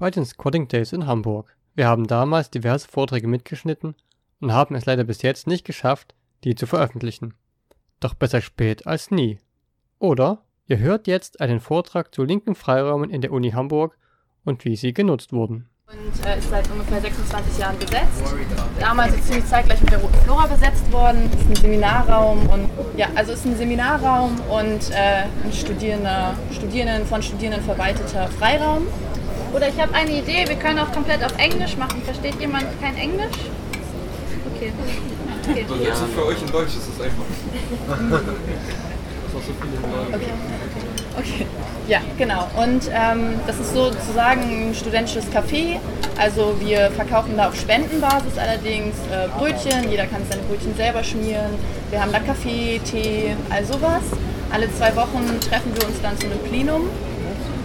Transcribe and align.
bei 0.00 0.10
den 0.10 0.24
Squatting 0.24 0.66
Days 0.66 0.92
in 0.92 1.06
Hamburg. 1.06 1.54
Wir 1.74 1.86
haben 1.86 2.06
damals 2.06 2.50
diverse 2.50 2.88
Vorträge 2.88 3.28
mitgeschnitten 3.28 3.94
und 4.40 4.52
haben 4.52 4.74
es 4.74 4.86
leider 4.86 5.04
bis 5.04 5.20
jetzt 5.20 5.46
nicht 5.46 5.66
geschafft, 5.66 6.14
die 6.42 6.54
zu 6.54 6.66
veröffentlichen. 6.66 7.34
Doch 8.00 8.14
besser 8.14 8.40
spät 8.40 8.86
als 8.86 9.10
nie. 9.10 9.38
Oder 9.98 10.38
ihr 10.66 10.78
hört 10.78 11.06
jetzt 11.06 11.42
einen 11.42 11.60
Vortrag 11.60 12.14
zu 12.14 12.24
linken 12.24 12.54
Freiräumen 12.54 13.10
in 13.10 13.20
der 13.20 13.30
Uni 13.30 13.50
Hamburg 13.50 13.98
und 14.42 14.64
wie 14.64 14.74
sie 14.74 14.94
genutzt 14.94 15.34
wurden. 15.34 15.68
und 15.90 16.26
äh, 16.26 16.38
ist 16.38 16.48
seit 16.48 16.70
ungefähr 16.70 17.02
26 17.02 17.58
Jahren 17.58 17.78
besetzt. 17.78 18.34
Damals 18.78 19.14
ist 19.14 19.26
ziemlich 19.26 19.44
zeitgleich 19.44 19.82
mit 19.82 19.90
der 19.90 19.98
Roten 19.98 20.18
Flora 20.24 20.46
besetzt 20.46 20.90
worden. 20.90 21.30
Ist 21.30 21.46
ein 21.46 21.56
Seminarraum 21.56 22.48
und 22.48 22.70
ja, 22.96 23.08
also 23.14 23.32
ist 23.32 23.44
ein 23.44 23.54
Seminarraum 23.54 24.40
und 24.48 24.90
äh, 24.92 25.24
ein 25.44 25.52
Studierender, 25.52 26.34
Studierenden 26.52 27.06
von 27.06 27.22
Studierenden 27.22 27.62
verwalteter 27.62 28.28
Freiraum. 28.28 28.86
Oder 29.54 29.68
ich 29.68 29.80
habe 29.80 29.94
eine 29.94 30.10
Idee, 30.10 30.48
wir 30.48 30.56
können 30.56 30.78
auch 30.78 30.92
komplett 30.92 31.24
auf 31.24 31.36
Englisch 31.38 31.76
machen. 31.76 32.02
Versteht 32.04 32.40
jemand 32.40 32.66
kein 32.80 32.96
Englisch? 32.96 33.36
Okay. 34.54 34.72
okay. 35.48 35.62
Übersetzen 35.62 36.06
für 36.14 36.26
euch 36.26 36.40
in 36.40 36.50
Deutsch 36.50 36.76
ist 36.76 36.88
das 36.88 37.06
einfach. 37.06 37.24
Das 39.32 39.42
auch 39.42 39.46
so 39.46 39.52
viele 39.60 40.16
Okay. 40.16 40.32
Okay. 41.18 41.46
Ja, 41.88 42.00
genau. 42.16 42.48
Und 42.56 42.88
ähm, 42.92 43.40
das 43.46 43.58
ist 43.58 43.74
sozusagen 43.74 44.68
ein 44.70 44.74
studentisches 44.74 45.24
Café. 45.32 45.78
Also 46.18 46.54
wir 46.60 46.90
verkaufen 46.92 47.36
da 47.36 47.48
auf 47.48 47.56
Spendenbasis 47.56 48.38
allerdings 48.38 48.94
äh, 49.10 49.26
Brötchen. 49.36 49.90
Jeder 49.90 50.06
kann 50.06 50.22
seine 50.30 50.42
Brötchen 50.42 50.74
selber 50.76 51.02
schmieren. 51.02 51.50
Wir 51.90 52.00
haben 52.00 52.12
da 52.12 52.20
Kaffee, 52.20 52.80
Tee, 52.84 53.34
all 53.50 53.64
sowas. 53.64 54.02
Alle 54.52 54.72
zwei 54.74 54.94
Wochen 54.94 55.40
treffen 55.40 55.72
wir 55.74 55.86
uns 55.86 56.00
dann 56.00 56.16
zu 56.18 56.26
einem 56.26 56.38
Plenum. 56.40 56.88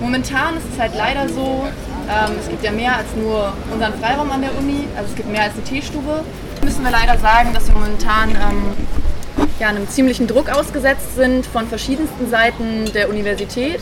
Momentan 0.06 0.56
ist 0.56 0.66
es 0.72 0.80
halt 0.80 0.94
leider 0.96 1.28
so, 1.28 1.66
ähm, 2.08 2.36
es 2.40 2.48
gibt 2.48 2.64
ja 2.64 2.72
mehr 2.72 2.96
als 2.96 3.08
nur 3.16 3.52
unseren 3.74 3.92
Freiraum 3.96 4.32
an 4.32 4.40
der 4.40 4.56
Uni. 4.56 4.88
Also 4.96 5.10
es 5.10 5.16
gibt 5.16 5.32
mehr 5.32 5.42
als 5.42 5.54
eine 5.54 5.64
Teestube. 5.64 6.24
Müssen 6.64 6.84
wir 6.84 6.92
leider 6.92 7.18
sagen, 7.18 7.56
dass 7.56 7.66
wir 7.68 7.74
momentan 7.74 8.30
ähm, 8.30 9.48
ja, 9.60 9.70
einem 9.70 9.90
ziemlichen 9.90 10.28
Druck 10.28 10.50
ausgesetzt 10.50 11.16
sind 11.16 11.48
von 11.48 11.68
verschiedensten 11.68 12.30
Seiten 12.30 12.86
der 12.94 13.10
Universität. 13.10 13.80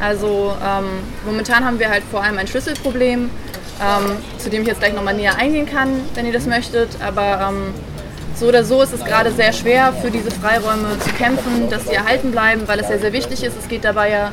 Also 0.00 0.56
ähm, 0.64 0.86
momentan 1.26 1.66
haben 1.66 1.78
wir 1.78 1.90
halt 1.90 2.02
vor 2.10 2.22
allem 2.22 2.38
ein 2.38 2.46
Schlüsselproblem, 2.46 3.28
ähm, 3.28 4.16
zu 4.38 4.48
dem 4.48 4.62
ich 4.62 4.68
jetzt 4.68 4.80
gleich 4.80 4.94
nochmal 4.94 5.14
näher 5.14 5.36
eingehen 5.36 5.66
kann, 5.66 5.90
wenn 6.14 6.24
ihr 6.24 6.32
das 6.32 6.46
möchtet. 6.46 6.88
Aber 7.06 7.50
ähm, 7.50 7.74
so 8.34 8.46
oder 8.46 8.64
so 8.64 8.80
ist 8.80 8.94
es 8.94 9.04
gerade 9.04 9.32
sehr 9.32 9.52
schwer 9.52 9.92
für 9.92 10.10
diese 10.10 10.30
Freiräume 10.30 10.98
zu 11.00 11.10
kämpfen, 11.10 11.68
dass 11.68 11.84
sie 11.84 11.94
erhalten 11.94 12.30
bleiben, 12.30 12.62
weil 12.66 12.80
es 12.80 12.88
ja 12.88 12.96
sehr 12.96 13.12
wichtig 13.12 13.44
ist. 13.44 13.54
Es 13.58 13.68
geht 13.68 13.84
dabei 13.84 14.10
ja 14.10 14.30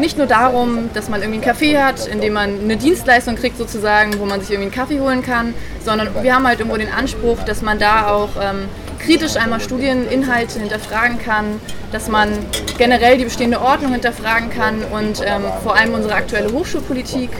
nicht 0.00 0.18
nur 0.18 0.26
darum, 0.26 0.90
dass 0.94 1.08
man 1.08 1.20
irgendwie 1.20 1.40
einen 1.40 1.46
Kaffee 1.46 1.78
hat, 1.78 2.06
in 2.06 2.20
dem 2.20 2.32
man 2.32 2.60
eine 2.60 2.76
Dienstleistung 2.76 3.36
kriegt 3.36 3.58
sozusagen, 3.58 4.18
wo 4.18 4.24
man 4.24 4.40
sich 4.40 4.50
irgendwie 4.50 4.72
einen 4.72 4.74
Kaffee 4.74 5.00
holen 5.00 5.22
kann, 5.22 5.54
sondern 5.84 6.08
wir 6.22 6.34
haben 6.34 6.46
halt 6.46 6.58
irgendwo 6.58 6.78
den 6.78 6.92
Anspruch, 6.92 7.42
dass 7.44 7.62
man 7.62 7.78
da 7.78 8.08
auch 8.08 8.30
ähm, 8.40 8.68
kritisch 8.98 9.36
einmal 9.36 9.60
Studieninhalte 9.60 10.58
hinterfragen 10.58 11.18
kann, 11.18 11.60
dass 11.92 12.08
man 12.08 12.30
generell 12.78 13.18
die 13.18 13.24
bestehende 13.24 13.60
Ordnung 13.60 13.92
hinterfragen 13.92 14.50
kann 14.50 14.82
und 14.84 15.22
ähm, 15.24 15.42
vor 15.62 15.76
allem 15.76 15.94
unsere 15.94 16.14
aktuelle 16.14 16.52
Hochschulpolitik, 16.52 17.30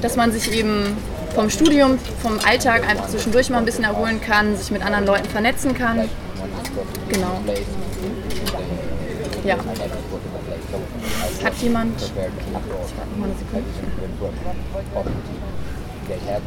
dass 0.00 0.16
man 0.16 0.32
sich 0.32 0.52
eben 0.52 0.96
vom 1.34 1.48
Studium, 1.50 1.98
vom 2.20 2.38
Alltag 2.44 2.88
einfach 2.88 3.08
zwischendurch 3.08 3.50
mal 3.50 3.58
ein 3.58 3.64
bisschen 3.64 3.84
erholen 3.84 4.20
kann, 4.20 4.56
sich 4.56 4.70
mit 4.70 4.84
anderen 4.84 5.06
Leuten 5.06 5.28
vernetzen 5.28 5.74
kann. 5.74 6.08
Genau. 7.08 7.40
Ja. 9.44 9.56
Hat 11.44 11.54
jemand. 11.60 12.00
Mal 13.18 13.24
eine 13.24 13.34
Sekunde. 13.38 13.64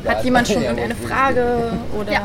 Hat 0.07 0.23
jemand 0.23 0.47
schon 0.47 0.61
irgendeine 0.61 0.95
Frage 0.95 1.71
oder? 1.97 2.11
Ja. 2.11 2.21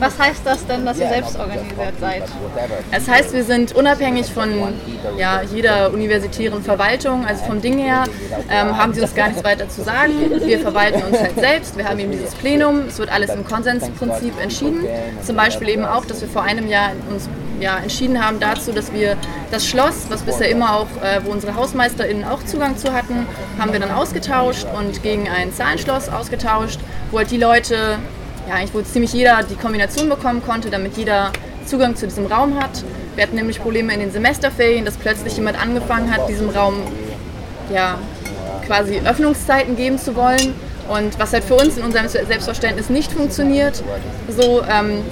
Was 0.00 0.18
heißt 0.18 0.40
das 0.44 0.66
denn, 0.66 0.84
dass 0.86 0.98
ihr 0.98 1.08
selbst 1.08 1.38
organisiert 1.38 1.94
seid? 2.00 2.22
Das 2.90 3.08
heißt, 3.08 3.32
wir 3.32 3.44
sind 3.44 3.74
unabhängig 3.74 4.26
von 4.26 4.50
ja, 5.18 5.42
jeder 5.42 5.92
universitären 5.92 6.62
Verwaltung, 6.62 7.24
also 7.26 7.44
vom 7.44 7.60
Ding 7.60 7.78
her, 7.78 8.04
ähm, 8.50 8.76
haben 8.76 8.94
sie 8.94 9.02
uns 9.02 9.14
gar 9.14 9.28
nichts 9.28 9.44
weiter 9.44 9.68
zu 9.68 9.82
sagen. 9.82 10.12
Wir 10.42 10.58
verwalten 10.58 11.02
uns 11.02 11.20
halt 11.20 11.38
selbst, 11.38 11.76
wir 11.76 11.88
haben 11.88 11.98
eben 11.98 12.12
dieses 12.12 12.34
Plenum, 12.34 12.84
es 12.88 12.98
wird 12.98 13.12
alles 13.12 13.30
im 13.30 13.44
Konsensprinzip 13.44 14.40
entschieden. 14.40 14.84
Zum 15.22 15.36
Beispiel 15.36 15.68
eben 15.68 15.84
auch, 15.84 16.04
dass 16.04 16.20
wir 16.20 16.28
vor 16.28 16.42
einem 16.42 16.66
Jahr 16.68 16.92
uns 17.10 17.28
ja, 17.60 17.78
entschieden 17.78 18.24
haben 18.24 18.40
dazu, 18.40 18.72
dass 18.72 18.92
wir 18.92 19.16
das 19.50 19.66
Schloss, 19.66 20.06
was 20.08 20.22
bisher 20.22 20.48
immer 20.48 20.76
auch, 20.76 20.86
äh, 21.02 21.20
wo 21.24 21.30
unsere 21.30 21.54
HausmeisterInnen 21.54 22.24
auch 22.24 22.44
Zugang 22.44 22.76
zu 22.76 22.92
hatten, 22.92 23.26
haben 23.58 23.72
wir 23.72 23.80
dann 23.80 23.90
ausgetauscht 23.90 24.66
und 24.76 25.02
gegen 25.02 25.28
ein 25.28 25.52
Zahlenschloss 25.52 26.08
ausgetauscht, 26.08 26.80
wo 27.10 27.18
halt 27.18 27.30
die 27.30 27.38
Leute, 27.38 27.98
ja 28.48 28.54
eigentlich 28.54 28.74
wo 28.74 28.82
ziemlich 28.82 29.12
jeder 29.12 29.42
die 29.42 29.56
Kombination 29.56 30.08
bekommen 30.08 30.42
konnte, 30.44 30.70
damit 30.70 30.96
jeder 30.96 31.32
Zugang 31.66 31.96
zu 31.96 32.06
diesem 32.06 32.26
Raum 32.26 32.60
hat. 32.60 32.84
Wir 33.14 33.22
hatten 33.22 33.36
nämlich 33.36 33.60
Probleme 33.60 33.94
in 33.94 34.00
den 34.00 34.10
Semesterferien, 34.10 34.84
dass 34.84 34.96
plötzlich 34.96 35.36
jemand 35.36 35.60
angefangen 35.60 36.12
hat, 36.12 36.28
diesem 36.28 36.50
Raum 36.50 36.74
ja, 37.72 37.98
quasi 38.66 39.00
Öffnungszeiten 39.04 39.76
geben 39.76 39.98
zu 39.98 40.16
wollen. 40.16 40.54
Und 40.88 41.18
was 41.18 41.32
halt 41.32 41.44
für 41.44 41.54
uns 41.54 41.78
in 41.78 41.84
unserem 41.84 42.08
Selbstverständnis 42.08 42.90
nicht 42.90 43.10
funktioniert, 43.10 43.82
so 44.28 44.62
ähm, 44.68 45.02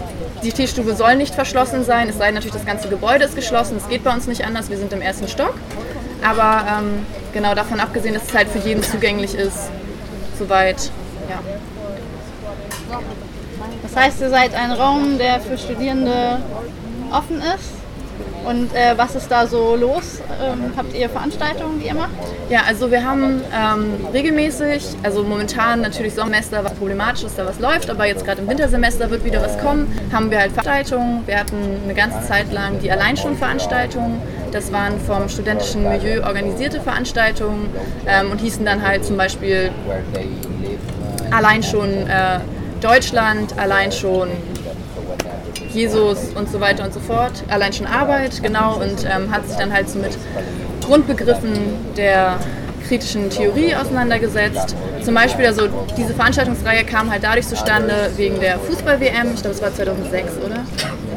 die 0.42 0.52
Teestube 0.52 0.94
soll 0.94 1.16
nicht 1.16 1.34
verschlossen 1.34 1.84
sein, 1.84 2.08
es 2.08 2.18
sei 2.18 2.26
denn 2.26 2.34
natürlich, 2.34 2.54
das 2.54 2.66
ganze 2.66 2.88
Gebäude 2.88 3.24
ist 3.24 3.36
geschlossen, 3.36 3.76
es 3.76 3.88
geht 3.88 4.04
bei 4.04 4.12
uns 4.12 4.26
nicht 4.26 4.44
anders, 4.44 4.70
wir 4.70 4.76
sind 4.76 4.92
im 4.92 5.00
ersten 5.00 5.28
Stock. 5.28 5.54
Aber 6.22 6.64
ähm, 6.68 7.06
genau 7.32 7.54
davon 7.54 7.80
abgesehen, 7.80 8.14
dass 8.14 8.24
es 8.24 8.34
halt 8.34 8.48
für 8.48 8.58
jeden 8.58 8.82
zugänglich 8.82 9.34
ist, 9.34 9.70
soweit, 10.38 10.90
ja. 11.28 11.40
Das 13.82 13.96
heißt, 13.96 14.20
ihr 14.20 14.30
seid 14.30 14.54
ein 14.54 14.72
Raum, 14.72 15.18
der 15.18 15.40
für 15.40 15.58
Studierende 15.58 16.40
offen 17.10 17.38
ist. 17.38 17.81
Und 18.44 18.74
äh, 18.74 18.96
was 18.96 19.14
ist 19.14 19.30
da 19.30 19.46
so 19.46 19.76
los? 19.76 20.20
Ähm, 20.42 20.72
habt 20.76 20.94
ihr 20.94 21.08
Veranstaltungen, 21.08 21.78
die 21.80 21.86
ihr 21.86 21.94
macht? 21.94 22.10
Ja, 22.50 22.62
also 22.66 22.90
wir 22.90 23.04
haben 23.04 23.40
ähm, 23.54 24.06
regelmäßig, 24.12 24.84
also 25.02 25.22
momentan 25.22 25.80
natürlich 25.80 26.14
Sommersemester 26.14 26.64
was 26.64 26.74
problematisch 26.74 27.24
ist, 27.24 27.38
da 27.38 27.46
was 27.46 27.60
läuft, 27.60 27.88
aber 27.88 28.06
jetzt 28.06 28.24
gerade 28.24 28.42
im 28.42 28.48
Wintersemester 28.48 29.10
wird 29.10 29.24
wieder 29.24 29.42
was 29.42 29.58
kommen, 29.58 29.92
haben 30.12 30.30
wir 30.30 30.40
halt 30.40 30.52
Veranstaltungen. 30.52 31.22
Wir 31.26 31.38
hatten 31.38 31.56
eine 31.84 31.94
ganze 31.94 32.26
Zeit 32.26 32.52
lang 32.52 32.80
die 32.80 32.90
Alleinschon-Veranstaltungen. 32.90 34.20
Das 34.50 34.72
waren 34.72 35.00
vom 35.00 35.28
studentischen 35.28 35.88
Milieu 35.88 36.22
organisierte 36.24 36.80
Veranstaltungen 36.80 37.70
ähm, 38.06 38.30
und 38.30 38.40
hießen 38.40 38.64
dann 38.64 38.86
halt 38.86 39.04
zum 39.04 39.16
Beispiel 39.16 39.70
allein 41.30 41.62
schon 41.62 41.88
äh, 41.88 42.40
Deutschland, 42.80 43.58
allein 43.58 43.92
schon 43.92 44.28
Jesus 45.74 46.30
und 46.34 46.50
so 46.50 46.60
weiter 46.60 46.84
und 46.84 46.92
so 46.92 47.00
fort, 47.00 47.44
allein 47.48 47.72
schon 47.72 47.86
Arbeit, 47.86 48.42
genau, 48.42 48.76
und 48.76 49.04
ähm, 49.04 49.30
hat 49.30 49.46
sich 49.48 49.56
dann 49.56 49.72
halt 49.72 49.88
so 49.88 49.98
mit 49.98 50.16
Grundbegriffen 50.84 51.52
der 51.96 52.38
kritischen 52.86 53.30
Theorie 53.30 53.74
auseinandergesetzt. 53.74 54.76
Zum 55.02 55.14
Beispiel, 55.14 55.46
also 55.46 55.68
diese 55.96 56.14
Veranstaltungsreihe 56.14 56.84
kam 56.84 57.10
halt 57.10 57.24
dadurch 57.24 57.46
zustande 57.46 58.10
wegen 58.16 58.38
der 58.40 58.58
Fußball-WM, 58.58 59.34
ich 59.34 59.40
glaube 59.40 59.54
es 59.54 59.62
war 59.62 59.74
2006, 59.74 60.32
oder? 60.44 60.64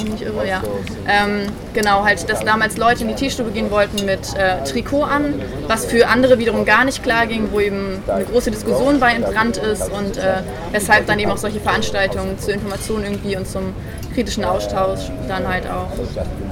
Mich 0.03 0.21
irre, 0.21 0.47
ja. 0.47 0.61
Ähm, 1.07 1.47
genau, 1.73 2.03
halt, 2.03 2.29
dass 2.29 2.43
damals 2.43 2.77
Leute 2.77 3.01
in 3.01 3.09
die 3.09 3.15
Teestube 3.15 3.51
gehen 3.51 3.71
wollten 3.71 4.05
mit 4.05 4.35
äh, 4.35 4.63
Trikot 4.63 5.03
an, 5.03 5.33
was 5.67 5.85
für 5.85 6.07
andere 6.07 6.37
wiederum 6.39 6.65
gar 6.65 6.85
nicht 6.85 7.03
klar 7.03 7.27
ging, 7.27 7.49
wo 7.51 7.59
eben 7.59 8.01
eine 8.07 8.25
große 8.25 8.51
Diskussion 8.51 8.99
bei 8.99 9.13
entbrannt 9.13 9.57
ist 9.57 9.89
und 9.89 10.17
äh, 10.17 10.41
weshalb 10.71 11.07
dann 11.07 11.19
eben 11.19 11.31
auch 11.31 11.37
solche 11.37 11.59
Veranstaltungen 11.59 12.37
zur 12.39 12.53
Information 12.53 13.03
irgendwie 13.03 13.37
und 13.37 13.47
zum 13.47 13.73
kritischen 14.13 14.45
Austausch 14.45 15.11
dann 15.27 15.47
halt 15.47 15.65
auch 15.67 15.91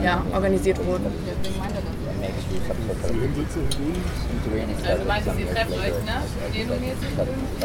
ja, 0.03 0.21
organisiert 0.33 0.85
wurden. 0.85 1.05
Also 4.87 5.03
meinst 5.07 5.27
du, 5.27 5.39
ihr 5.39 5.53
trefft 5.53 5.71
euch, 5.71 6.03
ne? 6.05 6.21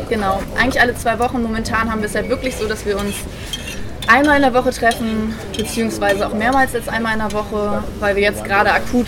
Genau, 0.09 0.41
eigentlich 0.57 0.81
alle 0.81 0.95
zwei 0.95 1.19
Wochen. 1.19 1.43
Momentan 1.43 1.91
haben 1.91 2.01
wir 2.01 2.09
es 2.09 2.15
halt 2.15 2.29
wirklich 2.29 2.57
so, 2.57 2.67
dass 2.67 2.87
wir 2.87 2.97
uns 2.99 3.15
einmal 4.09 4.37
in 4.37 4.43
der 4.43 4.55
Woche 4.55 4.73
treffen, 4.73 5.35
beziehungsweise 5.57 6.27
auch 6.27 6.35
mehrmals 6.35 6.75
als 6.75 6.89
einmal 6.89 7.13
in 7.13 7.21
der 7.21 7.33
Woche, 7.33 7.85
weil 8.01 8.17
wir 8.17 8.23
jetzt 8.23 8.45
gerade 8.45 8.73
akut 8.73 9.07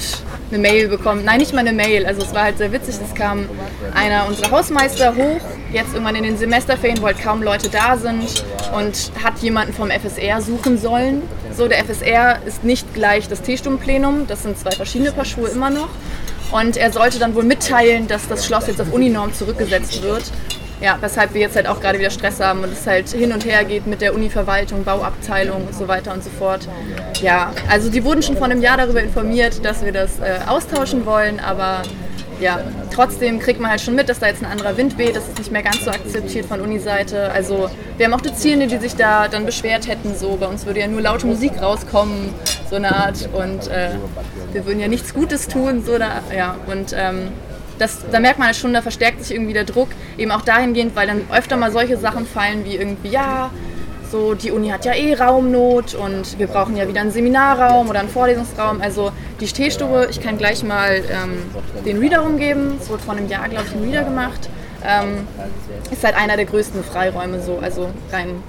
eine 0.51 0.59
Mail 0.59 0.89
bekommen. 0.89 1.25
Nein, 1.25 1.39
nicht 1.39 1.53
mal 1.53 1.61
eine 1.61 1.73
Mail. 1.73 2.07
Also 2.07 2.23
es 2.23 2.35
war 2.35 2.43
halt 2.45 2.59
sehr 2.59 2.73
witzig. 2.73 2.97
Es 3.03 3.15
kam 3.15 3.49
einer 3.95 4.27
unserer 4.27 4.51
Hausmeister 4.51 5.15
hoch, 5.17 5.41
jetzt 5.73 5.93
irgendwann 5.93 6.17
in 6.17 6.25
den 6.25 6.37
Semesterferien, 6.37 7.01
wo 7.01 7.07
halt 7.07 7.21
kaum 7.21 7.43
Leute 7.43 7.69
da 7.69 7.97
sind 7.97 8.45
und 8.75 9.13
hat 9.23 9.39
jemanden 9.39 9.73
vom 9.73 9.91
FSR 9.91 10.43
suchen 10.43 10.79
sollen. 10.79 11.23
So, 11.57 11.67
der 11.67 11.85
FSR 11.85 12.39
ist 12.47 12.65
nicht 12.65 12.93
gleich 12.95 13.29
das 13.29 13.43
T-Stundenplenum. 13.43 14.27
Das 14.27 14.43
sind 14.43 14.59
zwei 14.59 14.71
verschiedene 14.73 15.13
Paar 15.13 15.25
Schuhe 15.25 15.49
immer 15.49 15.71
noch. 15.71 15.89
Und 16.53 16.77
er 16.77 16.93
sollte 16.93 17.19
dann 17.19 17.35
wohl 17.35 17.45
mitteilen, 17.45 18.09
dass 18.09 18.29
das 18.29 18.45
Schloss 18.45 18.67
jetzt 18.67 18.81
auf 18.81 18.93
Uninorm 18.93 19.33
zurückgesetzt 19.33 20.03
wird. 20.03 20.25
Ja, 20.81 20.97
weshalb 21.01 21.35
wir 21.35 21.43
jetzt 21.43 21.57
halt 21.57 21.67
auch 21.67 21.81
gerade 21.81 21.99
wieder 21.99 22.11
Stress 22.11 22.41
haben 22.41 22.65
und 22.65 22.73
es 22.73 22.87
halt 22.87 23.11
hin 23.11 23.33
und 23.33 23.45
her 23.45 23.65
geht 23.65 23.87
mit 23.87 24.01
der 24.01 24.15
Uni-Verwaltung, 24.15 24.83
Bauabteilung 24.85 25.67
und 25.67 25.75
so 25.75 25.89
weiter 25.89 26.13
und 26.13 26.25
so 26.25 26.31
fort. 26.31 26.67
Ja, 27.21 27.53
also 27.69 27.91
die 27.91 28.03
wurden 28.03 28.23
schon 28.23 28.37
vor 28.37 28.47
einem 28.47 28.63
Jahr 28.63 28.79
darüber 28.79 29.03
informiert, 29.03 29.65
dass 29.65 29.85
wir 29.85 29.93
das 29.93 30.21
äh, 30.21 30.39
austauschen 30.47 31.05
wollen, 31.05 31.39
aber 31.39 31.83
ja, 32.41 32.61
trotzdem 32.95 33.39
kriegt 33.39 33.61
man 33.61 33.71
halt 33.71 33.81
schon 33.83 33.95
mit, 33.95 34.09
dass 34.09 34.19
da 34.19 34.27
jetzt 34.27 34.43
ein 34.43 34.51
anderer 34.51 34.77
Wind 34.77 34.97
weht. 34.97 35.15
Das 35.15 35.29
ist 35.29 35.39
nicht 35.39 35.53
mehr 35.53 35.63
ganz 35.63 35.85
so 35.85 35.91
akzeptiert 35.91 36.47
von 36.47 36.61
Uni-Seite. 36.61 37.31
Also 37.31 37.71
wir 37.97 38.07
haben 38.07 38.15
auch 38.15 38.21
Dozierende, 38.21 38.67
die 38.67 38.79
sich 38.79 38.97
da 38.97 39.29
dann 39.29 39.45
beschwert 39.45 39.87
hätten. 39.87 40.15
So, 40.17 40.37
bei 40.37 40.47
uns 40.47 40.65
würde 40.65 40.81
ja 40.81 40.89
nur 40.89 41.03
laute 41.03 41.27
Musik 41.27 41.61
rauskommen, 41.61 42.35
so 42.71 42.77
eine 42.77 42.97
Art. 42.97 43.29
Und 43.33 43.69
äh, 43.69 43.91
wir 44.53 44.65
würden 44.65 44.81
ja 44.81 44.89
nichts 44.89 45.13
Gutes 45.13 45.49
tun. 45.49 45.83
So, 45.85 45.99
da, 45.99 46.23
ja, 46.35 46.57
und 46.67 46.95
ähm, 46.97 47.29
das, 47.81 47.99
da 48.13 48.21
merkt 48.21 48.39
man 48.39 48.49
halt 48.49 48.57
schon, 48.57 48.73
da 48.75 48.83
verstärkt 48.83 49.25
sich 49.25 49.35
irgendwie 49.35 49.55
der 49.55 49.65
Druck. 49.65 49.89
Eben 50.19 50.31
auch 50.31 50.43
dahingehend, 50.43 50.95
weil 50.95 51.07
dann 51.07 51.23
öfter 51.33 51.57
mal 51.57 51.73
solche 51.73 51.97
Sachen 51.97 52.27
fallen 52.27 52.65
wie 52.65 52.77
irgendwie, 52.77 53.09
ja, 53.09 53.51
so, 54.11 54.35
die 54.35 54.51
Uni 54.51 54.69
hat 54.69 54.85
ja 54.85 54.93
eh 54.93 55.15
Raumnot 55.15 55.95
und 55.95 56.39
wir 56.39 56.49
brauchen 56.49 56.77
ja 56.77 56.89
wieder 56.89 57.01
einen 57.01 57.13
Seminarraum 57.13 57.89
oder 57.89 58.01
einen 58.01 58.09
Vorlesungsraum. 58.09 58.81
Also 58.81 59.13
die 59.41 59.47
Stehstube, 59.47 60.09
ich 60.11 60.21
kann 60.21 60.37
gleich 60.37 60.63
mal 60.65 60.97
ähm, 60.97 61.43
den 61.85 61.99
Reader 61.99 62.19
rumgeben. 62.19 62.77
Es 62.81 62.91
wurde 62.91 63.03
vor 63.03 63.15
einem 63.15 63.29
Jahr, 63.29 63.49
glaube 63.49 63.67
ich, 63.67 63.75
ein 63.75 63.83
Reader 63.85 64.05
gemacht. 64.05 64.51
Ähm, 64.85 65.29
ist 65.93 66.03
halt 66.03 66.17
einer 66.17 66.37
der 66.37 66.47
größten 66.47 66.83
Freiräume 66.83 67.41
so, 67.41 67.61
also 67.63 67.91
rein, 68.11 68.43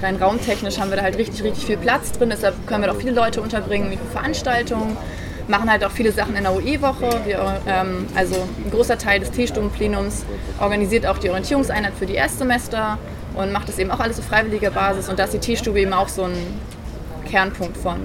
rein 0.00 0.16
raumtechnisch 0.16 0.78
haben 0.78 0.90
wir 0.90 0.96
da 0.96 1.02
halt 1.02 1.18
richtig, 1.18 1.42
richtig 1.44 1.66
viel 1.66 1.76
Platz 1.76 2.12
drin. 2.12 2.30
Deshalb 2.30 2.66
können 2.66 2.82
wir 2.82 2.86
da 2.86 2.94
auch 2.94 3.00
viele 3.00 3.12
Leute 3.12 3.42
unterbringen, 3.42 3.90
wie 3.90 3.98
Veranstaltungen 4.12 4.96
machen 5.48 5.70
halt 5.70 5.84
auch 5.84 5.90
viele 5.90 6.12
Sachen 6.12 6.36
in 6.36 6.42
der 6.44 6.52
OE-Woche. 6.52 7.20
Ähm, 7.66 8.06
also 8.14 8.36
ein 8.64 8.70
großer 8.70 8.98
Teil 8.98 9.20
des 9.20 9.30
T-Stunden-Plenums 9.30 10.24
organisiert 10.60 11.06
auch 11.06 11.18
die 11.18 11.30
Orientierungseinheit 11.30 11.94
für 11.94 12.06
die 12.06 12.14
Erstsemester 12.14 12.98
und 13.34 13.52
macht 13.52 13.68
das 13.68 13.78
eben 13.78 13.90
auch 13.90 14.00
alles 14.00 14.18
auf 14.18 14.26
freiwilliger 14.26 14.70
Basis 14.70 15.08
und 15.08 15.18
da 15.18 15.24
ist 15.24 15.34
die 15.34 15.38
Teestube 15.38 15.80
eben 15.80 15.92
auch 15.92 16.08
so 16.08 16.24
ein 16.24 16.36
Kernpunkt 17.28 17.76
von. 17.76 17.96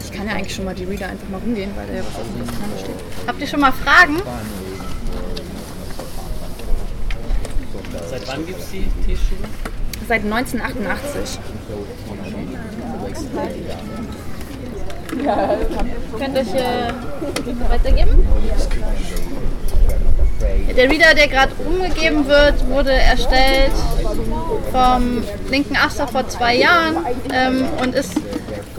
Ich 0.00 0.12
kann 0.12 0.26
ja 0.26 0.34
eigentlich 0.34 0.54
schon 0.54 0.64
mal 0.64 0.74
die 0.74 0.84
Reader 0.84 1.08
einfach 1.08 1.28
mal 1.28 1.38
rumgehen, 1.38 1.70
weil 1.76 1.86
da 1.86 1.94
ja 1.94 2.00
was 2.00 2.16
auf 2.16 2.26
dem 2.34 2.46
Kasten 2.46 2.78
steht. 2.78 3.26
Habt 3.26 3.40
ihr 3.40 3.46
schon 3.46 3.60
mal 3.60 3.72
Fragen? 3.72 4.16
Seit 8.10 8.26
wann 8.26 8.46
gibt 8.46 8.60
es 8.60 8.70
die 8.70 8.86
Teestube? 9.06 9.44
Seit 10.06 10.24
1988. 10.24 11.38
Könnt 16.18 16.34
ihr 16.34 16.40
euch 16.40 16.54
äh, 16.54 16.92
weitergeben? 17.68 18.26
Der 20.76 20.88
Reader, 20.88 21.14
der 21.14 21.26
gerade 21.28 21.52
umgegeben 21.66 22.28
wird, 22.28 22.68
wurde 22.68 22.92
erstellt 22.92 23.72
vom 24.70 25.24
linken 25.50 25.76
Aster 25.76 26.06
vor 26.06 26.28
zwei 26.28 26.54
Jahren 26.54 26.96
ähm, 27.32 27.64
und 27.82 27.94
ist 27.94 28.12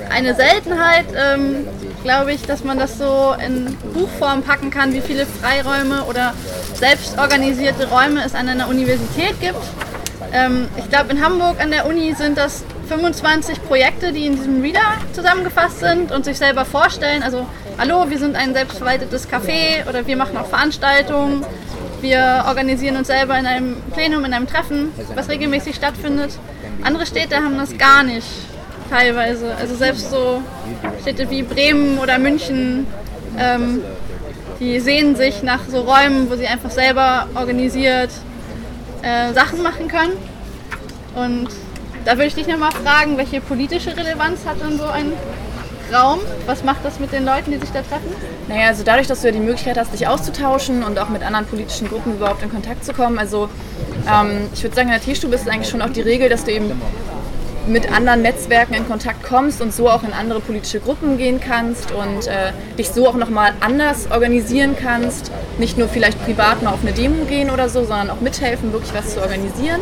eine 0.09 0.33
Seltenheit, 0.33 1.05
ähm, 1.15 1.67
glaube 2.03 2.31
ich, 2.31 2.43
dass 2.43 2.63
man 2.63 2.79
das 2.79 2.97
so 2.97 3.35
in 3.45 3.75
Buchform 3.93 4.43
packen 4.43 4.69
kann, 4.69 4.93
wie 4.93 5.01
viele 5.01 5.25
Freiräume 5.25 6.03
oder 6.05 6.33
selbstorganisierte 6.75 7.89
Räume 7.89 8.23
es 8.25 8.33
an 8.33 8.47
einer 8.47 8.69
Universität 8.69 9.39
gibt. 9.41 9.59
Ähm, 10.31 10.69
ich 10.77 10.89
glaube, 10.89 11.11
in 11.11 11.23
Hamburg 11.23 11.59
an 11.61 11.71
der 11.71 11.85
Uni 11.85 12.13
sind 12.15 12.37
das 12.37 12.63
25 12.89 13.63
Projekte, 13.63 14.11
die 14.11 14.25
in 14.25 14.35
diesem 14.35 14.61
Reader 14.61 14.97
zusammengefasst 15.13 15.79
sind 15.79 16.11
und 16.11 16.25
sich 16.25 16.37
selber 16.39 16.65
vorstellen. 16.65 17.21
Also, 17.21 17.45
hallo, 17.77 18.09
wir 18.09 18.17
sind 18.17 18.35
ein 18.35 18.53
selbstverwaltetes 18.53 19.29
Café 19.29 19.87
oder 19.87 20.07
wir 20.07 20.17
machen 20.17 20.35
auch 20.37 20.47
Veranstaltungen. 20.47 21.45
Wir 22.01 22.45
organisieren 22.47 22.97
uns 22.97 23.07
selber 23.07 23.37
in 23.37 23.45
einem 23.45 23.77
Plenum, 23.93 24.25
in 24.25 24.33
einem 24.33 24.47
Treffen, 24.47 24.91
was 25.13 25.29
regelmäßig 25.29 25.75
stattfindet. 25.75 26.31
Andere 26.81 27.05
Städte 27.05 27.35
haben 27.35 27.57
das 27.57 27.77
gar 27.77 28.01
nicht, 28.03 28.25
teilweise. 28.89 29.55
Also 29.55 29.75
selbst 29.75 30.09
so 30.09 30.41
Städte 31.01 31.29
wie 31.29 31.43
Bremen 31.43 31.99
oder 31.99 32.17
München, 32.17 32.87
ähm, 33.37 33.83
die 34.59 34.79
sehen 34.79 35.15
sich 35.15 35.43
nach 35.43 35.59
so 35.69 35.81
Räumen, 35.81 36.29
wo 36.29 36.35
sie 36.35 36.47
einfach 36.47 36.71
selber 36.71 37.27
organisiert 37.35 38.09
äh, 39.03 39.31
Sachen 39.33 39.61
machen 39.61 39.87
können. 39.87 40.13
Und 41.15 41.49
da 42.05 42.13
würde 42.13 42.25
ich 42.25 42.35
dich 42.35 42.47
nochmal 42.47 42.71
fragen, 42.71 43.17
welche 43.17 43.41
politische 43.41 43.95
Relevanz 43.95 44.45
hat 44.45 44.61
denn 44.61 44.77
so 44.77 44.85
ein 44.85 45.13
Raum? 45.93 46.19
Was 46.45 46.63
macht 46.63 46.85
das 46.85 46.99
mit 46.99 47.11
den 47.11 47.25
Leuten, 47.25 47.51
die 47.51 47.57
sich 47.57 47.71
da 47.71 47.81
treffen? 47.81 48.13
Naja, 48.47 48.67
also 48.67 48.83
dadurch, 48.83 49.07
dass 49.07 49.21
du 49.21 49.27
ja 49.27 49.33
die 49.33 49.39
Möglichkeit 49.39 49.77
hast, 49.77 49.93
dich 49.93 50.07
auszutauschen 50.07 50.83
und 50.83 50.99
auch 50.99 51.09
mit 51.09 51.23
anderen 51.23 51.45
politischen 51.45 51.87
Gruppen 51.87 52.15
überhaupt 52.15 52.43
in 52.43 52.49
Kontakt 52.49 52.85
zu 52.85 52.93
kommen. 52.93 53.17
Also 53.17 53.49
ähm, 54.07 54.49
ich 54.53 54.63
würde 54.63 54.75
sagen, 54.75 54.89
in 54.89 54.93
der 54.93 55.01
Teestube 55.01 55.35
ist 55.35 55.41
es 55.41 55.47
eigentlich 55.47 55.69
schon 55.69 55.81
auch 55.81 55.89
die 55.89 56.01
Regel, 56.01 56.29
dass 56.29 56.45
du 56.45 56.51
eben 56.51 56.71
mit 57.67 57.91
anderen 57.91 58.21
Netzwerken 58.21 58.73
in 58.73 58.87
Kontakt 58.87 59.23
kommst 59.23 59.61
und 59.61 59.73
so 59.73 59.89
auch 59.89 60.03
in 60.03 60.13
andere 60.13 60.39
politische 60.39 60.79
Gruppen 60.79 61.17
gehen 61.17 61.39
kannst 61.39 61.91
und 61.91 62.27
äh, 62.27 62.51
dich 62.77 62.89
so 62.89 63.07
auch 63.07 63.13
nochmal 63.13 63.53
anders 63.59 64.09
organisieren 64.09 64.75
kannst. 64.79 65.31
Nicht 65.59 65.77
nur 65.77 65.87
vielleicht 65.87 66.23
privat 66.23 66.63
mal 66.63 66.73
auf 66.73 66.81
eine 66.81 66.93
Demo 66.93 67.25
gehen 67.25 67.49
oder 67.49 67.69
so, 67.69 67.81
sondern 67.81 68.09
auch 68.09 68.21
mithelfen, 68.21 68.73
wirklich 68.73 68.93
was 68.93 69.13
zu 69.13 69.21
organisieren. 69.21 69.81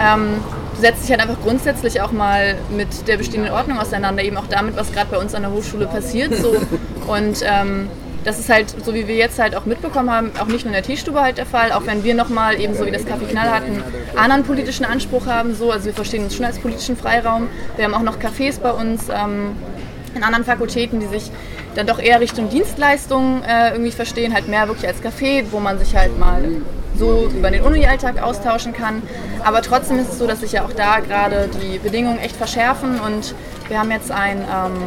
Ähm, 0.00 0.40
setzt 0.80 1.04
dich 1.04 1.10
halt 1.10 1.20
einfach 1.20 1.40
grundsätzlich 1.42 2.00
auch 2.00 2.12
mal 2.12 2.56
mit 2.70 3.08
der 3.08 3.16
bestehenden 3.16 3.52
Ordnung 3.52 3.78
auseinander, 3.78 4.22
eben 4.22 4.36
auch 4.36 4.46
damit, 4.46 4.76
was 4.76 4.92
gerade 4.92 5.10
bei 5.10 5.18
uns 5.18 5.34
an 5.34 5.42
der 5.42 5.52
Hochschule 5.52 5.86
passiert. 5.86 6.34
So. 6.34 6.54
Und 7.06 7.42
ähm, 7.42 7.88
das 8.24 8.38
ist 8.38 8.50
halt, 8.50 8.74
so 8.84 8.94
wie 8.94 9.08
wir 9.08 9.14
jetzt 9.14 9.38
halt 9.38 9.56
auch 9.56 9.64
mitbekommen 9.64 10.10
haben, 10.10 10.32
auch 10.38 10.46
nicht 10.46 10.64
nur 10.64 10.66
in 10.66 10.72
der 10.72 10.82
Teestube 10.82 11.20
halt 11.20 11.38
der 11.38 11.46
Fall, 11.46 11.72
auch 11.72 11.86
wenn 11.86 12.04
wir 12.04 12.14
nochmal 12.14 12.60
eben 12.60 12.74
so 12.74 12.84
wie 12.84 12.90
das 12.90 13.06
Kaffee 13.06 13.26
Knall 13.26 13.50
hatten, 13.50 13.82
anderen 14.16 14.42
politischen 14.44 14.84
Anspruch 14.84 15.26
haben, 15.26 15.54
so, 15.54 15.70
also 15.70 15.86
wir 15.86 15.94
verstehen 15.94 16.24
uns 16.24 16.34
schon 16.34 16.44
als 16.44 16.58
politischen 16.58 16.96
Freiraum. 16.96 17.48
Wir 17.76 17.84
haben 17.84 17.94
auch 17.94 18.02
noch 18.02 18.18
Cafés 18.18 18.60
bei 18.60 18.70
uns 18.70 19.08
ähm, 19.08 19.56
in 20.14 20.22
anderen 20.22 20.44
Fakultäten, 20.44 21.00
die 21.00 21.06
sich 21.06 21.30
dann 21.74 21.86
doch 21.86 21.98
eher 21.98 22.20
Richtung 22.20 22.50
Dienstleistungen 22.50 23.42
äh, 23.44 23.70
irgendwie 23.70 23.92
verstehen, 23.92 24.34
halt 24.34 24.48
mehr 24.48 24.66
wirklich 24.68 24.86
als 24.86 25.02
Café, 25.02 25.44
wo 25.50 25.60
man 25.60 25.78
sich 25.78 25.96
halt 25.96 26.18
mal 26.18 26.42
so 26.96 27.28
über 27.34 27.50
den 27.50 27.62
Uni-Alltag 27.62 28.22
austauschen 28.22 28.72
kann. 28.72 29.02
Aber 29.44 29.62
trotzdem 29.62 29.98
ist 29.98 30.12
es 30.12 30.18
so, 30.18 30.26
dass 30.26 30.40
sich 30.40 30.52
ja 30.52 30.64
auch 30.64 30.72
da 30.72 31.00
gerade 31.00 31.48
die 31.62 31.78
Bedingungen 31.78 32.18
echt 32.18 32.36
verschärfen 32.36 33.00
und 33.00 33.34
wir 33.68 33.78
haben 33.78 33.90
jetzt 33.90 34.10
ein, 34.10 34.38
ähm, 34.38 34.82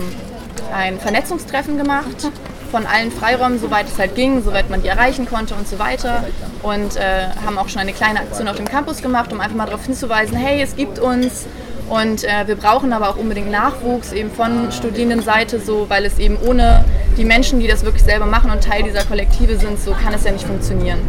ein 0.74 1.00
Vernetzungstreffen 1.00 1.78
gemacht 1.78 2.32
von 2.72 2.86
allen 2.86 3.12
Freiräumen, 3.12 3.60
soweit 3.60 3.88
es 3.88 4.00
halt 4.00 4.16
ging, 4.16 4.42
soweit 4.42 4.70
man 4.70 4.82
die 4.82 4.88
erreichen 4.88 5.26
konnte 5.26 5.54
und 5.56 5.68
so 5.68 5.78
weiter. 5.78 6.24
Und 6.64 6.96
äh, 6.96 7.28
haben 7.46 7.58
auch 7.58 7.68
schon 7.68 7.82
eine 7.82 7.92
kleine 7.92 8.20
Aktion 8.20 8.48
auf 8.48 8.56
dem 8.56 8.68
Campus 8.68 9.02
gemacht, 9.02 9.34
um 9.34 9.42
einfach 9.42 9.56
mal 9.58 9.66
darauf 9.66 9.86
hinzuweisen, 9.86 10.38
hey, 10.38 10.62
es 10.62 10.76
gibt 10.76 10.98
uns 10.98 11.46
und 11.90 12.24
äh, 12.24 12.48
wir 12.48 12.56
brauchen 12.56 12.94
aber 12.94 13.10
auch 13.10 13.18
unbedingt 13.18 13.52
Nachwuchs 13.52 14.14
eben 14.14 14.32
von 14.32 14.72
Studierendenseite, 14.72 15.60
so, 15.60 15.90
weil 15.90 16.06
es 16.06 16.20
eben 16.20 16.38
ohne 16.48 16.86
die 17.18 17.26
Menschen, 17.26 17.60
die 17.60 17.68
das 17.68 17.84
wirklich 17.84 18.04
selber 18.04 18.26
machen 18.26 18.50
und 18.50 18.64
Teil 18.64 18.84
dieser 18.84 19.04
Kollektive 19.04 19.58
sind, 19.58 19.78
so 19.78 19.92
kann 19.92 20.14
es 20.14 20.24
ja 20.24 20.32
nicht 20.32 20.48
funktionieren. 20.48 21.00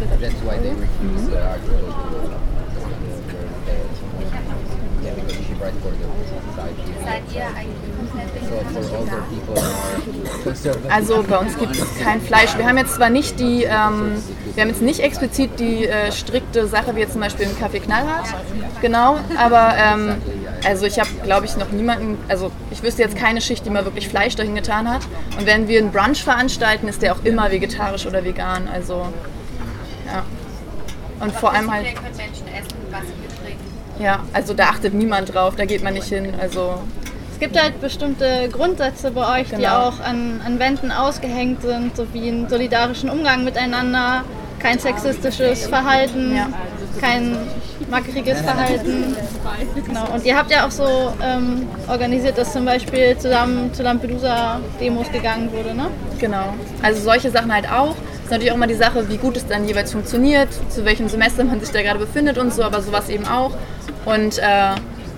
Ja. 0.00 0.16
Mhm. 1.02 1.28
Seid 7.04 7.22
ihr 7.34 7.46
eigentlich 7.46 7.94
also 10.88 11.24
bei 11.28 11.38
uns 11.38 11.58
gibt 11.58 11.76
es 11.76 11.86
kein 12.02 12.20
Fleisch. 12.20 12.56
Wir 12.56 12.66
haben 12.66 12.78
jetzt 12.78 12.94
zwar 12.94 13.10
nicht 13.10 13.40
die, 13.40 13.64
ähm, 13.64 14.22
wir 14.54 14.62
haben 14.62 14.70
jetzt 14.70 14.82
nicht 14.82 15.00
explizit 15.00 15.58
die 15.58 15.86
äh, 15.86 16.12
strikte 16.12 16.66
Sache 16.66 16.94
wie 16.94 17.00
jetzt 17.00 17.12
zum 17.12 17.20
Beispiel 17.20 17.46
im 17.46 17.58
Kaffee 17.58 17.80
Knallhart, 17.80 18.26
genau, 18.80 19.18
aber 19.36 19.74
ähm, 19.76 20.16
also 20.64 20.86
ich 20.86 20.98
habe, 20.98 21.08
glaube 21.24 21.46
ich, 21.46 21.56
noch 21.56 21.70
niemanden, 21.70 22.18
also 22.28 22.50
ich 22.70 22.82
wüsste 22.82 23.02
jetzt 23.02 23.16
keine 23.16 23.40
Schicht, 23.40 23.66
die 23.66 23.70
mal 23.70 23.84
wirklich 23.84 24.08
Fleisch 24.08 24.36
dahin 24.36 24.54
getan 24.54 24.88
hat. 24.90 25.02
Und 25.38 25.46
wenn 25.46 25.68
wir 25.68 25.78
einen 25.80 25.92
Brunch 25.92 26.22
veranstalten, 26.22 26.88
ist 26.88 27.02
der 27.02 27.14
auch 27.14 27.24
immer 27.24 27.50
vegetarisch 27.50 28.06
oder 28.06 28.24
vegan, 28.24 28.68
also. 28.72 29.06
Und 31.20 31.32
vor 31.32 31.52
allem 31.52 31.72
halt. 31.72 31.86
Ja, 33.98 34.20
also 34.32 34.54
da 34.54 34.64
achtet 34.64 34.92
niemand 34.92 35.32
drauf, 35.32 35.54
da 35.56 35.64
geht 35.64 35.84
man 35.84 35.94
nicht 35.94 36.08
hin, 36.08 36.34
also 36.40 36.80
es 37.34 37.40
gibt 37.40 37.60
halt 37.60 37.80
bestimmte 37.80 38.48
Grundsätze 38.50 39.10
bei 39.10 39.40
euch, 39.40 39.50
genau. 39.50 39.60
die 39.60 39.68
auch 39.68 40.00
an, 40.00 40.40
an 40.44 40.60
Wänden 40.60 40.92
ausgehängt 40.92 41.62
sind, 41.62 41.96
so 41.96 42.06
wie 42.12 42.28
einen 42.28 42.48
solidarischen 42.48 43.10
Umgang 43.10 43.44
miteinander, 43.44 44.22
kein 44.60 44.78
sexistisches 44.78 45.66
Verhalten, 45.66 46.36
ja. 46.36 46.48
kein 47.00 47.36
mackeriges 47.90 48.40
Verhalten. 48.40 49.16
Genau. 49.86 50.06
Und 50.14 50.24
ihr 50.24 50.36
habt 50.36 50.50
ja 50.52 50.64
auch 50.64 50.70
so 50.70 51.12
ähm, 51.22 51.68
organisiert, 51.88 52.38
dass 52.38 52.52
zum 52.52 52.64
Beispiel 52.64 53.18
zusammen 53.18 53.74
zu 53.74 53.82
Lampedusa-Demos 53.82 55.10
gegangen 55.10 55.50
wurde, 55.52 55.74
ne? 55.74 55.88
Genau. 56.20 56.54
Also 56.82 57.02
solche 57.02 57.30
Sachen 57.30 57.52
halt 57.52 57.68
auch. 57.70 57.96
Ist 58.24 58.30
natürlich 58.30 58.52
auch 58.52 58.56
immer 58.56 58.66
die 58.66 58.74
Sache, 58.74 59.06
wie 59.10 59.18
gut 59.18 59.36
es 59.36 59.46
dann 59.46 59.68
jeweils 59.68 59.92
funktioniert, 59.92 60.48
zu 60.70 60.86
welchem 60.86 61.08
Semester 61.08 61.44
man 61.44 61.60
sich 61.60 61.70
da 61.70 61.82
gerade 61.82 61.98
befindet 61.98 62.38
und 62.38 62.54
so, 62.54 62.62
aber 62.62 62.80
sowas 62.80 63.10
eben 63.10 63.26
auch. 63.26 63.52
Und 64.06 64.38
äh, 64.38 64.74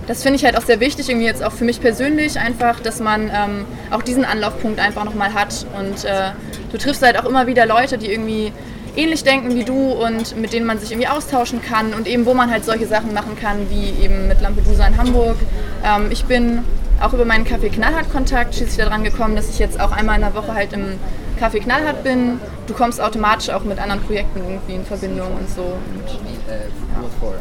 das 0.08 0.24
finde 0.24 0.36
ich 0.36 0.44
halt 0.44 0.56
auch 0.56 0.62
sehr 0.62 0.80
wichtig, 0.80 1.08
irgendwie 1.08 1.26
jetzt 1.26 1.44
auch 1.44 1.52
für 1.52 1.64
mich 1.64 1.80
persönlich 1.80 2.38
einfach, 2.38 2.80
dass 2.80 2.98
man 2.98 3.30
ähm, 3.32 3.64
auch 3.92 4.02
diesen 4.02 4.24
Anlaufpunkt 4.24 4.80
einfach 4.80 5.04
nochmal 5.04 5.34
hat. 5.34 5.66
Und 5.78 6.04
äh, 6.04 6.30
du 6.72 6.78
triffst 6.78 7.00
halt 7.00 7.16
auch 7.16 7.26
immer 7.26 7.46
wieder 7.46 7.64
Leute, 7.64 7.96
die 7.96 8.10
irgendwie 8.10 8.52
ähnlich 8.96 9.22
denken 9.22 9.54
wie 9.54 9.62
du 9.62 9.92
und 9.92 10.36
mit 10.36 10.52
denen 10.52 10.66
man 10.66 10.80
sich 10.80 10.90
irgendwie 10.90 11.08
austauschen 11.08 11.62
kann 11.62 11.94
und 11.94 12.08
eben 12.08 12.26
wo 12.26 12.34
man 12.34 12.50
halt 12.50 12.64
solche 12.64 12.86
Sachen 12.86 13.14
machen 13.14 13.36
kann, 13.40 13.70
wie 13.70 14.02
eben 14.02 14.26
mit 14.26 14.40
Lampedusa 14.40 14.84
in 14.84 14.96
Hamburg. 14.96 15.36
Ähm, 15.84 16.08
ich 16.10 16.24
bin 16.24 16.64
auch 17.00 17.12
über 17.12 17.24
meinen 17.24 17.46
Café 17.46 17.70
Knallhart 17.70 18.10
Kontakt 18.10 18.56
schließlich 18.56 18.78
daran 18.78 19.04
gekommen, 19.04 19.36
dass 19.36 19.48
ich 19.48 19.60
jetzt 19.60 19.78
auch 19.78 19.92
einmal 19.92 20.16
in 20.16 20.22
der 20.22 20.34
Woche 20.34 20.54
halt 20.54 20.72
im 20.72 20.98
Café 21.36 21.60
Knallhart 21.60 22.02
bin. 22.02 22.40
Du 22.66 22.74
kommst 22.74 23.00
automatisch 23.00 23.50
auch 23.50 23.64
mit 23.64 23.78
anderen 23.78 24.02
Projekten 24.02 24.40
irgendwie 24.40 24.74
in 24.74 24.84
Verbindung 24.84 25.32
und 25.34 25.48
so. 25.48 25.62
Und, 25.62 26.04
cool. 27.22 27.34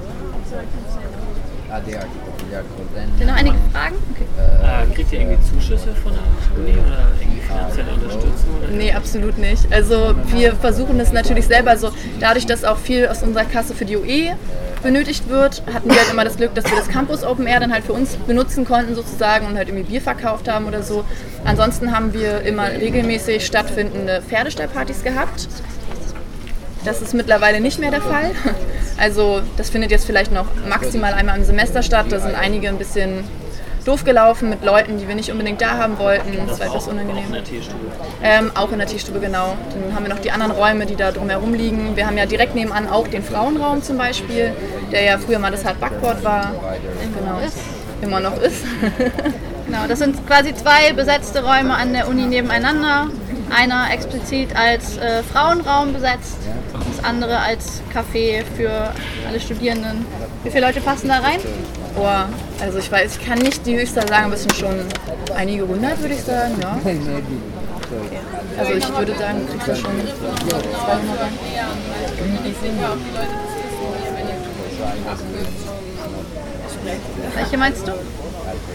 Then, 2.94 3.18
Sind 3.18 3.28
noch 3.28 3.36
einige 3.36 3.58
Fragen? 3.74 3.96
Okay. 4.12 4.26
Äh, 4.40 4.94
kriegt 4.94 5.12
ihr 5.12 5.22
irgendwie 5.22 5.44
Zuschüsse 5.44 5.94
von 5.96 6.14
der 6.14 6.58
Uni 6.58 6.72
oder 6.72 7.08
irgendwie 7.20 7.42
finanzielle 7.42 7.92
Unterstützung? 7.92 8.56
Oder? 8.60 8.68
Nee, 8.72 8.94
absolut 8.94 9.38
nicht. 9.38 9.72
Also 9.74 10.16
wir 10.28 10.56
versuchen 10.56 11.00
es 11.00 11.12
natürlich 11.12 11.48
selber 11.48 11.76
so, 11.76 11.92
dadurch, 12.20 12.46
dass 12.46 12.64
auch 12.64 12.78
viel 12.78 13.08
aus 13.08 13.24
unserer 13.24 13.46
Kasse 13.46 13.74
für 13.74 13.86
die 13.86 13.98
UE 13.98 14.36
benötigt 14.86 15.28
wird, 15.30 15.64
hatten 15.74 15.90
wir 15.90 15.98
halt 15.98 16.12
immer 16.12 16.24
das 16.24 16.38
Glück, 16.38 16.54
dass 16.54 16.66
wir 16.66 16.78
das 16.78 16.88
Campus 16.88 17.24
Open 17.24 17.48
Air 17.48 17.60
dann 17.60 17.74
halt 17.74 17.84
für 17.84 17.94
uns 17.94 18.18
benutzen 18.28 18.66
konnten 18.66 18.94
sozusagen 18.94 19.48
und 19.48 19.58
halt 19.58 19.68
irgendwie 19.68 19.84
Bier 19.84 20.00
verkauft 20.00 20.48
haben 20.48 20.68
oder 20.68 20.84
so. 20.84 21.04
Ansonsten 21.44 21.92
haben 21.92 22.14
wir 22.14 22.42
immer 22.42 22.70
regelmäßig 22.70 23.44
stattfindende 23.48 24.22
Pferdestallpartys 24.22 25.04
gehabt. 25.04 25.48
Das 26.86 27.02
ist 27.02 27.16
mittlerweile 27.16 27.62
nicht 27.62 27.80
mehr 27.80 27.90
der 27.90 28.02
Fall. 28.02 28.32
Also 28.98 29.42
das 29.58 29.72
findet 29.72 29.90
jetzt 29.90 30.06
vielleicht 30.06 30.32
noch 30.32 30.46
maximal 30.70 31.14
einmal 31.16 31.36
im 31.36 31.44
Semester 31.44 31.82
statt. 31.82 32.06
Da 32.12 32.20
sind 32.20 32.36
einige 32.36 32.70
ein 32.70 32.78
bisschen 32.78 33.24
doof 33.86 34.04
gelaufen 34.04 34.50
mit 34.50 34.64
Leuten, 34.64 34.98
die 34.98 35.08
wir 35.08 35.16
nicht 35.16 35.32
unbedingt 35.32 35.62
da 35.62 35.78
haben 35.78 35.98
wollten. 36.00 36.36
Das 36.48 36.60
war 36.60 36.68
etwas 36.68 36.88
unangenehm. 36.88 37.26
In 37.28 37.34
der 37.34 37.44
Teestube. 37.44 37.86
Ähm, 38.24 38.52
auch 38.56 38.72
in 38.72 38.80
der 38.80 38.88
Teestube, 38.88 39.20
genau. 39.20 39.56
Dann 39.70 39.96
haben 39.96 40.04
wir 40.04 40.14
noch 40.14 40.20
die 40.20 40.32
anderen 40.32 40.52
Räume, 40.52 40.86
die 40.86 40.96
da 40.96 41.12
drumherum 41.12 41.54
liegen. 41.54 41.96
Wir 41.96 42.08
haben 42.08 42.18
ja 42.18 42.26
direkt 42.26 42.56
nebenan 42.56 42.90
auch 42.90 43.08
den 43.08 43.24
Frauenraum 43.24 43.84
zum 43.84 43.98
Beispiel, 43.98 44.54
der 44.92 45.04
ja 45.04 45.18
früher 45.18 45.40
mal 45.40 45.52
das 45.52 45.64
Hard 45.64 45.80
Backboard 45.80 46.24
war. 46.24 46.52
Genau. 47.20 47.40
Immer 48.02 48.20
noch 48.20 48.42
ist. 48.42 48.64
Genau, 49.66 49.88
das 49.88 49.98
sind 49.98 50.28
quasi 50.28 50.54
zwei 50.54 50.94
besetzte 50.94 51.44
Räume 51.44 51.74
an 51.74 51.92
der 51.92 52.08
Uni 52.08 52.28
nebeneinander. 52.28 53.08
Einer 53.50 53.92
explizit 53.92 54.56
als 54.56 54.98
äh, 54.98 55.24
Frauenraum 55.24 55.92
besetzt, 55.92 56.38
das 56.72 57.04
andere 57.04 57.40
als 57.40 57.82
Café 57.92 58.44
für 58.56 58.92
alle 59.28 59.40
Studierenden. 59.40 60.06
Wie 60.44 60.52
viele 60.52 60.68
Leute 60.68 60.82
passen 60.82 61.08
da 61.08 61.16
rein? 61.16 61.40
Boah, 61.96 62.28
also 62.60 62.80
ich 62.80 62.92
weiß, 62.92 63.18
ich 63.18 63.26
kann 63.26 63.40
nicht 63.40 63.66
die 63.66 63.78
Höchstzahl 63.78 64.08
sagen, 64.08 64.26
aber 64.26 64.36
es 64.36 64.42
sind 64.42 64.56
schon 64.56 64.76
einige 65.36 65.68
hundert, 65.68 66.00
würde 66.02 66.14
ich 66.14 66.22
sagen. 66.22 66.56
Ja. 66.62 66.80
Also 68.58 68.74
ich 68.74 68.98
würde 68.98 69.14
sagen, 69.16 69.42
du 69.46 69.52
kriegst 69.52 69.68
da 69.68 69.76
schon 69.76 69.92
200 69.92 71.20
rein. 71.20 71.30
Welche 77.36 77.58
meinst 77.58 77.88
du? 77.88 77.92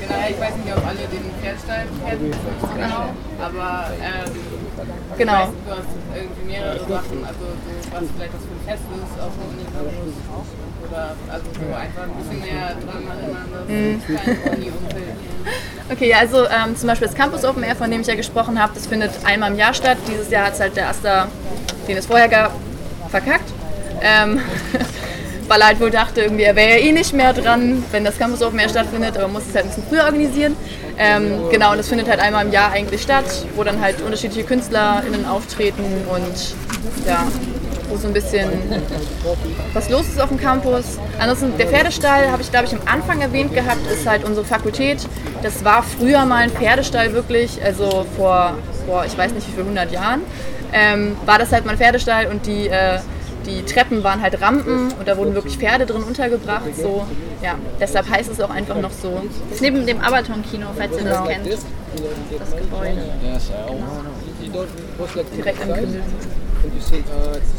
Naja, 0.09 0.27
ich 0.31 0.41
weiß 0.41 0.55
nicht, 0.57 0.73
ob 0.77 0.85
alle 0.87 1.05
den 1.09 1.25
Pferdstall 1.41 1.85
kennen, 2.07 2.35
genau, 2.77 3.05
aber 3.41 3.91
ähm, 4.01 4.31
Genau. 5.19 5.33
weiß, 5.33 5.49
du 5.67 5.71
hast 5.71 5.93
irgendwie 6.17 6.45
mehrere 6.51 6.79
Sachen, 6.81 7.19
also 7.25 7.45
so, 7.45 7.71
was 7.93 8.05
vielleicht 8.17 8.35
das 8.35 8.43
für 8.47 8.55
ein 8.57 8.65
Fest 8.67 8.85
ist 8.91 9.15
auf 9.21 9.33
der 9.37 9.47
Uni 9.51 9.65
oder 10.89 11.15
also 11.31 11.47
so 11.55 11.67
einfach 11.75 12.03
ein 12.03 12.15
bisschen 12.19 12.41
näher 12.41 12.75
dran 12.75 13.05
aneinander, 13.07 13.59
so 13.67 13.73
Mhm. 13.73 13.95
ein 13.95 14.03
kleines 14.07 14.57
Uni-Umfeld. 14.57 15.15
Okay, 15.93 16.15
also 16.15 16.45
ähm, 16.47 16.77
zum 16.77 16.87
Beispiel 16.87 17.09
das 17.09 17.17
Campus 17.17 17.45
Open 17.45 17.65
Air, 17.65 17.75
von 17.75 17.91
dem 17.91 18.01
ich 18.03 18.07
ja 18.07 18.15
gesprochen 18.15 18.63
habe, 18.63 18.73
das 18.75 18.87
findet 18.87 19.11
einmal 19.25 19.51
im 19.51 19.59
Jahr 19.59 19.75
statt. 19.75 19.99
Dieses 20.07 20.31
Jahr 20.31 20.47
hat 20.47 20.55
es 20.55 20.61
halt 20.61 20.77
der 20.77 20.89
Asta, 20.89 21.27
den 21.89 21.97
es 21.97 22.07
vorher 22.07 22.29
gab, 22.29 22.53
verkackt. 23.09 23.51
Ähm, 24.01 24.41
weil 25.51 25.61
er 25.63 25.67
halt 25.67 25.81
wohl 25.81 25.91
dachte, 25.91 26.21
irgendwie, 26.21 26.45
er 26.45 26.55
wäre 26.55 26.79
ja 26.79 26.87
eh 26.87 26.93
nicht 26.93 27.13
mehr 27.13 27.33
dran, 27.33 27.83
wenn 27.91 28.05
das 28.05 28.17
Campus 28.17 28.41
Open 28.41 28.61
Air 28.61 28.69
stattfindet, 28.69 29.17
aber 29.17 29.27
man 29.27 29.33
muss 29.33 29.49
es 29.49 29.55
halt 29.55 29.65
ein 29.65 29.69
bisschen 29.69 29.83
früher 29.89 30.05
organisieren. 30.05 30.57
Ähm, 30.97 31.41
genau, 31.51 31.73
und 31.73 31.79
das 31.79 31.89
findet 31.89 32.09
halt 32.09 32.21
einmal 32.21 32.47
im 32.47 32.53
Jahr 32.53 32.71
eigentlich 32.71 33.03
statt, 33.03 33.25
wo 33.57 33.65
dann 33.65 33.81
halt 33.81 34.01
unterschiedliche 34.01 34.45
KünstlerInnen 34.45 35.27
auftreten 35.27 35.83
und 36.09 36.55
ja, 37.05 37.27
wo 37.89 37.97
so 37.97 38.07
ein 38.07 38.13
bisschen 38.13 38.49
was 39.75 39.91
los 39.91 40.07
ist 40.07 40.21
auf 40.21 40.29
dem 40.29 40.39
Campus. 40.39 40.99
Ansonsten 41.19 41.59
der 41.59 41.67
Pferdestall, 41.67 42.31
habe 42.31 42.43
ich 42.43 42.51
glaube 42.53 42.67
ich 42.67 42.73
am 42.73 42.83
Anfang 42.87 43.21
erwähnt 43.21 43.53
gehabt, 43.53 43.85
ist 43.93 44.07
halt 44.07 44.23
unsere 44.23 44.47
Fakultät. 44.47 44.99
Das 45.43 45.65
war 45.65 45.83
früher 45.83 46.25
mal 46.27 46.45
ein 46.45 46.51
Pferdestall 46.51 47.13
wirklich, 47.13 47.59
also 47.65 48.07
vor, 48.17 48.57
vor 48.87 49.05
ich 49.05 49.19
weiß 49.19 49.33
nicht 49.33 49.49
wie 49.49 49.53
viel, 49.53 49.63
100 49.63 49.91
Jahren, 49.91 50.21
ähm, 50.73 51.17
war 51.27 51.41
das 51.41 51.51
halt 51.51 51.65
mal 51.67 51.73
ein 51.73 51.79
Pferdestall 51.79 52.27
und 52.29 52.47
die, 52.47 52.69
äh, 52.69 53.01
die 53.47 53.63
Treppen 53.65 54.03
waren 54.05 54.21
halt 54.23 54.41
Rampen 54.41 54.93
und 54.99 55.07
da 55.09 55.17
wurden 55.17 55.35
wirklich 55.35 55.57
Pferde 55.59 55.87
drin 55.87 56.03
untergebracht. 56.03 56.75
So, 56.77 57.07
ja, 57.43 57.55
deshalb 57.81 58.09
heißt 58.11 58.31
es 58.31 58.41
auch 58.41 58.51
einfach 58.51 58.81
noch 58.81 58.93
so. 58.93 59.21
Das 59.49 59.57
ist 59.57 59.63
neben 59.63 59.87
dem 59.87 60.01
Abaton-Kino, 60.01 60.67
falls 60.77 60.93
ihr 60.97 61.05
das 61.05 61.19
Genau. 61.19 61.25
kennt. 61.29 61.47
Das 61.47 62.57
Gebäude. 62.57 63.01
Direkt 65.37 65.63
am 65.63 65.73
Kündel. 65.75 66.03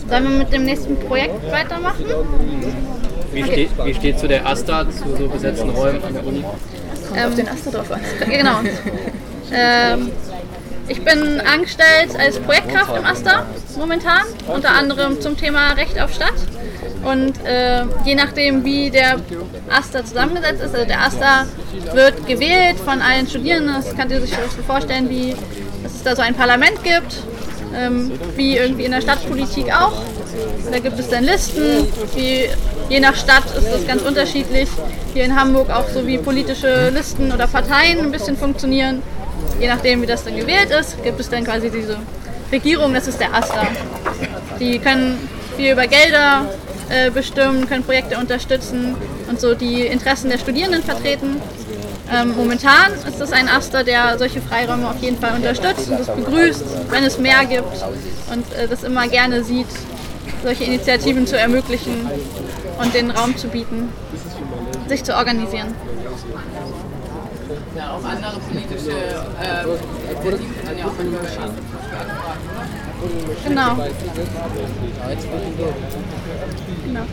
Sollen 0.09 0.23
wir 0.23 0.37
mit 0.39 0.53
dem 0.53 0.65
nächsten 0.65 0.95
Projekt 0.99 1.51
weitermachen? 1.51 2.05
Wie, 3.33 3.43
steht, 3.43 3.69
wie 3.85 3.93
steht 3.93 4.19
zu 4.19 4.27
der 4.27 4.45
Asta 4.45 4.85
zu 4.89 5.15
so 5.17 5.27
besetzten 5.27 5.69
Räumen 5.69 6.03
an 6.03 6.13
der 6.13 6.25
Uni? 6.25 6.43
Kommt 7.09 7.25
auf 7.25 7.35
den 7.35 7.47
Aster 7.47 7.71
drauf 7.71 7.91
an. 7.91 8.01
Ja, 8.31 8.37
Genau. 8.37 8.59
Ähm, 9.53 10.11
ich 10.91 11.01
bin 11.03 11.39
angestellt 11.39 12.19
als 12.19 12.37
Projektkraft 12.39 12.97
im 12.97 13.05
AStA 13.05 13.45
momentan, 13.77 14.23
unter 14.47 14.71
anderem 14.71 15.21
zum 15.21 15.37
Thema 15.37 15.71
Recht 15.71 15.99
auf 15.99 16.13
Stadt. 16.13 16.33
Und 17.03 17.33
äh, 17.45 17.83
je 18.03 18.15
nachdem, 18.15 18.65
wie 18.65 18.91
der 18.91 19.15
AStA 19.69 20.03
zusammengesetzt 20.03 20.61
ist, 20.61 20.75
also 20.75 20.85
der 20.85 21.01
AStA 21.01 21.45
wird 21.93 22.27
gewählt 22.27 22.77
von 22.77 23.01
allen 23.01 23.25
Studierenden. 23.25 23.73
Das 23.73 23.95
könnt 23.95 24.11
ihr 24.11 24.19
sich 24.19 24.33
vorstellen, 24.67 25.09
wie 25.09 25.33
dass 25.81 25.93
es 25.93 26.03
da 26.03 26.15
so 26.15 26.21
ein 26.21 26.35
Parlament 26.35 26.83
gibt, 26.83 27.23
ähm, 27.75 28.11
wie 28.35 28.57
irgendwie 28.57 28.83
in 28.83 28.91
der 28.91 29.01
Stadtpolitik 29.01 29.73
auch. 29.73 29.93
Da 30.71 30.79
gibt 30.79 30.99
es 30.99 31.09
dann 31.09 31.23
Listen, 31.23 31.87
wie, 32.15 32.49
je 32.89 32.99
nach 32.99 33.15
Stadt 33.15 33.45
ist 33.57 33.67
das 33.73 33.87
ganz 33.87 34.01
unterschiedlich. 34.01 34.69
Hier 35.13 35.23
in 35.23 35.35
Hamburg 35.35 35.69
auch 35.69 35.87
so 35.87 36.05
wie 36.05 36.17
politische 36.17 36.89
Listen 36.89 37.31
oder 37.31 37.47
Parteien 37.47 37.99
ein 37.99 38.11
bisschen 38.11 38.37
funktionieren. 38.37 39.01
Je 39.61 39.67
nachdem, 39.67 40.01
wie 40.01 40.07
das 40.07 40.23
dann 40.23 40.35
gewählt 40.35 40.71
ist, 40.71 41.03
gibt 41.03 41.19
es 41.19 41.29
dann 41.29 41.43
quasi 41.43 41.69
diese 41.69 41.97
Regierung, 42.51 42.95
das 42.95 43.07
ist 43.07 43.19
der 43.19 43.31
AStA. 43.31 43.67
Die 44.59 44.79
können 44.79 45.19
viel 45.55 45.73
über 45.73 45.85
Gelder 45.85 46.49
äh, 46.89 47.11
bestimmen, 47.11 47.69
können 47.69 47.83
Projekte 47.83 48.17
unterstützen 48.17 48.95
und 49.29 49.39
so 49.39 49.53
die 49.53 49.85
Interessen 49.85 50.31
der 50.31 50.39
Studierenden 50.39 50.81
vertreten. 50.81 51.39
Ähm, 52.11 52.33
momentan 52.35 52.91
ist 53.07 53.21
es 53.21 53.31
ein 53.31 53.47
AStA, 53.47 53.83
der 53.83 54.17
solche 54.17 54.41
Freiräume 54.41 54.89
auf 54.89 54.99
jeden 54.99 55.19
Fall 55.19 55.35
unterstützt 55.35 55.91
und 55.91 55.99
das 55.99 56.07
begrüßt, 56.07 56.63
wenn 56.89 57.03
es 57.03 57.19
mehr 57.19 57.45
gibt 57.45 57.71
und 58.33 58.51
äh, 58.53 58.67
das 58.67 58.81
immer 58.81 59.07
gerne 59.07 59.43
sieht, 59.43 59.67
solche 60.43 60.63
Initiativen 60.63 61.27
zu 61.27 61.37
ermöglichen 61.37 62.09
und 62.79 62.95
den 62.95 63.11
Raum 63.11 63.37
zu 63.37 63.47
bieten, 63.47 63.89
sich 64.87 65.03
zu 65.03 65.15
organisieren. 65.15 65.75
Ja, 67.77 67.95
auch 67.95 68.03
andere 68.03 68.39
politische 68.81 68.97
ähm, 69.41 69.69
Initiativen 70.09 70.55
können 70.65 70.79
ja 70.79 70.85
auch 70.85 70.99
überstehen. 70.99 71.51
Genau. 73.47 73.75
genau. 76.85 77.05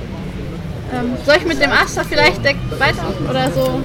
Ähm, 0.91 1.17
soll 1.27 1.37
ich 1.37 1.45
mit 1.45 1.61
dem 1.61 1.71
Aster 1.71 2.03
vielleicht 2.05 2.43
weiter 2.45 3.13
oder 3.29 3.51
so? 3.53 3.81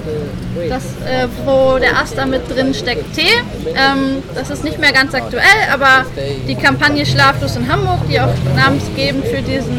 Das, 0.68 0.84
äh, 1.06 1.28
wo 1.44 1.78
der 1.78 1.98
Aster 1.98 2.24
mit 2.24 2.48
drin 2.48 2.72
steckt, 2.72 3.14
Tee. 3.14 3.28
Ähm, 3.74 4.22
das 4.34 4.48
ist 4.50 4.64
nicht 4.64 4.78
mehr 4.78 4.92
ganz 4.92 5.14
aktuell, 5.14 5.44
aber 5.70 6.06
die 6.48 6.54
Kampagne 6.54 7.04
Schlaflos 7.04 7.56
in 7.56 7.70
Hamburg, 7.70 8.00
die 8.08 8.20
auch 8.20 8.32
namensgebend 8.56 9.26
für 9.26 9.42
diesen 9.42 9.78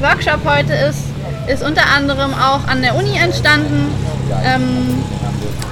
Workshop 0.00 0.40
heute 0.44 0.74
ist, 0.74 1.04
ist 1.46 1.62
unter 1.62 1.86
anderem 1.86 2.34
auch 2.34 2.66
an 2.68 2.82
der 2.82 2.96
Uni 2.96 3.16
entstanden. 3.16 3.86
Ähm, 4.44 5.02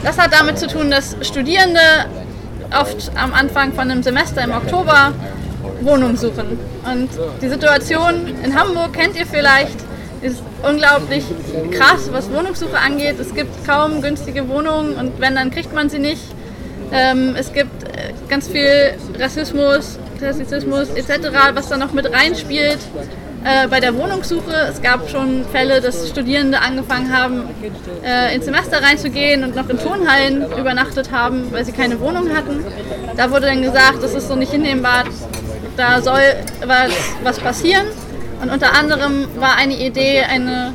das 0.05 0.19
hat 0.19 0.33
damit 0.33 0.59
zu 0.59 0.67
tun, 0.67 0.91
dass 0.91 1.17
Studierende 1.23 1.81
oft 2.79 3.11
am 3.17 3.33
Anfang 3.33 3.73
von 3.73 3.91
einem 3.91 4.03
Semester 4.03 4.43
im 4.43 4.53
Oktober 4.53 5.13
Wohnung 5.81 6.17
suchen. 6.17 6.59
Und 6.85 7.09
die 7.41 7.49
Situation 7.49 8.27
in 8.45 8.59
Hamburg 8.59 8.93
kennt 8.93 9.17
ihr 9.17 9.27
vielleicht. 9.27 9.77
ist 10.23 10.43
unglaublich 10.63 11.25
krass, 11.71 12.09
was 12.11 12.31
Wohnungssuche 12.31 12.79
angeht. 12.79 13.17
Es 13.21 13.35
gibt 13.35 13.67
kaum 13.67 14.01
günstige 14.01 14.49
Wohnungen 14.49 14.95
und 14.95 15.21
wenn, 15.21 15.35
dann 15.35 15.51
kriegt 15.51 15.75
man 15.75 15.91
sie 15.91 15.99
nicht. 15.99 16.23
Ähm, 16.93 17.35
es 17.37 17.53
gibt 17.53 17.83
äh, 17.85 18.13
ganz 18.29 18.49
viel 18.49 18.95
Rassismus, 19.19 19.99
Klassizismus 20.19 20.89
etc., 20.91 21.29
was 21.55 21.69
da 21.69 21.77
noch 21.77 21.93
mit 21.93 22.11
reinspielt 22.13 22.79
äh, 23.45 23.69
bei 23.69 23.79
der 23.79 23.95
Wohnungssuche. 23.95 24.53
Es 24.71 24.81
gab 24.81 25.09
schon 25.09 25.45
Fälle, 25.53 25.81
dass 25.81 26.09
Studierende 26.09 26.61
angefangen 26.61 27.17
haben, 27.17 27.43
äh, 28.03 28.35
ins 28.35 28.47
Semester 28.47 28.83
reinzugehen 28.83 29.45
und 29.45 29.55
noch 29.55 29.69
in 29.69 29.79
Turnhallen 29.79 30.51
übernachtet 30.59 31.13
haben, 31.13 31.53
weil 31.53 31.65
sie 31.65 31.73
keine 31.73 32.01
Wohnung 32.01 32.35
hatten. 32.35 32.65
Da 33.17 33.31
wurde 33.31 33.47
dann 33.47 33.63
gesagt, 33.63 34.03
das 34.03 34.15
ist 34.15 34.29
so 34.29 34.35
nicht 34.35 34.51
hinnehmbar, 34.51 35.05
da 35.77 36.01
soll 36.01 36.23
was, 36.67 36.93
was 37.23 37.39
passieren. 37.39 37.87
Und 38.41 38.51
unter 38.51 38.75
anderem 38.75 39.27
war 39.39 39.57
eine 39.57 39.75
Idee, 39.75 40.23
eine 40.23 40.75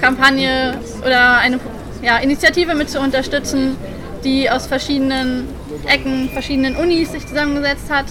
Kampagne 0.00 0.78
oder 1.04 1.38
eine 1.38 1.58
ja, 2.02 2.18
Initiative 2.18 2.74
mit 2.74 2.90
zu 2.90 3.00
unterstützen, 3.00 3.76
die 4.24 4.50
aus 4.50 4.66
verschiedenen 4.66 5.48
Ecken, 5.86 6.28
verschiedenen 6.30 6.76
Unis 6.76 7.12
sich 7.12 7.26
zusammengesetzt 7.26 7.90
hat, 7.90 8.06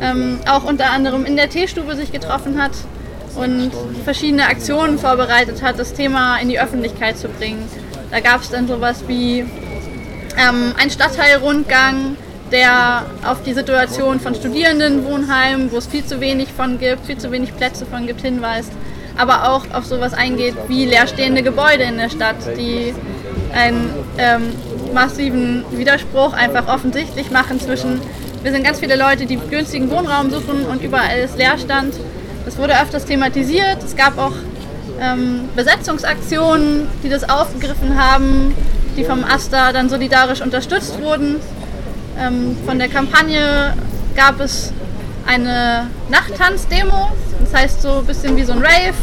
ähm, 0.00 0.38
auch 0.48 0.64
unter 0.64 0.90
anderem 0.90 1.24
in 1.24 1.36
der 1.36 1.50
Teestube 1.50 1.94
sich 1.94 2.12
getroffen 2.12 2.60
hat 2.60 2.72
und 3.36 3.70
verschiedene 4.04 4.46
Aktionen 4.46 4.98
vorbereitet 4.98 5.62
hat, 5.62 5.78
das 5.78 5.94
Thema 5.94 6.38
in 6.38 6.48
die 6.48 6.60
Öffentlichkeit 6.60 7.18
zu 7.18 7.28
bringen. 7.28 7.68
Da 8.10 8.20
gab 8.20 8.42
es 8.42 8.50
dann 8.50 8.68
sowas 8.68 9.04
wie 9.06 9.40
ähm, 9.40 10.74
einen 10.78 10.90
Stadtteilrundgang, 10.90 12.16
der 12.50 13.06
auf 13.24 13.42
die 13.42 13.54
Situation 13.54 14.20
von 14.20 14.34
Studierendenwohnheimen, 14.34 15.72
wo 15.72 15.78
es 15.78 15.86
viel 15.86 16.04
zu 16.04 16.20
wenig 16.20 16.48
von 16.52 16.78
gibt, 16.78 17.06
viel 17.06 17.16
zu 17.16 17.32
wenig 17.32 17.56
Plätze 17.56 17.86
von 17.86 18.06
gibt, 18.06 18.20
hinweist. 18.20 18.70
Aber 19.16 19.50
auch 19.50 19.64
auf 19.72 19.86
sowas 19.86 20.14
eingeht 20.14 20.54
wie 20.68 20.84
leerstehende 20.84 21.42
Gebäude 21.42 21.84
in 21.84 21.98
der 21.98 22.10
Stadt, 22.10 22.36
die 22.56 22.94
einen 23.54 23.90
ähm, 24.18 24.52
massiven 24.92 25.64
Widerspruch 25.70 26.32
einfach 26.32 26.68
offensichtlich 26.68 27.30
machen 27.30 27.60
zwischen, 27.60 28.00
wir 28.42 28.52
sind 28.52 28.64
ganz 28.64 28.80
viele 28.80 28.96
Leute, 28.96 29.26
die 29.26 29.36
günstigen 29.36 29.90
Wohnraum 29.90 30.30
suchen 30.30 30.66
und 30.66 30.82
überall 30.82 31.18
ist 31.18 31.36
Leerstand. 31.36 31.94
Das 32.44 32.58
wurde 32.58 32.80
öfters 32.80 33.04
thematisiert. 33.04 33.82
Es 33.84 33.96
gab 33.96 34.18
auch 34.18 34.32
ähm, 35.00 35.48
Besetzungsaktionen, 35.54 36.88
die 37.02 37.08
das 37.08 37.28
aufgegriffen 37.28 37.98
haben, 37.98 38.54
die 38.96 39.04
vom 39.04 39.24
AStA 39.24 39.72
dann 39.72 39.88
solidarisch 39.88 40.40
unterstützt 40.40 41.00
wurden. 41.00 41.36
Ähm, 42.18 42.56
von 42.66 42.78
der 42.78 42.88
Kampagne 42.88 43.74
gab 44.14 44.40
es 44.40 44.72
eine 45.26 45.86
Nachttanz-Demo, 46.08 47.12
das 47.44 47.54
heißt 47.54 47.82
so 47.82 47.98
ein 47.98 48.06
bisschen 48.06 48.36
wie 48.36 48.42
so 48.42 48.52
ein 48.52 48.58
Rave 48.58 48.94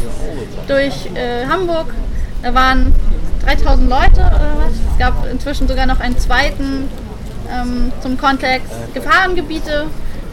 durch 0.68 1.06
äh, 1.14 1.46
Hamburg. 1.46 1.92
Da 2.42 2.54
waren 2.54 2.94
3000 3.44 3.88
Leute 3.88 4.20
oder 4.20 4.52
was. 4.58 4.72
Es 4.92 4.98
gab 4.98 5.26
inzwischen 5.30 5.66
sogar 5.66 5.86
noch 5.86 6.00
einen 6.00 6.18
zweiten 6.18 6.88
ähm, 7.50 7.92
zum 8.02 8.18
Kontext 8.18 8.70
Gefahrengebiete. 8.94 9.86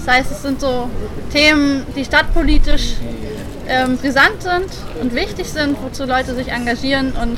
Das 0.08 0.16
heißt, 0.16 0.32
es 0.32 0.42
sind 0.42 0.62
so 0.62 0.90
Themen, 1.34 1.86
die 1.94 2.06
stadtpolitisch 2.06 2.94
ähm, 3.68 3.98
brisant 3.98 4.42
sind 4.42 4.70
und 5.02 5.14
wichtig 5.14 5.48
sind, 5.48 5.76
wozu 5.84 6.06
Leute 6.06 6.34
sich 6.34 6.48
engagieren 6.48 7.12
und 7.12 7.38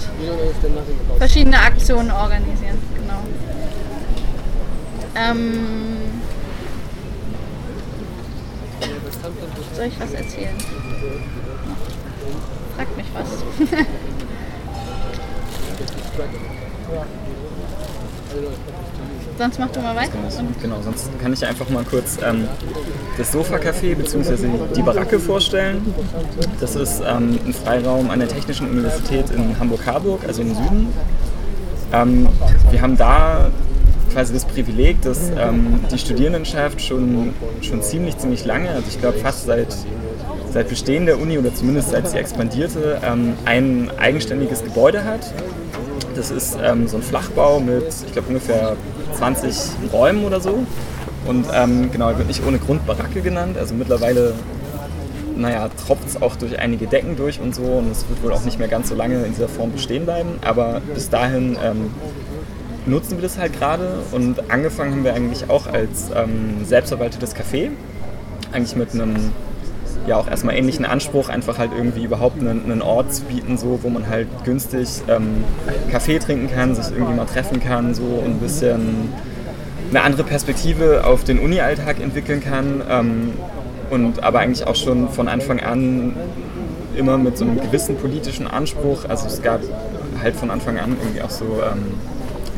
verschiedene 1.18 1.60
Aktionen 1.60 2.12
organisieren. 2.12 2.78
Genau. 2.94 3.24
Ähm, 5.16 5.98
soll 9.76 9.86
ich 9.88 10.00
was 10.00 10.14
erzählen? 10.14 10.56
Frag 12.76 12.96
mich 12.96 13.08
was. 13.16 13.26
Sonst 19.38 19.58
mach 19.58 19.70
du 19.70 19.80
mal 19.80 19.96
weiter. 19.96 20.12
Genau, 20.62 20.82
sonst 20.84 21.10
kann 21.22 21.32
ich 21.32 21.46
einfach 21.46 21.70
mal 21.70 21.86
kurz 21.86 22.18
ähm, 22.22 22.48
das 23.18 23.32
Sofa-Café 23.32 23.96
bzw. 23.96 24.36
die 24.76 24.82
Baracke 24.82 25.18
vorstellen. 25.18 25.94
Das 26.60 26.76
ist 26.76 27.00
ähm, 27.00 27.40
ein 27.46 27.54
Freiraum 27.54 28.10
an 28.10 28.20
der 28.20 28.28
Technischen 28.28 28.70
Universität 28.70 29.30
in 29.30 29.58
Hamburg-Harburg, 29.58 30.26
also 30.28 30.42
im 30.42 30.54
Süden. 30.54 30.94
Ähm, 31.94 32.28
wir 32.70 32.82
haben 32.82 32.98
da 32.98 33.50
quasi 34.12 34.34
das 34.34 34.46
Privileg, 34.46 35.02
dass 35.04 35.32
ähm, 35.38 35.80
die 35.92 35.98
Studierendenschaft 35.98 36.82
schon, 36.82 37.34
schon 37.62 37.82
ziemlich, 37.82 38.18
ziemlich 38.18 38.44
lange, 38.46 38.70
also 38.70 38.86
ich 38.90 39.00
glaube 39.00 39.20
fast 39.20 39.46
seit, 39.46 39.74
seit 40.52 40.68
Bestehen 40.68 41.06
der 41.06 41.20
Uni 41.20 41.38
oder 41.38 41.54
zumindest 41.54 41.92
seit 41.92 42.10
sie 42.10 42.18
expandierte, 42.18 43.00
ähm, 43.04 43.34
ein 43.46 43.90
eigenständiges 43.98 44.64
Gebäude 44.64 45.06
hat. 45.06 45.32
Das 46.20 46.32
ist 46.32 46.58
ähm, 46.62 46.86
so 46.90 46.98
ein 46.98 47.02
Flachbau 47.02 47.62
mit, 47.62 47.86
ich 48.06 48.12
glaube, 48.12 48.28
ungefähr 48.28 48.76
20 49.18 49.56
Räumen 49.94 50.26
oder 50.26 50.42
so. 50.42 50.66
Und 51.26 51.46
ähm, 51.54 51.90
genau, 51.94 52.10
wird 52.18 52.28
nicht 52.28 52.46
ohne 52.46 52.58
Grund 52.58 52.86
Baracke 52.86 53.22
genannt. 53.22 53.58
Also 53.58 53.74
mittlerweile, 53.74 54.34
naja, 55.38 55.70
tropft 55.88 56.10
es 56.10 56.22
auch 56.22 56.36
durch 56.36 56.60
einige 56.60 56.88
Decken 56.88 57.16
durch 57.16 57.40
und 57.40 57.56
so. 57.56 57.62
Und 57.62 57.90
es 57.90 58.10
wird 58.10 58.22
wohl 58.22 58.34
auch 58.34 58.44
nicht 58.44 58.60
mehr 58.60 58.68
ganz 58.68 58.90
so 58.90 58.96
lange 58.96 59.24
in 59.24 59.34
dieser 59.34 59.48
Form 59.48 59.72
bestehen 59.72 60.04
bleiben. 60.04 60.32
Aber 60.42 60.82
bis 60.94 61.10
dahin 61.10 61.58
ähm, 61.64 61.90
nutzen 62.86 63.12
wir 63.12 63.22
das 63.22 63.38
halt 63.38 63.58
gerade. 63.58 63.88
Und 64.12 64.52
angefangen 64.52 64.92
haben 64.92 65.04
wir 65.06 65.14
eigentlich 65.14 65.50
auch 65.50 65.68
als 65.68 66.10
ähm, 66.14 66.66
selbstverwaltetes 66.66 67.34
Café. 67.34 67.70
Eigentlich 68.52 68.76
mit 68.76 68.94
einem 68.94 69.16
ja 70.08 70.18
auch 70.18 70.28
erstmal 70.28 70.56
ähnlichen 70.56 70.86
Anspruch, 70.86 71.30
einfach 71.30 71.58
halt 71.58 71.72
irgendwie 71.76 72.04
überhaupt 72.04 72.40
einen, 72.40 72.66
einen 72.66 72.82
Ort 72.82 73.14
zu 73.14 73.24
bieten, 73.24 73.58
so, 73.58 73.80
wo 73.84 73.90
man 73.90 74.08
halt 74.08 74.28
günstig 74.44 74.88
ähm, 75.08 75.44
Kaffee 75.92 76.20
trinken 76.20 76.50
kann, 76.54 76.76
sich 76.76 76.92
irgendwie 76.92 77.14
mal 77.14 77.26
treffen 77.26 77.60
kann 77.60 77.94
so 77.94 78.04
und 78.04 78.32
ein 78.32 78.40
bisschen 78.40 79.10
eine 79.90 80.02
andere 80.02 80.24
Perspektive 80.24 81.06
auf 81.06 81.24
den 81.24 81.40
Uni-Alltag 81.40 82.00
entwickeln 82.00 82.42
kann 82.42 82.82
ähm, 82.90 83.34
und 83.90 84.24
aber 84.24 84.40
eigentlich 84.40 84.66
auch 84.68 84.76
schon 84.76 85.10
von 85.10 85.28
Anfang 85.28 85.60
an 85.60 86.16
immer 86.96 87.18
mit 87.18 87.38
so 87.38 87.46
einem 87.46 87.60
gewissen 87.60 87.96
politischen 87.96 88.48
Anspruch, 88.48 89.06
also 89.08 89.28
es 89.28 89.42
gab 89.42 89.62
halt 90.22 90.36
von 90.36 90.52
Anfang 90.52 90.78
an 90.78 90.98
irgendwie 91.00 91.22
auch 91.22 91.30
so 91.30 91.46
ähm, 91.46 91.94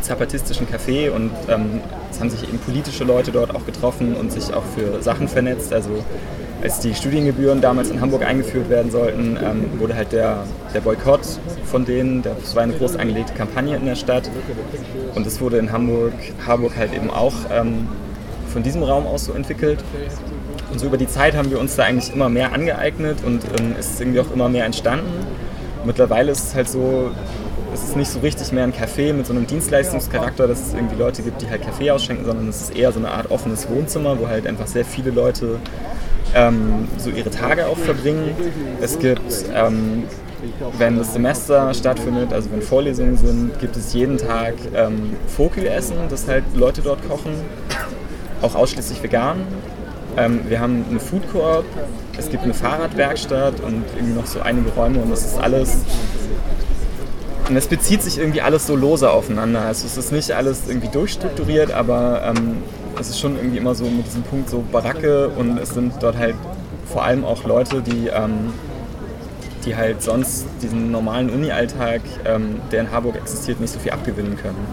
zapatistischen 0.01 0.67
Café 0.67 1.11
und 1.11 1.31
ähm, 1.47 1.81
es 2.09 2.19
haben 2.19 2.29
sich 2.29 2.43
eben 2.43 2.57
politische 2.59 3.03
Leute 3.03 3.31
dort 3.31 3.53
auch 3.55 3.65
getroffen 3.65 4.15
und 4.15 4.31
sich 4.31 4.53
auch 4.53 4.63
für 4.75 5.01
Sachen 5.01 5.27
vernetzt, 5.27 5.71
also 5.73 6.03
als 6.61 6.79
die 6.79 6.93
Studiengebühren 6.93 7.61
damals 7.61 7.89
in 7.89 8.01
Hamburg 8.01 8.25
eingeführt 8.25 8.69
werden 8.69 8.91
sollten, 8.91 9.37
ähm, 9.43 9.79
wurde 9.79 9.95
halt 9.95 10.11
der, 10.11 10.43
der 10.73 10.81
Boykott 10.81 11.21
von 11.65 11.85
denen, 11.85 12.21
das 12.21 12.55
war 12.55 12.63
eine 12.63 12.73
groß 12.73 12.97
angelegte 12.97 13.33
Kampagne 13.33 13.75
in 13.75 13.85
der 13.85 13.95
Stadt 13.95 14.29
und 15.15 15.25
es 15.25 15.41
wurde 15.41 15.57
in 15.57 15.71
Hamburg, 15.71 16.13
Harburg 16.45 16.75
halt 16.77 16.93
eben 16.93 17.09
auch 17.09 17.33
ähm, 17.51 17.87
von 18.51 18.63
diesem 18.63 18.83
Raum 18.83 19.07
aus 19.07 19.25
so 19.25 19.33
entwickelt. 19.33 19.83
Und 20.71 20.79
so 20.79 20.85
über 20.85 20.97
die 20.97 21.07
Zeit 21.07 21.35
haben 21.35 21.51
wir 21.51 21.59
uns 21.59 21.75
da 21.75 21.83
eigentlich 21.83 22.13
immer 22.13 22.29
mehr 22.29 22.53
angeeignet 22.53 23.17
und 23.25 23.41
ähm, 23.59 23.75
ist 23.77 23.99
irgendwie 23.99 24.19
auch 24.19 24.31
immer 24.31 24.49
mehr 24.49 24.65
entstanden. 24.65 25.09
Mittlerweile 25.83 26.31
ist 26.31 26.49
es 26.49 26.55
halt 26.55 26.69
so, 26.69 27.11
es 27.73 27.83
ist 27.83 27.95
nicht 27.97 28.09
so 28.09 28.19
richtig 28.19 28.51
mehr 28.51 28.63
ein 28.63 28.73
Café 28.73 29.13
mit 29.13 29.25
so 29.25 29.33
einem 29.33 29.47
Dienstleistungscharakter, 29.47 30.47
dass 30.47 30.67
es 30.67 30.73
irgendwie 30.73 30.95
Leute 30.95 31.23
gibt, 31.23 31.41
die 31.41 31.49
halt 31.49 31.63
Kaffee 31.63 31.91
ausschenken, 31.91 32.25
sondern 32.25 32.47
es 32.49 32.61
ist 32.61 32.75
eher 32.75 32.91
so 32.91 32.99
eine 32.99 33.09
Art 33.09 33.31
offenes 33.31 33.69
Wohnzimmer, 33.69 34.19
wo 34.19 34.27
halt 34.27 34.45
einfach 34.47 34.67
sehr 34.67 34.85
viele 34.85 35.11
Leute 35.11 35.59
ähm, 36.35 36.87
so 36.97 37.09
ihre 37.09 37.29
Tage 37.29 37.67
auch 37.67 37.77
verbringen. 37.77 38.35
Es 38.81 38.99
gibt, 38.99 39.45
ähm, 39.53 40.03
wenn 40.77 40.97
das 40.97 41.13
Semester 41.13 41.73
stattfindet, 41.73 42.33
also 42.33 42.51
wenn 42.51 42.61
Vorlesungen 42.61 43.17
sind, 43.17 43.59
gibt 43.59 43.75
es 43.75 43.93
jeden 43.93 44.17
Tag 44.17 44.55
ähm, 44.75 45.15
Fokü-Essen, 45.27 45.97
das 46.09 46.27
halt 46.27 46.43
Leute 46.55 46.81
dort 46.81 47.07
kochen, 47.07 47.33
auch 48.41 48.55
ausschließlich 48.55 49.01
vegan. 49.03 49.41
Ähm, 50.17 50.41
wir 50.47 50.59
haben 50.59 50.85
eine 50.89 50.99
Food 50.99 51.31
Coop, 51.31 51.65
es 52.17 52.29
gibt 52.29 52.43
eine 52.43 52.53
Fahrradwerkstatt 52.53 53.61
und 53.61 53.83
irgendwie 53.95 54.13
noch 54.13 54.25
so 54.25 54.41
einige 54.41 54.71
Räume 54.71 54.99
und 54.99 55.11
das 55.11 55.25
ist 55.25 55.37
alles 55.37 55.77
und 57.51 57.57
es 57.57 57.67
bezieht 57.67 58.01
sich 58.01 58.17
irgendwie 58.17 58.41
alles 58.41 58.65
so 58.65 58.77
lose 58.77 59.09
aufeinander. 59.09 59.61
Also 59.61 59.85
es 59.85 59.97
ist 59.97 60.13
nicht 60.13 60.31
alles 60.31 60.69
irgendwie 60.69 60.87
durchstrukturiert, 60.87 61.71
aber 61.71 62.33
ähm, 62.33 62.63
es 62.99 63.09
ist 63.09 63.19
schon 63.19 63.35
irgendwie 63.35 63.57
immer 63.57 63.75
so 63.75 63.85
mit 63.85 64.05
diesem 64.05 64.23
Punkt 64.23 64.49
so 64.49 64.63
Baracke 64.71 65.29
und 65.29 65.57
es 65.57 65.69
sind 65.69 65.93
dort 66.01 66.17
halt 66.17 66.35
vor 66.85 67.03
allem 67.03 67.23
auch 67.23 67.43
Leute, 67.45 67.81
die, 67.81 68.07
ähm, 68.07 68.53
die 69.65 69.75
halt 69.75 70.01
sonst 70.01 70.45
diesen 70.61 70.91
normalen 70.91 71.29
Uni-Alltag, 71.29 72.01
ähm, 72.25 72.57
der 72.71 72.81
in 72.81 72.91
Harburg 72.91 73.15
existiert, 73.15 73.59
nicht 73.59 73.71
so 73.71 73.79
viel 73.79 73.91
abgewinnen 73.91 74.37
können. 74.37 74.65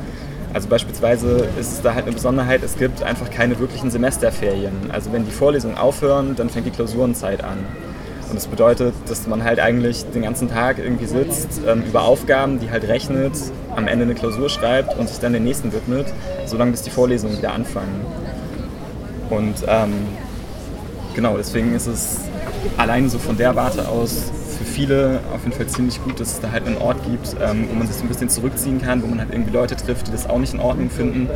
Also 0.52 0.68
beispielsweise 0.68 1.48
ist 1.60 1.72
es 1.72 1.82
da 1.82 1.94
halt 1.94 2.06
eine 2.06 2.14
Besonderheit, 2.14 2.62
es 2.62 2.76
gibt 2.76 3.02
einfach 3.02 3.30
keine 3.30 3.58
wirklichen 3.58 3.90
Semesterferien. 3.90 4.90
Also 4.90 5.12
wenn 5.12 5.24
die 5.24 5.30
Vorlesungen 5.30 5.76
aufhören, 5.76 6.36
dann 6.36 6.48
fängt 6.48 6.66
die 6.66 6.70
Klausurenzeit 6.70 7.44
an. 7.44 7.58
Und 8.28 8.36
das 8.36 8.46
bedeutet, 8.46 8.94
dass 9.08 9.26
man 9.26 9.44
halt 9.44 9.58
eigentlich 9.58 10.04
den 10.10 10.22
ganzen 10.22 10.48
Tag 10.48 10.78
irgendwie 10.78 11.06
sitzt, 11.06 11.60
ähm, 11.66 11.82
über 11.86 12.02
Aufgaben, 12.02 12.60
die 12.60 12.70
halt 12.70 12.86
rechnet, 12.86 13.32
am 13.74 13.86
Ende 13.86 14.04
eine 14.04 14.14
Klausur 14.14 14.48
schreibt 14.48 14.98
und 14.98 15.08
sich 15.08 15.18
dann 15.18 15.32
den 15.32 15.44
nächsten 15.44 15.72
widmet, 15.72 16.06
solange 16.46 16.72
bis 16.72 16.82
die 16.82 16.90
Vorlesungen 16.90 17.38
wieder 17.38 17.52
anfangen. 17.52 18.04
Und 19.30 19.56
ähm, 19.66 19.92
genau, 21.14 21.36
deswegen 21.36 21.74
ist 21.74 21.86
es 21.86 22.18
alleine 22.76 23.08
so 23.08 23.18
von 23.18 23.36
der 23.36 23.56
Warte 23.56 23.88
aus 23.88 24.30
für 24.58 24.64
viele 24.64 25.20
auf 25.32 25.44
jeden 25.44 25.56
Fall 25.56 25.68
ziemlich 25.68 26.02
gut, 26.02 26.18
dass 26.18 26.32
es 26.32 26.40
da 26.40 26.50
halt 26.50 26.66
einen 26.66 26.78
Ort 26.78 26.98
gibt, 27.04 27.36
ähm, 27.40 27.68
wo 27.70 27.74
man 27.74 27.86
sich 27.86 27.96
so 27.96 28.02
ein 28.02 28.08
bisschen 28.08 28.28
zurückziehen 28.28 28.82
kann, 28.82 29.02
wo 29.02 29.06
man 29.06 29.20
halt 29.20 29.30
irgendwie 29.32 29.52
Leute 29.52 29.76
trifft, 29.76 30.08
die 30.08 30.12
das 30.12 30.28
auch 30.28 30.38
nicht 30.38 30.54
in 30.54 30.60
Ordnung 30.60 30.90
finden, 30.90 31.28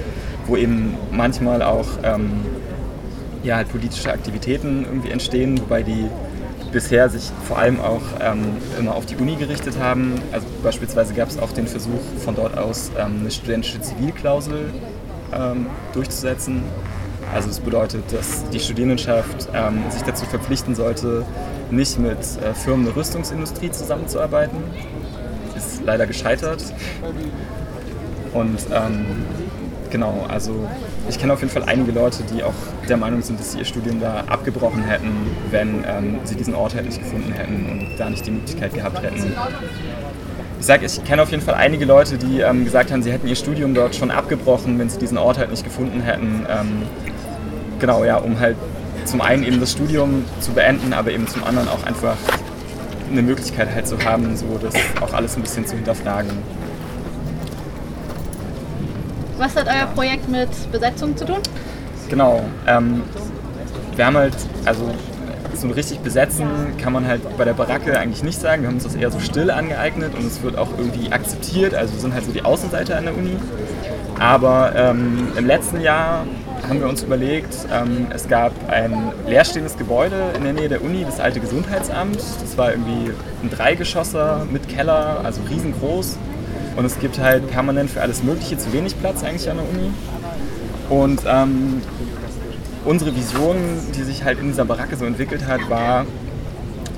wo 0.47 0.57
eben 0.57 0.95
manchmal 1.13 1.63
auch 1.63 1.87
ähm, 2.03 2.33
ja, 3.45 3.57
halt 3.57 3.71
politische 3.71 4.11
Aktivitäten 4.11 4.85
irgendwie 4.85 5.11
entstehen, 5.11 5.61
wobei 5.61 5.83
die 5.83 6.07
bisher 6.73 7.09
sich 7.09 7.31
vor 7.47 7.59
allem 7.59 7.81
auch 7.81 8.03
ähm, 8.21 8.57
immer 8.79 8.95
auf 8.95 9.07
die 9.07 9.17
Uni 9.17 9.37
gerichtet 9.37 9.79
haben. 9.79 10.15
Also 10.33 10.47
beispielsweise 10.63 11.15
gab 11.15 11.29
es 11.29 11.39
auch 11.39 11.53
den 11.53 11.67
Versuch 11.67 12.01
von 12.25 12.35
dort 12.35 12.57
aus 12.59 12.91
ähm, 12.99 13.19
eine 13.21 13.31
studentische 13.31 13.81
Zivilklausel 13.81 14.71
ähm, 15.33 15.67
durchzusetzen. 15.93 16.63
Also 17.33 17.49
das 17.49 17.61
bedeutet, 17.61 18.13
dass 18.13 18.49
die 18.51 18.61
Studierendenschaft 18.61 19.49
ähm, 19.55 19.83
sich 19.91 20.03
dazu 20.03 20.27
verpflichten 20.27 20.75
sollte, 20.75 21.25
nicht 21.71 21.99
mit 21.99 22.19
äh, 22.19 22.55
Firmen 22.55 22.85
der 22.85 22.97
Rüstungsindustrie 22.97 23.71
zusammenzuarbeiten. 23.71 24.59
Ist 25.57 25.83
leider 25.85 26.07
gescheitert. 26.07 26.63
Und 28.33 28.59
ähm, 28.73 29.07
genau, 29.91 30.27
also 30.29 30.69
ich 31.09 31.19
kenne 31.19 31.33
auf 31.33 31.41
jeden 31.41 31.53
Fall 31.53 31.65
einige 31.65 31.93
Leute, 31.93 32.23
die 32.23 32.43
auch 32.43 32.55
der 32.89 32.97
Meinung 32.97 33.23
sind, 33.23 33.39
dass 33.41 33.53
sie 33.53 33.59
ihr 33.59 33.65
Studium 33.65 34.01
da 34.01 34.25
abgebrochen 34.27 34.85
hätten, 34.85 35.11
wenn 35.51 35.85
ähm, 35.87 36.19
sie 36.25 36.37
diesen 36.37 36.55
Ort 36.55 36.75
halt 36.75 36.87
nicht 36.87 36.99
gefunden 36.99 37.33
hätten 37.33 37.67
und 37.71 37.97
da 37.99 38.09
nicht 38.09 38.27
die 38.27 38.31
Möglichkeit 38.31 38.75
gehabt 38.75 39.03
hätten. 39.03 39.33
Ich 40.61 40.67
sage, 40.67 40.87
ich 40.87 41.03
kenne 41.05 41.23
auf 41.23 41.31
jeden 41.31 41.43
Fall 41.43 41.55
einige 41.55 41.85
Leute, 41.85 42.17
die 42.19 42.41
ähm, 42.41 42.65
gesagt 42.65 42.93
haben, 42.93 43.03
sie 43.03 43.11
hätten 43.11 43.27
ihr 43.27 43.35
Studium 43.35 43.75
dort 43.75 43.97
schon 43.97 44.11
abgebrochen, 44.11 44.79
wenn 44.79 44.89
sie 44.89 44.99
diesen 44.99 45.19
Ort 45.19 45.39
halt 45.39 45.51
nicht 45.51 45.65
gefunden 45.65 46.01
hätten. 46.03 46.47
Ähm, 46.49 46.83
genau, 47.81 48.05
ja, 48.05 48.19
um 48.19 48.39
halt 48.39 48.57
zum 49.05 49.21
einen 49.21 49.43
eben 49.43 49.59
das 49.59 49.73
Studium 49.73 50.25
zu 50.41 50.53
beenden, 50.53 50.93
aber 50.93 51.11
eben 51.11 51.27
zum 51.27 51.43
anderen 51.43 51.69
auch 51.69 51.83
einfach 51.85 52.17
eine 53.11 53.23
Möglichkeit 53.23 53.75
halt 53.75 53.89
zu 53.89 53.99
haben, 54.05 54.37
so 54.37 54.59
das 54.63 54.75
auch 55.01 55.13
alles 55.13 55.37
ein 55.37 55.43
bisschen 55.43 55.67
zu 55.67 55.75
hinterfragen. 55.75 56.31
Was 59.43 59.57
hat 59.57 59.67
euer 59.67 59.87
Projekt 59.87 60.29
mit 60.29 60.49
Besetzung 60.71 61.17
zu 61.17 61.25
tun? 61.25 61.39
Genau. 62.09 62.45
Ähm, 62.69 63.03
wir 63.97 64.07
haben 64.07 64.17
halt, 64.17 64.37
also 64.65 64.89
so 65.53 65.67
richtig 65.67 65.99
besetzen 65.99 66.47
kann 66.81 66.93
man 66.93 67.09
halt 67.09 67.23
bei 67.37 67.45
der 67.45 67.55
Baracke 67.55 67.99
eigentlich 67.99 68.23
nicht 68.23 68.41
sagen. 68.41 68.63
Wir 68.63 68.69
haben 68.69 68.77
uns 68.77 68.85
das 68.85 68.95
eher 68.95 69.11
so 69.11 69.19
still 69.19 69.51
angeeignet 69.51 70.15
und 70.15 70.25
es 70.25 70.43
wird 70.45 70.57
auch 70.57 70.69
irgendwie 70.79 71.11
akzeptiert. 71.11 71.75
Also 71.75 71.95
wir 71.95 72.01
sind 72.01 72.15
halt 72.15 72.25
so 72.25 72.31
die 72.31 72.45
Außenseiter 72.45 72.97
an 72.97 73.07
der 73.07 73.17
Uni. 73.17 73.37
Aber 74.21 74.77
ähm, 74.77 75.33
im 75.37 75.45
letzten 75.45 75.81
Jahr 75.81 76.25
haben 76.69 76.79
wir 76.79 76.89
uns 76.89 77.03
überlegt, 77.03 77.67
ähm, 77.73 78.07
es 78.15 78.29
gab 78.29 78.53
ein 78.69 79.11
leerstehendes 79.27 79.77
Gebäude 79.77 80.31
in 80.37 80.45
der 80.45 80.53
Nähe 80.53 80.69
der 80.69 80.85
Uni, 80.85 81.05
das 81.05 81.19
alte 81.19 81.41
Gesundheitsamt. 81.41 82.21
Das 82.41 82.57
war 82.57 82.71
irgendwie 82.71 83.11
ein 83.43 83.51
Dreigeschosser 83.51 84.47
mit 84.53 84.69
Keller, 84.69 85.23
also 85.25 85.41
riesengroß. 85.51 86.17
Und 86.77 86.85
es 86.85 86.99
gibt 86.99 87.19
halt 87.19 87.51
permanent 87.51 87.91
für 87.91 88.01
alles 88.01 88.23
Mögliche 88.23 88.57
zu 88.57 88.73
wenig 88.73 88.99
Platz 88.99 89.23
eigentlich 89.23 89.49
an 89.51 89.59
der 89.59 89.69
Uni. 89.69 89.91
Und 90.89 91.23
ähm, 91.27 91.83
unsere 92.85 93.15
Vision, 93.15 93.57
die 93.97 94.03
sich 94.03 94.25
halt 94.25 94.39
in 94.39 94.49
dieser 94.49 94.65
Baracke 94.65 94.97
so 94.97 95.05
entwickelt 95.05 95.47
hat, 95.47 95.69
war, 95.69 96.07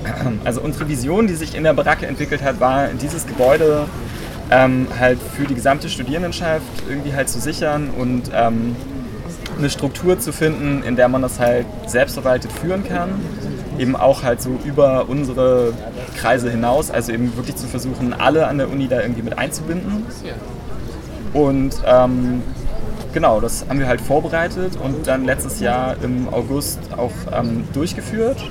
also 0.45 0.61
unsere 0.61 0.87
Vision, 0.87 1.27
die 1.27 1.35
sich 1.35 1.55
in 1.55 1.63
der 1.63 1.73
Baracke 1.73 2.07
entwickelt 2.07 2.43
hat, 2.43 2.59
war, 2.59 2.87
dieses 2.89 3.27
Gebäude 3.27 3.85
ähm, 4.51 4.87
halt 4.99 5.19
für 5.19 5.45
die 5.45 5.55
gesamte 5.55 5.89
Studierendenschaft 5.89 6.63
irgendwie 6.87 7.13
halt 7.13 7.29
zu 7.29 7.39
sichern 7.39 7.89
und 7.89 8.31
ähm, 8.33 8.75
eine 9.57 9.69
Struktur 9.69 10.19
zu 10.19 10.31
finden, 10.33 10.83
in 10.83 10.95
der 10.95 11.07
man 11.07 11.21
das 11.21 11.39
halt 11.39 11.65
selbstverwaltet 11.87 12.51
führen 12.51 12.83
kann. 12.83 13.09
Eben 13.77 13.95
auch 13.95 14.23
halt 14.23 14.41
so 14.41 14.57
über 14.63 15.09
unsere 15.09 15.73
Kreise 16.15 16.49
hinaus, 16.49 16.91
also 16.91 17.11
eben 17.11 17.35
wirklich 17.35 17.55
zu 17.55 17.67
versuchen, 17.67 18.13
alle 18.13 18.47
an 18.47 18.57
der 18.57 18.69
Uni 18.69 18.87
da 18.87 19.01
irgendwie 19.01 19.21
mit 19.21 19.37
einzubinden. 19.37 20.05
Und 21.33 21.75
ähm, 21.85 22.41
genau, 23.13 23.41
das 23.41 23.65
haben 23.67 23.79
wir 23.79 23.87
halt 23.87 24.01
vorbereitet 24.01 24.77
und 24.81 25.07
dann 25.07 25.25
letztes 25.25 25.59
Jahr 25.59 25.95
im 26.01 26.29
August 26.31 26.79
auch 26.95 27.11
ähm, 27.33 27.65
durchgeführt 27.73 28.49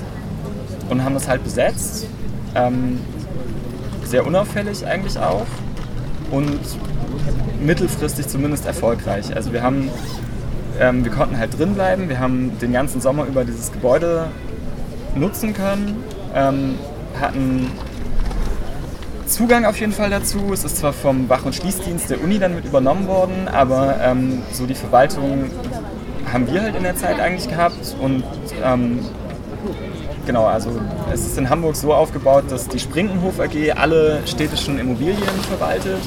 und 0.90 1.02
haben 1.04 1.14
das 1.14 1.28
halt 1.28 1.42
besetzt. 1.44 2.06
Ähm, 2.54 3.00
sehr 4.04 4.26
unauffällig 4.26 4.86
eigentlich 4.86 5.18
auch 5.18 5.46
und 6.30 6.60
mittelfristig 7.60 8.28
zumindest 8.28 8.66
erfolgreich. 8.66 9.34
Also 9.34 9.52
wir 9.52 9.62
haben, 9.62 9.90
ähm, 10.78 11.04
wir 11.04 11.10
konnten 11.10 11.38
halt 11.38 11.58
drin 11.58 11.74
bleiben, 11.74 12.08
wir 12.08 12.18
haben 12.18 12.58
den 12.60 12.72
ganzen 12.72 13.00
Sommer 13.00 13.24
über 13.24 13.44
dieses 13.44 13.72
Gebäude 13.72 14.26
nutzen 15.14 15.54
können, 15.54 16.02
ähm, 16.34 16.78
hatten 17.20 17.70
Zugang 19.26 19.64
auf 19.64 19.80
jeden 19.80 19.92
Fall 19.92 20.10
dazu. 20.10 20.52
Es 20.52 20.64
ist 20.64 20.76
zwar 20.78 20.92
vom 20.92 21.28
Wach- 21.28 21.44
und 21.44 21.54
Schließdienst 21.54 22.10
der 22.10 22.22
Uni 22.22 22.38
dann 22.38 22.54
mit 22.54 22.64
übernommen 22.64 23.06
worden, 23.06 23.48
aber 23.48 23.96
ähm, 24.02 24.42
so 24.52 24.66
die 24.66 24.74
Verwaltung 24.74 25.50
haben 26.32 26.50
wir 26.52 26.62
halt 26.62 26.76
in 26.76 26.82
der 26.82 26.96
Zeit 26.96 27.20
eigentlich 27.20 27.48
gehabt 27.48 27.96
und 28.00 28.24
ähm, 28.62 29.00
genau, 30.26 30.46
also 30.46 30.70
es 31.12 31.26
ist 31.26 31.38
in 31.38 31.48
Hamburg 31.48 31.76
so 31.76 31.94
aufgebaut, 31.94 32.44
dass 32.48 32.68
die 32.68 32.78
Sprinkenhof 32.78 33.40
AG 33.40 33.72
alle 33.76 34.20
städtischen 34.26 34.78
Immobilien 34.78 35.22
verwaltet. 35.48 36.00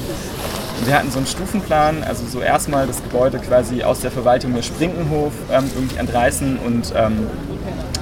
Wir 0.84 0.94
hatten 0.96 1.10
so 1.10 1.18
einen 1.18 1.26
Stufenplan, 1.26 2.04
also 2.04 2.24
so 2.24 2.40
erstmal 2.40 2.86
das 2.86 3.02
Gebäude 3.02 3.38
quasi 3.38 3.82
aus 3.82 4.00
der 4.00 4.12
Verwaltung 4.12 4.54
der 4.54 4.62
Sprinkenhof 4.62 5.32
ähm, 5.50 5.64
irgendwie 5.74 5.96
entreißen 5.96 6.58
und 6.64 6.92
ähm, 6.96 7.26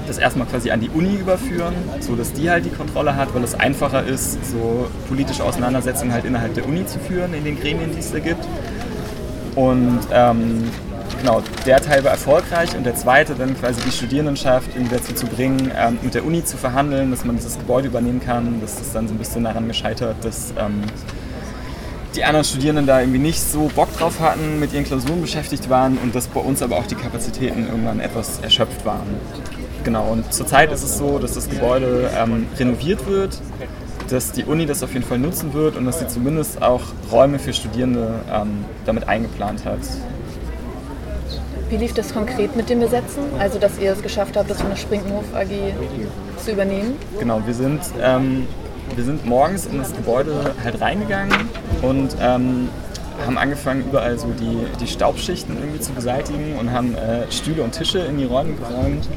das 0.07 0.19
erstmal 0.19 0.47
quasi 0.47 0.71
an 0.71 0.81
die 0.81 0.91
Uni 0.91 1.17
überführen, 1.17 1.75
sodass 2.01 2.33
die 2.33 2.51
halt 2.51 2.65
die 2.65 2.71
Kontrolle 2.71 3.17
hat, 3.17 3.35
weil 3.35 3.45
es 3.45 3.55
einfacher 3.55 4.05
ist, 4.05 4.45
so 4.51 4.89
politische 5.09 5.45
Auseinandersetzungen 5.45 6.13
halt 6.13 6.25
innerhalb 6.25 6.55
der 6.55 6.67
Uni 6.67 6.87
zu 6.87 6.99
führen, 6.99 7.35
in 7.35 7.45
den 7.45 7.59
Gremien, 7.59 7.93
die 7.93 8.01
es 8.01 8.13
da 8.13 8.19
gibt. 8.19 8.47
Und 9.55 10.01
ähm, 10.13 10.65
genau, 11.21 11.43
der 11.65 11.81
Teil 11.81 12.05
war 12.05 12.11
erfolgreich 12.11 12.77
und 12.77 12.85
der 12.85 12.95
zweite 12.95 13.35
dann 13.35 13.59
quasi 13.59 13.81
die 13.81 13.91
Studierendenschaft 13.91 14.69
irgendwie 14.75 14.97
dazu 14.97 15.15
zu 15.15 15.27
bringen, 15.27 15.71
ähm, 15.77 15.99
mit 16.03 16.15
der 16.15 16.25
Uni 16.25 16.45
zu 16.45 16.57
verhandeln, 16.57 17.11
dass 17.11 17.25
man 17.25 17.37
dieses 17.37 17.59
Gebäude 17.59 17.89
übernehmen 17.89 18.21
kann. 18.21 18.61
Das 18.61 18.81
ist 18.81 18.95
dann 18.95 19.09
so 19.09 19.15
ein 19.15 19.19
bisschen 19.19 19.45
daran 19.45 19.67
gescheitert, 19.67 20.17
dass 20.23 20.53
ähm, 20.59 20.83
die 22.17 22.25
anderen 22.25 22.45
Studierenden 22.45 22.87
da 22.87 23.01
irgendwie 23.01 23.19
nicht 23.19 23.41
so 23.41 23.71
Bock 23.75 23.95
drauf 23.97 24.21
hatten, 24.21 24.59
mit 24.59 24.73
ihren 24.73 24.85
Klausuren 24.85 25.21
beschäftigt 25.21 25.69
waren 25.69 25.99
und 25.99 26.15
dass 26.15 26.29
bei 26.29 26.41
uns 26.41 26.63
aber 26.63 26.77
auch 26.77 26.87
die 26.87 26.95
Kapazitäten 26.95 27.67
irgendwann 27.67 28.01
etwas 28.01 28.41
erschöpft 28.41 28.85
waren. 28.87 29.07
Genau, 29.87 30.09
und 30.11 30.33
zurzeit 30.33 30.73
ist 30.73 30.83
es 30.83 30.99
so, 30.99 31.21
dass 31.21 31.35
das 31.35 31.49
Gebäude 31.49 32.11
ähm, 32.19 32.49
renoviert 32.59 33.07
wird, 33.07 33.41
dass 34.11 34.33
die 34.33 34.43
Uni 34.43 34.67
das 34.67 34.83
auf 34.83 34.93
jeden 34.95 35.05
Fall 35.05 35.21
nutzen 35.21 35.55
wird 35.55 35.77
und 35.77 35.87
dass 35.87 36.01
sie 36.01 36.09
zumindest 36.09 36.61
auch 36.61 36.83
Räume 37.13 37.39
für 37.39 37.53
Studierende 37.53 38.19
ähm, 38.29 38.65
damit 38.85 39.07
eingeplant 39.07 39.65
hat. 39.65 39.79
Wie 41.71 41.77
lief 41.77 41.95
das 41.95 42.13
konkret 42.13 42.57
mit 42.57 42.69
dem 42.69 42.81
Besetzen? 42.81 43.23
Also, 43.39 43.61
dass 43.61 43.79
ihr 43.79 43.93
es 43.93 44.03
geschafft 44.03 44.37
habt, 44.37 44.51
das 44.51 44.61
von 44.61 44.71
der 44.71 44.77
Sprinkenhof 44.77 45.25
AG 45.33 45.51
zu 46.45 46.51
übernehmen? 46.51 46.97
Genau, 47.21 47.41
wir 47.47 47.55
sind, 47.55 47.81
ähm, 48.03 48.49
wir 48.97 49.05
sind 49.05 49.25
morgens 49.25 49.67
in 49.67 49.79
das 49.79 49.95
Gebäude 49.95 50.53
halt 50.65 50.81
reingegangen 50.81 51.49
und 51.83 52.17
ähm, 52.21 52.71
haben 53.25 53.39
angefangen, 53.39 53.85
überall 53.89 54.19
so 54.19 54.29
die, 54.29 54.67
die 54.81 54.87
Staubschichten 54.87 55.57
irgendwie 55.57 55.81
zu 55.81 55.93
beseitigen 55.93 56.57
und 56.59 56.73
haben 56.73 56.95
äh, 56.95 57.31
Stühle 57.31 57.63
und 57.63 57.73
Tische 57.73 58.01
in 58.01 58.19
die 58.19 58.25
Räume 58.25 58.55
geräumt, 58.55 59.09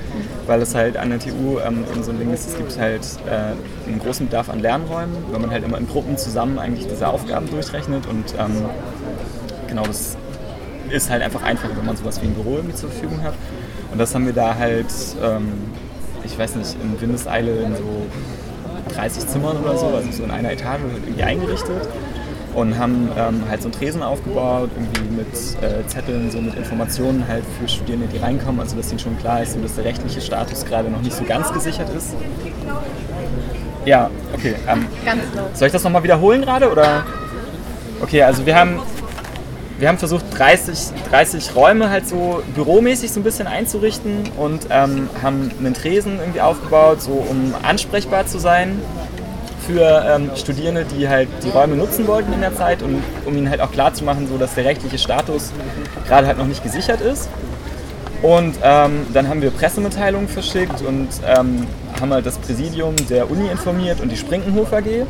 weil 0.48 0.62
es 0.62 0.76
halt 0.76 0.98
an 0.98 1.10
der 1.10 1.20
TU 1.20 1.60
ähm, 1.60 1.84
so 2.02 2.12
ein 2.12 2.20
Ding 2.20 2.34
ist, 2.34 2.50
es 2.50 2.58
gibt 2.58 2.78
halt 2.80 3.02
äh, 3.28 3.90
einen 3.90 4.00
großen 4.00 4.28
Bedarf 4.28 4.50
an 4.50 4.60
Lernräumen, 4.60 5.16
weil 5.32 5.40
man 5.40 5.52
halt 5.52 5.64
immer 5.64 5.78
in 5.78 5.88
Gruppen 5.88 6.18
zusammen 6.18 6.60
eigentlich 6.60 6.88
diese 6.88 7.08
Aufgaben 7.08 7.50
durchrechnet 7.50 8.06
und 8.06 8.34
ähm, 8.38 8.66
genau, 9.68 9.84
das 9.84 10.16
ist 10.90 11.10
halt 11.10 11.22
einfach 11.22 11.44
einfacher, 11.44 11.76
wenn 11.76 11.86
man 11.86 11.98
sowas 11.98 12.22
wie 12.22 12.28
ein 12.28 12.34
Büro 12.34 12.56
irgendwie 12.56 12.76
zur 12.76 12.90
Verfügung 12.90 13.22
hat. 13.24 13.34
Und 13.92 14.00
das 14.00 14.14
haben 14.16 14.26
wir 14.26 14.34
da 14.34 14.56
halt, 14.56 14.88
ähm, 15.24 15.52
ich 16.24 16.38
weiß 16.38 16.56
nicht, 16.56 16.76
in 16.82 17.00
Windeseile 17.00 17.52
in 17.62 17.76
so 17.76 18.08
30 18.96 19.28
Zimmern 19.28 19.58
oder 19.58 19.78
so, 19.78 19.88
also 19.88 20.12
so 20.12 20.24
in 20.24 20.32
einer 20.32 20.52
Etage 20.52 20.82
halt 20.82 21.04
irgendwie 21.04 21.24
eingerichtet 21.24 21.88
und 22.54 22.78
haben 22.78 23.10
ähm, 23.18 23.44
halt 23.50 23.62
so 23.62 23.68
einen 23.68 23.78
Tresen 23.78 24.02
aufgebaut, 24.02 24.70
irgendwie 24.76 25.16
mit 25.16 25.28
äh, 25.62 25.86
Zetteln, 25.88 26.32
so 26.32 26.42
mit 26.42 26.56
Informationen 26.56 27.26
halt 27.28 27.44
für 27.60 27.68
Studierende, 27.68 28.08
die 28.08 28.18
reinkommen, 28.18 28.60
also 28.60 28.76
dass 28.76 28.90
ihnen 28.90 29.00
schon 29.00 29.18
klar 29.20 29.44
ist, 29.44 29.54
so, 29.54 29.62
dass 29.62 29.76
der 29.76 29.86
rechtliche 29.86 30.22
Status 30.22 30.66
gerade 30.66 30.90
noch 30.90 31.02
nicht 31.02 31.16
so 31.16 31.24
ganz 31.24 31.52
gesichert 31.54 31.90
ist. 31.96 32.16
Ja, 33.86 34.10
okay. 34.34 34.56
Ähm, 34.68 34.88
low. 35.36 35.42
soll 35.54 35.68
ich 35.68 35.72
das 35.74 35.84
nochmal 35.84 36.04
wiederholen 36.04 36.42
gerade 36.42 36.72
oder? 36.72 37.06
Okay, 38.02 38.24
also 38.24 38.46
wir 38.46 38.56
haben, 38.56 38.80
wir 39.78 39.88
haben 39.88 39.98
versucht 39.98 40.26
30, 40.38 40.92
30 41.10 41.56
Räume 41.56 41.90
halt 41.90 42.08
so 42.08 42.42
büromäßig 42.56 43.12
so 43.12 43.20
ein 43.20 43.24
bisschen 43.24 43.48
einzurichten 43.48 44.30
und 44.38 44.68
ähm, 44.70 45.10
haben 45.22 45.52
einen 45.60 45.74
Tresen 45.74 46.20
irgendwie 46.20 46.42
aufgebaut, 46.42 47.02
so 47.02 47.12
um 47.12 47.54
ansprechbar 47.64 48.26
zu 48.26 48.40
sein 48.40 48.82
für 49.70 50.04
ähm, 50.10 50.32
Studierende, 50.36 50.84
die 50.84 51.08
halt 51.08 51.30
die 51.44 51.50
Räume 51.50 51.76
nutzen 51.76 52.08
wollten 52.08 52.34
in 52.34 52.42
der 52.42 52.56
Zeit 52.56 52.82
und 52.82 53.04
um 53.26 53.38
ihnen 53.38 53.50
halt 53.52 53.62
auch 53.62 53.72
klar 53.72 53.92
so 53.94 54.38
dass 54.40 54.56
der 54.56 54.66
rechtliche 54.66 54.98
Status 54.98 55.52
gerade 56.08 56.26
halt 56.26 56.40
noch 56.40 56.48
nicht 56.48 56.64
gesichert 56.64 57.02
ist. 57.02 57.30
Und 58.24 58.56
ähm, 58.64 59.06
dann 59.14 59.30
haben 59.30 59.44
wir 59.44 59.52
Pressemitteilungen 59.52 60.28
verschickt 60.28 60.82
und 60.82 61.08
ähm, 61.24 61.68
haben 62.02 62.12
halt 62.12 62.26
das 62.26 62.40
Präsidium 62.40 62.96
der 63.10 63.30
Uni 63.30 63.48
informiert 63.50 64.02
und 64.02 64.12
die 64.12 64.18
Sprinkenhof 64.18 64.74
AG. 64.74 65.06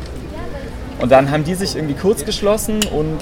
Und 1.00 1.10
dann 1.10 1.30
haben 1.30 1.44
die 1.44 1.54
sich 1.54 1.74
irgendwie 1.76 1.94
kurz 1.94 2.26
geschlossen 2.26 2.80
und 2.92 3.16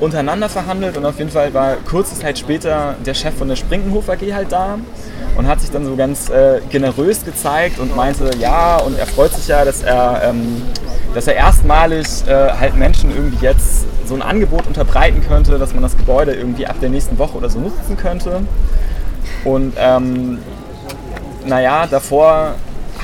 untereinander 0.00 0.48
verhandelt 0.48 0.96
und 0.96 1.06
auf 1.06 1.18
jeden 1.18 1.30
Fall 1.30 1.54
war 1.54 1.76
kurze 1.88 2.18
Zeit 2.18 2.38
später 2.38 2.96
der 3.04 3.14
Chef 3.14 3.34
von 3.34 3.48
der 3.48 3.56
Sprinkenhof 3.56 4.08
AG 4.08 4.32
halt 4.32 4.50
da 4.50 4.78
und 5.36 5.48
hat 5.48 5.60
sich 5.60 5.70
dann 5.70 5.84
so 5.84 5.96
ganz 5.96 6.28
äh, 6.30 6.60
generös 6.70 7.24
gezeigt 7.24 7.78
und 7.78 7.94
meinte, 7.96 8.30
ja, 8.38 8.78
und 8.78 8.98
er 8.98 9.06
freut 9.06 9.32
sich 9.32 9.48
ja, 9.48 9.64
dass 9.64 9.82
er, 9.82 10.22
ähm, 10.24 10.62
dass 11.14 11.26
er 11.26 11.34
erstmalig 11.34 12.06
äh, 12.26 12.32
halt 12.32 12.76
Menschen 12.76 13.10
irgendwie 13.10 13.44
jetzt 13.44 13.86
so 14.06 14.14
ein 14.14 14.22
Angebot 14.22 14.66
unterbreiten 14.66 15.22
könnte, 15.26 15.58
dass 15.58 15.72
man 15.72 15.82
das 15.82 15.96
Gebäude 15.96 16.34
irgendwie 16.34 16.66
ab 16.66 16.76
der 16.80 16.90
nächsten 16.90 17.18
Woche 17.18 17.36
oder 17.36 17.48
so 17.48 17.58
nutzen 17.58 17.96
könnte. 17.96 18.42
Und 19.44 19.74
ähm, 19.78 20.38
naja, 21.46 21.86
davor 21.86 22.54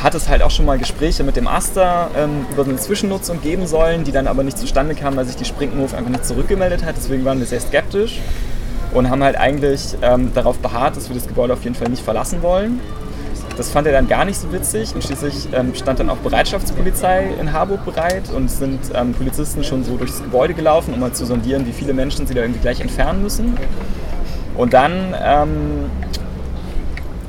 hat 0.03 0.15
es 0.15 0.29
halt 0.29 0.43
auch 0.43 0.51
schon 0.51 0.65
mal 0.65 0.79
Gespräche 0.79 1.25
mit 1.25 1.37
dem 1.37 1.47
Aster 1.47 2.11
ähm, 2.17 2.47
über 2.53 2.65
eine 2.65 2.77
Zwischennutzung 2.77 3.41
geben 3.43 3.67
sollen, 3.67 4.05
die 4.05 4.13
dann 4.13 4.27
aber 4.27 4.43
nicht 4.43 4.59
zustande 4.59 4.95
kamen, 4.95 5.17
weil 5.17 5.27
sich 5.27 5.37
die 5.37 5.45
Sprinkenhof 5.45 5.95
einfach 5.95 6.11
nicht 6.11 6.25
zurückgemeldet 6.25 6.85
hat. 6.85 6.97
Deswegen 6.97 7.25
waren 7.25 7.39
wir 7.39 7.47
sehr 7.47 7.61
skeptisch 7.61 8.19
und 8.95 9.11
haben 9.11 9.23
halt 9.23 9.37
eigentlich 9.37 9.97
ähm, 10.03 10.33
darauf 10.35 10.59
beharrt, 10.59 10.97
dass 10.97 11.09
wir 11.09 11.17
das 11.17 11.29
Gebäude 11.29 11.53
auf 11.53 11.63
jeden 11.65 11.77
Fall 11.77 11.89
nicht 11.89 12.03
verlassen 12.03 12.43
wollen. 12.43 12.81
Das 13.57 13.71
fand 13.71 13.87
er 13.87 13.93
dann 13.93 14.09
gar 14.09 14.25
nicht 14.25 14.39
so 14.41 14.51
witzig 14.53 14.95
und 14.95 15.05
schließlich 15.05 15.49
ähm, 15.53 15.75
stand 15.75 16.01
dann 16.01 16.09
auch 16.09 16.17
Bereitschaftspolizei 16.19 17.29
in 17.39 17.53
Harburg 17.53 17.85
bereit 17.85 18.31
und 18.35 18.51
sind 18.51 18.81
ähm, 18.95 19.13
Polizisten 19.13 19.65
schon 19.65 19.85
so 19.85 19.97
durchs 19.97 20.23
Gebäude 20.23 20.55
gelaufen, 20.55 20.95
um 20.95 21.01
mal 21.01 21.13
zu 21.13 21.27
sondieren, 21.27 21.67
wie 21.67 21.73
viele 21.73 21.93
Menschen 21.93 22.27
sie 22.27 22.33
da 22.33 22.41
irgendwie 22.41 22.61
gleich 22.61 22.81
entfernen 22.81 23.23
müssen. 23.23 23.59
Und 24.57 24.73
dann 24.73 25.15
ähm, 25.23 25.91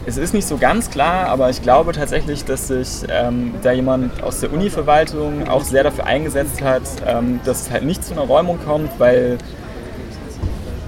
es 0.05 0.17
ist 0.17 0.33
nicht 0.33 0.47
so 0.47 0.57
ganz 0.57 0.89
klar, 0.89 1.27
aber 1.27 1.49
ich 1.49 1.61
glaube 1.61 1.91
tatsächlich, 1.91 2.43
dass 2.43 2.67
sich 2.67 3.03
ähm, 3.09 3.53
da 3.61 3.71
jemand 3.71 4.23
aus 4.23 4.39
der 4.39 4.51
Uni-Verwaltung 4.51 5.47
auch 5.47 5.63
sehr 5.63 5.83
dafür 5.83 6.05
eingesetzt 6.05 6.61
hat, 6.61 6.81
ähm, 7.05 7.39
dass 7.45 7.63
es 7.63 7.71
halt 7.71 7.83
nicht 7.83 8.03
zu 8.03 8.13
einer 8.13 8.23
Räumung 8.23 8.59
kommt, 8.65 8.89
weil, 8.99 9.37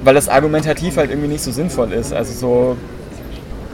weil 0.03 0.15
das 0.15 0.29
argumentativ 0.29 0.97
halt 0.97 1.11
irgendwie 1.11 1.27
nicht 1.27 1.43
so 1.43 1.51
sinnvoll 1.51 1.93
ist. 1.93 2.11
Also 2.11 2.33
so, 2.33 2.77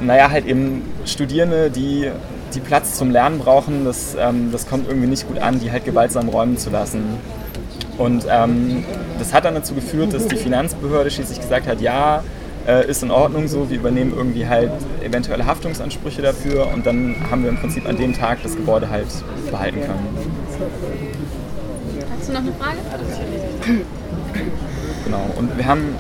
naja, 0.02 0.30
halt 0.30 0.46
eben 0.46 0.82
Studierende, 1.06 1.72
die, 1.72 2.12
die 2.54 2.60
Platz 2.60 2.96
zum 2.96 3.10
Lernen 3.10 3.40
brauchen, 3.40 3.86
das, 3.86 4.18
ähm, 4.20 4.50
das 4.52 4.68
kommt 4.68 4.90
irgendwie 4.90 5.08
nicht 5.08 5.26
gut 5.28 5.40
an, 5.40 5.60
die 5.60 5.72
halt 5.72 5.86
gewaltsam 5.86 6.28
räumen 6.28 6.58
zu 6.58 6.70
lassen. 6.70 7.18
Und 7.98 8.26
ähm, 8.30 8.84
das 9.18 9.34
hat 9.34 9.46
dann 9.46 9.56
dazu 9.56 9.74
geführt, 9.74 10.14
dass 10.14 10.28
die 10.28 10.38
Finanzbehörde 10.38 11.12
schließlich 11.12 11.40
gesagt 11.40 11.68
hat, 11.68 11.82
ja, 11.82 12.24
äh, 12.68 12.90
ist 12.90 13.04
in 13.04 13.12
Ordnung 13.12 13.48
so, 13.48 13.70
wir 13.70 13.78
übernehmen 13.78 14.14
irgendwie 14.16 14.48
halt 14.48 14.72
eventuelle 15.04 15.46
Haftungsansprüche 15.46 16.22
dafür 16.22 16.68
und 16.74 16.86
dann 16.86 17.16
haben 17.30 17.44
wir 17.44 17.50
im 17.50 17.58
Prinzip 17.58 17.88
an 17.88 17.98
dem 17.98 18.14
Tag 18.14 18.40
das 18.44 18.56
Gebäude 18.56 18.90
halt 18.90 19.08
behalten 19.50 19.82
können. 19.82 20.08
Hast 22.18 22.30
du 22.30 22.34
noch 22.34 22.40
eine 22.40 22.52
Frage? 22.54 22.78
Genau, 25.06 25.26
und 25.38 25.58
wir 25.58 25.66
haben 25.66 25.96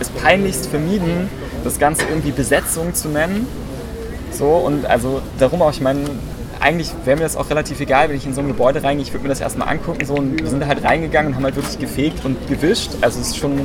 es 0.00 0.08
peinlichst 0.10 0.66
vermieden, 0.66 1.28
das 1.64 1.78
Ganze 1.78 2.04
irgendwie 2.08 2.30
Besetzung 2.30 2.94
zu 2.94 3.08
nennen. 3.08 3.46
So, 4.30 4.46
und 4.50 4.86
also 4.86 5.22
darum 5.38 5.62
auch, 5.62 5.70
ich 5.70 5.80
meine, 5.80 6.00
eigentlich 6.60 6.90
wäre 7.04 7.16
mir 7.16 7.22
das 7.22 7.36
auch 7.36 7.50
relativ 7.50 7.80
egal, 7.80 8.08
wenn 8.08 8.16
ich 8.16 8.26
in 8.26 8.34
so 8.34 8.40
ein 8.40 8.48
Gebäude 8.48 8.82
reingehe. 8.82 9.02
Ich 9.02 9.12
würde 9.12 9.24
mir 9.24 9.28
das 9.28 9.40
erstmal 9.40 9.68
angucken. 9.68 10.04
So, 10.04 10.14
und 10.14 10.40
wir 10.40 10.48
sind 10.48 10.60
da 10.60 10.66
halt 10.66 10.82
reingegangen 10.82 11.32
und 11.32 11.36
haben 11.36 11.44
halt 11.44 11.56
wirklich 11.56 11.78
gefegt 11.78 12.24
und 12.24 12.48
gewischt. 12.48 12.92
Also 13.00 13.20
es 13.20 13.28
ist 13.28 13.36
schon 13.36 13.58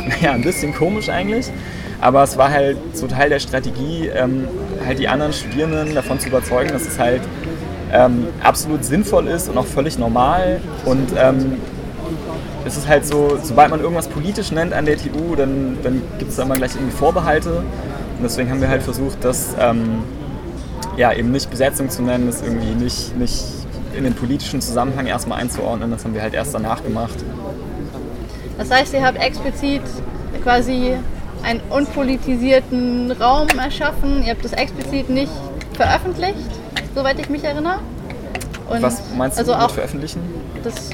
naja, 0.08 0.32
ein 0.32 0.42
bisschen 0.42 0.74
komisch 0.74 1.08
eigentlich. 1.08 1.50
Aber 2.00 2.22
es 2.22 2.38
war 2.38 2.50
halt 2.50 2.78
so 2.94 3.06
Teil 3.06 3.28
der 3.28 3.40
Strategie, 3.40 4.08
ähm, 4.08 4.48
halt 4.86 4.98
die 4.98 5.08
anderen 5.08 5.32
Studierenden 5.32 5.94
davon 5.94 6.18
zu 6.18 6.28
überzeugen, 6.28 6.70
dass 6.72 6.86
es 6.86 6.98
halt 6.98 7.20
ähm, 7.92 8.28
absolut 8.42 8.84
sinnvoll 8.84 9.26
ist 9.26 9.48
und 9.48 9.58
auch 9.58 9.66
völlig 9.66 9.98
normal. 9.98 10.60
Und 10.86 11.10
ähm, 11.18 11.58
es 12.64 12.76
ist 12.76 12.88
halt 12.88 13.06
so, 13.06 13.38
sobald 13.42 13.70
man 13.70 13.80
irgendwas 13.80 14.08
politisch 14.08 14.50
nennt 14.52 14.72
an 14.72 14.86
der 14.86 14.96
TU, 14.96 15.34
dann, 15.36 15.78
dann 15.82 16.02
gibt 16.18 16.30
es 16.30 16.36
da 16.36 16.44
immer 16.44 16.54
gleich 16.54 16.74
irgendwie 16.74 16.96
Vorbehalte. 16.96 17.58
Und 17.58 18.22
deswegen 18.22 18.50
haben 18.50 18.60
wir 18.60 18.68
halt 18.68 18.82
versucht, 18.82 19.18
das 19.22 19.54
ähm, 19.58 20.02
ja, 20.96 21.12
eben 21.12 21.32
nicht 21.32 21.50
Besetzung 21.50 21.90
zu 21.90 22.02
nennen, 22.02 22.26
das 22.26 22.42
irgendwie 22.42 22.74
nicht, 22.74 23.16
nicht 23.16 23.44
in 23.96 24.04
den 24.04 24.14
politischen 24.14 24.60
Zusammenhang 24.60 25.06
erstmal 25.06 25.40
einzuordnen. 25.40 25.90
Das 25.90 26.04
haben 26.04 26.14
wir 26.14 26.22
halt 26.22 26.34
erst 26.34 26.54
danach 26.54 26.82
gemacht. 26.82 27.16
Das 28.60 28.70
heißt, 28.70 28.92
ihr 28.92 29.02
habt 29.02 29.16
explizit 29.18 29.80
quasi 30.42 30.92
einen 31.42 31.60
unpolitisierten 31.70 33.10
Raum 33.12 33.48
erschaffen. 33.58 34.22
Ihr 34.22 34.32
habt 34.32 34.44
das 34.44 34.52
explizit 34.52 35.08
nicht 35.08 35.32
veröffentlicht, 35.72 36.36
soweit 36.94 37.18
ich 37.18 37.30
mich 37.30 37.42
erinnere. 37.42 37.78
Und 38.68 38.82
Was 38.82 39.02
meinst 39.16 39.38
du 39.38 39.40
also 39.40 39.54
mit 39.54 39.62
auch 39.62 39.70
veröffentlichen? 39.70 40.20
Das 40.62 40.90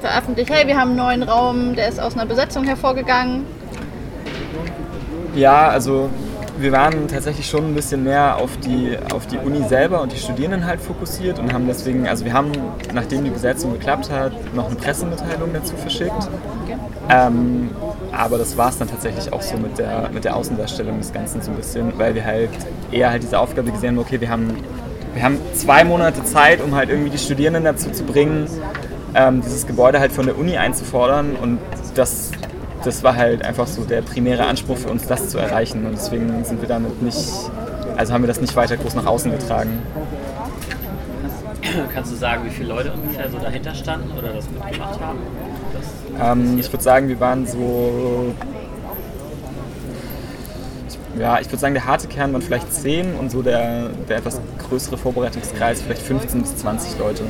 veröffentlicht, 0.00 0.50
hey, 0.50 0.66
wir 0.66 0.78
haben 0.78 0.92
einen 0.92 0.96
neuen 0.96 1.22
Raum, 1.24 1.74
der 1.76 1.90
ist 1.90 2.00
aus 2.00 2.14
einer 2.14 2.24
Besetzung 2.24 2.64
hervorgegangen. 2.64 3.44
Ja, 5.34 5.68
also 5.68 6.08
wir 6.56 6.72
waren 6.72 7.06
tatsächlich 7.08 7.46
schon 7.46 7.66
ein 7.66 7.74
bisschen 7.74 8.04
mehr 8.04 8.38
auf 8.38 8.56
die, 8.58 8.96
auf 9.12 9.26
die 9.26 9.36
Uni 9.36 9.62
selber 9.68 10.00
und 10.00 10.10
die 10.10 10.16
Studierenden 10.16 10.64
halt 10.64 10.80
fokussiert 10.80 11.38
und 11.38 11.52
haben 11.52 11.66
deswegen, 11.66 12.08
also 12.08 12.24
wir 12.24 12.32
haben, 12.32 12.50
nachdem 12.94 13.24
die 13.24 13.30
Besetzung 13.30 13.74
geklappt 13.74 14.10
hat, 14.10 14.32
noch 14.54 14.68
eine 14.68 14.76
Pressemitteilung 14.76 15.52
dazu 15.52 15.76
verschickt. 15.76 16.30
Ähm, 17.10 17.70
aber 18.12 18.38
das 18.38 18.56
war 18.56 18.70
es 18.70 18.78
dann 18.78 18.88
tatsächlich 18.88 19.32
auch 19.32 19.42
so 19.42 19.56
mit 19.56 19.78
der, 19.78 20.08
mit 20.12 20.24
der 20.24 20.36
Außendarstellung 20.36 20.98
des 20.98 21.12
Ganzen 21.12 21.42
so 21.42 21.50
ein 21.50 21.56
bisschen, 21.56 21.98
weil 21.98 22.14
wir 22.14 22.24
halt 22.24 22.50
eher 22.90 23.10
halt 23.10 23.22
diese 23.22 23.38
Aufgabe 23.38 23.70
gesehen 23.70 23.90
haben, 23.90 23.98
okay, 23.98 24.20
wir 24.20 24.30
haben, 24.30 24.56
wir 25.12 25.22
haben 25.22 25.38
zwei 25.52 25.84
Monate 25.84 26.24
Zeit, 26.24 26.62
um 26.62 26.74
halt 26.74 26.88
irgendwie 26.88 27.10
die 27.10 27.18
Studierenden 27.18 27.64
dazu 27.64 27.90
zu 27.90 28.04
bringen, 28.04 28.46
ähm, 29.14 29.42
dieses 29.42 29.66
Gebäude 29.66 30.00
halt 30.00 30.12
von 30.12 30.26
der 30.26 30.38
Uni 30.38 30.56
einzufordern 30.56 31.36
und 31.40 31.58
das 31.94 32.30
das 32.84 33.02
war 33.02 33.16
halt 33.16 33.44
einfach 33.44 33.66
so 33.66 33.84
der 33.84 34.02
primäre 34.02 34.46
Anspruch 34.46 34.76
für 34.76 34.90
uns, 34.90 35.06
das 35.06 35.28
zu 35.30 35.38
erreichen. 35.38 35.86
Und 35.86 35.92
deswegen 35.92 36.44
sind 36.44 36.60
wir 36.60 36.68
damit 36.68 37.02
nicht, 37.02 37.18
also 37.96 38.12
haben 38.12 38.22
wir 38.22 38.28
das 38.28 38.40
nicht 38.40 38.54
weiter 38.56 38.76
groß 38.76 38.94
nach 38.94 39.06
außen 39.06 39.30
getragen. 39.32 39.82
Kannst 41.94 42.12
du 42.12 42.16
sagen, 42.16 42.44
wie 42.44 42.50
viele 42.50 42.68
Leute 42.68 42.92
ungefähr 42.92 43.28
so 43.30 43.38
dahinter 43.38 43.74
standen 43.74 44.12
oder 44.16 44.34
das 44.34 44.50
mitgemacht 44.50 45.00
haben? 45.00 45.18
Ähm, 46.20 46.58
ich 46.58 46.72
würde 46.72 46.82
sagen, 46.82 47.08
wir 47.08 47.20
waren 47.20 47.46
so. 47.46 48.34
Ja, 51.18 51.38
ich 51.40 51.46
würde 51.46 51.58
sagen, 51.58 51.74
der 51.74 51.86
harte 51.86 52.08
Kern 52.08 52.32
waren 52.32 52.42
vielleicht 52.42 52.72
10 52.72 53.14
und 53.14 53.30
so 53.30 53.40
der, 53.40 53.88
der 54.08 54.16
etwas 54.18 54.40
größere 54.68 54.98
Vorbereitungskreis 54.98 55.80
vielleicht 55.80 56.02
15 56.02 56.42
bis 56.42 56.56
20 56.56 56.98
Leute. 56.98 57.22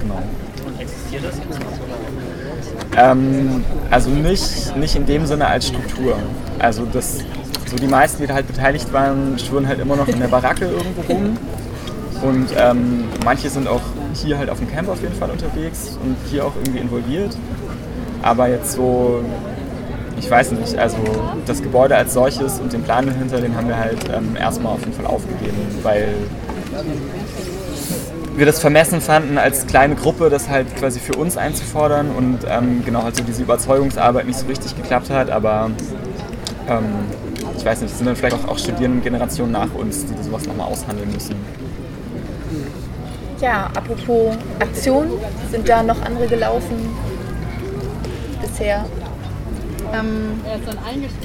Genau. 0.00 0.20
Und 0.66 0.80
existiert 0.80 1.24
das 1.24 1.38
jetzt 1.38 1.60
noch? 1.60 1.82
Ähm, 2.96 3.64
also 3.90 4.10
nicht, 4.10 4.76
nicht 4.76 4.96
in 4.96 5.06
dem 5.06 5.24
Sinne 5.26 5.46
als 5.46 5.68
Struktur. 5.68 6.16
Also 6.58 6.84
das, 6.84 7.18
so 7.66 7.76
die 7.76 7.86
meisten, 7.86 8.20
die 8.20 8.26
da 8.26 8.34
halt 8.34 8.48
beteiligt 8.48 8.92
waren, 8.92 9.38
schwören 9.38 9.68
halt 9.68 9.80
immer 9.80 9.96
noch 9.96 10.08
in 10.08 10.18
der 10.18 10.28
Baracke 10.28 10.66
irgendwo 10.66 11.12
rum. 11.12 11.36
Und 12.22 12.48
ähm, 12.56 13.04
manche 13.24 13.48
sind 13.48 13.66
auch 13.66 13.80
hier 14.14 14.38
halt 14.38 14.50
auf 14.50 14.58
dem 14.58 14.70
Camp 14.70 14.88
auf 14.88 15.00
jeden 15.02 15.14
Fall 15.14 15.30
unterwegs 15.30 15.98
und 16.02 16.16
hier 16.30 16.44
auch 16.44 16.52
irgendwie 16.56 16.80
involviert. 16.80 17.36
Aber 18.22 18.48
jetzt 18.48 18.72
so, 18.72 19.22
ich 20.18 20.30
weiß 20.30 20.52
nicht, 20.52 20.78
also 20.78 20.98
das 21.46 21.62
Gebäude 21.62 21.96
als 21.96 22.14
solches 22.14 22.60
und 22.60 22.72
den 22.72 22.82
Plan 22.82 23.06
dahinter, 23.06 23.40
den 23.40 23.56
haben 23.56 23.68
wir 23.68 23.76
halt 23.76 23.98
ähm, 24.14 24.36
erstmal 24.38 24.74
auf 24.74 24.80
jeden 24.80 24.92
Fall 24.92 25.06
aufgegeben, 25.06 25.56
weil 25.82 26.08
wir 28.36 28.46
das 28.46 28.60
vermessen 28.60 29.00
fanden, 29.00 29.36
als 29.38 29.66
kleine 29.66 29.94
Gruppe 29.94 30.30
das 30.30 30.48
halt 30.48 30.74
quasi 30.76 31.00
für 31.00 31.18
uns 31.18 31.36
einzufordern 31.36 32.10
und 32.10 32.38
ähm, 32.48 32.82
genau 32.84 33.02
halt 33.02 33.22
diese 33.26 33.42
Überzeugungsarbeit 33.42 34.26
nicht 34.26 34.38
so 34.38 34.46
richtig 34.46 34.76
geklappt 34.76 35.10
hat, 35.10 35.30
aber 35.30 35.70
ähm, 36.68 36.84
ich 37.56 37.64
weiß 37.64 37.80
nicht, 37.82 37.92
es 37.92 37.98
sind 37.98 38.06
dann 38.06 38.16
vielleicht 38.16 38.36
auch, 38.36 38.48
auch 38.48 38.58
Studierendengenerationen 38.58 39.52
nach 39.52 39.74
uns, 39.74 40.06
die 40.06 40.22
sowas 40.22 40.46
nochmal 40.46 40.68
aushandeln 40.68 41.12
müssen. 41.12 41.36
Ja, 43.42 43.68
apropos 43.74 44.36
Aktionen, 44.60 45.10
sind 45.50 45.68
da 45.68 45.82
noch 45.82 46.00
andere 46.00 46.28
gelaufen 46.28 46.96
bisher? 48.40 48.84
Ähm, 49.92 50.40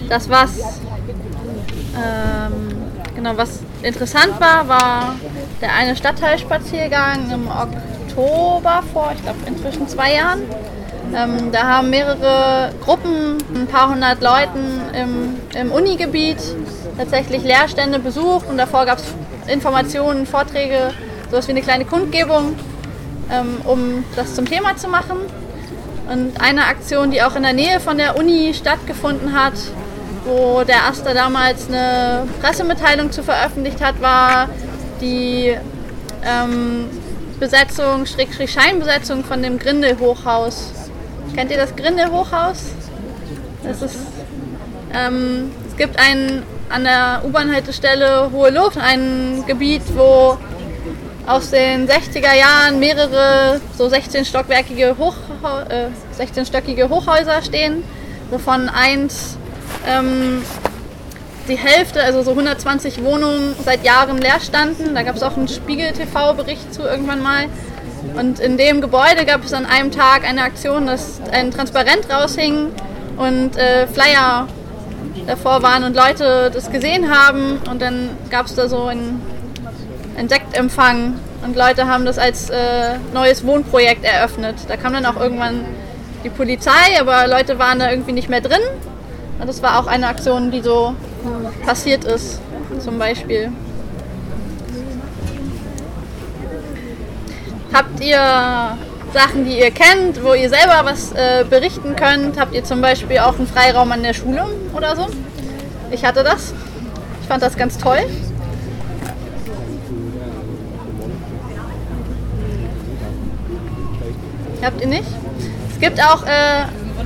das 0.10 0.28
was 0.28 0.80
ähm, 1.96 2.76
genau 3.16 3.38
was 3.38 3.60
interessant 3.84 4.40
war, 4.40 4.68
war 4.68 5.16
der 5.62 5.76
eine 5.76 5.96
Stadtteilspaziergang 5.96 7.30
im 7.32 7.48
Oktober 7.50 8.82
vor, 8.92 9.12
ich 9.16 9.22
glaube 9.22 9.38
inzwischen 9.46 9.88
zwei 9.88 10.16
Jahren. 10.16 10.42
Ähm, 11.16 11.52
da 11.52 11.68
haben 11.68 11.92
mehrere 11.92 12.74
Gruppen, 12.84 13.38
ein 13.54 13.68
paar 13.68 13.92
hundert 13.92 14.24
Leuten 14.24 14.82
im, 14.92 15.36
im 15.56 15.72
Unigebiet 15.72 16.40
tatsächlich 16.98 17.44
Lehrstände 17.44 18.00
besucht 18.00 18.50
und 18.50 18.58
davor 18.58 18.88
gab 18.88 18.98
es 18.98 19.06
Informationen, 19.54 20.26
Vorträge, 20.26 20.96
sowas 21.30 21.48
wie 21.48 21.52
eine 21.52 21.62
kleine 21.62 21.86
Kundgebung, 21.86 22.56
ähm, 23.32 23.58
um 23.66 24.04
das 24.16 24.36
zum 24.36 24.46
Thema 24.46 24.76
zu 24.76 24.88
machen. 24.88 25.18
Und 26.12 26.40
eine 26.40 26.66
Aktion, 26.66 27.12
die 27.12 27.22
auch 27.22 27.36
in 27.36 27.44
der 27.44 27.54
Nähe 27.54 27.80
von 27.80 27.98
der 27.98 28.18
Uni 28.18 28.54
stattgefunden 28.54 29.34
hat, 29.34 29.54
wo 30.26 30.64
der 30.64 30.86
Aster 30.86 31.14
damals 31.14 31.68
eine 31.68 32.28
Pressemitteilung 32.42 33.12
zu 33.12 33.24
veröffentlicht 33.24 33.82
hat, 33.82 34.02
war 34.02 34.48
die 35.02 35.56
ähm, 36.26 36.86
Besetzung, 37.40 38.06
Schrägstrich 38.06 38.52
Scheinbesetzung 38.52 39.24
von 39.24 39.44
dem 39.44 39.60
Grindel-Hochhaus. 39.60 40.72
Kennt 41.36 41.52
ihr 41.52 41.58
das 41.58 41.76
Grindel-Hochhaus? 41.76 42.72
Das 43.64 43.82
ist, 43.82 43.98
ähm, 44.94 45.52
es 45.70 45.78
gibt 45.78 46.00
ein 46.00 46.44
an 46.70 46.84
der 46.84 47.22
U-Bahn-Haltestelle 47.26 48.30
Hohe 48.32 48.50
Luft, 48.50 48.78
ein 48.78 49.44
Gebiet, 49.46 49.84
wo 49.96 50.38
aus 51.28 51.50
den 51.52 51.88
60er 51.88 52.34
Jahren 52.34 52.80
mehrere 52.80 53.60
so 53.78 53.86
16-stockwerkige 53.86 54.98
Hoch, 54.98 55.16
äh, 55.70 55.88
16-stöckige 56.20 56.90
Hochhäuser 56.90 57.42
stehen, 57.42 57.84
wovon 58.32 58.70
eins 58.70 59.38
ähm, 59.86 60.42
die 61.50 61.58
Hälfte, 61.58 62.02
also 62.02 62.24
so 62.24 62.32
120 62.32 63.04
Wohnungen 63.04 63.56
seit 63.64 63.84
Jahren 63.84 64.18
leer 64.18 64.40
standen. 64.40 64.96
Da 64.96 65.04
gab 65.04 65.18
es 65.18 65.24
auch 65.24 65.36
einen 65.36 65.50
Spiegel-TV-Bericht 65.50 66.74
zu 66.74 66.84
irgendwann 66.84 67.22
mal. 67.22 67.46
Und 68.16 68.40
in 68.40 68.58
dem 68.58 68.80
Gebäude 68.80 69.26
gab 69.26 69.44
es 69.44 69.54
an 69.54 69.66
einem 69.66 69.92
Tag 69.92 70.28
eine 70.28 70.44
Aktion, 70.44 70.88
dass 70.88 71.20
ein 71.32 71.52
Transparent 71.52 72.10
raushing 72.10 72.72
und 73.18 73.58
äh, 73.58 73.86
Flyer 73.88 74.48
davor 75.26 75.62
waren 75.62 75.84
und 75.84 75.96
Leute 75.96 76.52
das 76.54 76.72
gesehen 76.72 77.10
haben. 77.10 77.60
Und 77.70 77.82
dann 77.82 78.10
gab 78.30 78.46
es 78.46 78.56
da 78.56 78.70
so 78.70 78.88
einen 80.18 80.30
Sektempfang 80.30 81.14
und 81.46 81.56
Leute 81.56 81.88
haben 81.88 82.06
das 82.06 82.18
als 82.18 82.50
äh, 82.50 82.98
neues 83.14 83.46
Wohnprojekt 83.46 84.04
eröffnet. 84.04 84.56
Da 84.68 84.76
kam 84.76 84.94
dann 84.94 85.06
auch 85.06 85.16
irgendwann 85.16 85.64
die 86.24 86.30
Polizei, 86.30 87.00
aber 87.00 87.28
Leute 87.28 87.60
waren 87.60 87.80
da 87.80 87.92
irgendwie 87.92 88.14
nicht 88.14 88.28
mehr 88.28 88.42
drin. 88.42 88.62
Und 89.40 89.48
das 89.48 89.62
war 89.62 89.80
auch 89.80 89.86
eine 89.86 90.08
Aktion, 90.08 90.50
die 90.50 90.62
so 90.62 90.96
passiert 91.64 92.04
ist, 92.04 92.42
zum 92.80 92.98
Beispiel. 92.98 93.52
Habt 97.72 98.04
ihr 98.04 98.78
Sachen, 99.14 99.46
die 99.46 99.60
ihr 99.60 99.70
kennt, 99.70 100.24
wo 100.24 100.34
ihr 100.34 100.50
selber 100.50 100.82
was 100.84 101.12
äh, 101.12 101.46
berichten 101.48 101.96
könnt? 101.96 102.40
Habt 102.40 102.56
ihr 102.56 102.64
zum 102.64 102.82
Beispiel 102.82 103.20
auch 103.20 103.38
einen 103.38 103.48
Freiraum 103.48 103.92
an 103.92 104.02
der 104.02 104.14
Schule 104.14 104.46
oder 104.76 104.96
so? 104.96 105.08
Ich 105.92 106.04
hatte 106.04 106.24
das. 106.24 106.54
Ich 107.22 107.28
fand 107.28 107.44
das 107.44 107.56
ganz 107.56 107.78
toll. 107.78 108.00
Habt 114.68 114.82
ihr 114.82 114.88
nicht? 114.88 115.08
Es 115.72 115.80
gibt 115.80 115.98
auch 116.04 116.24
äh, 116.26 116.66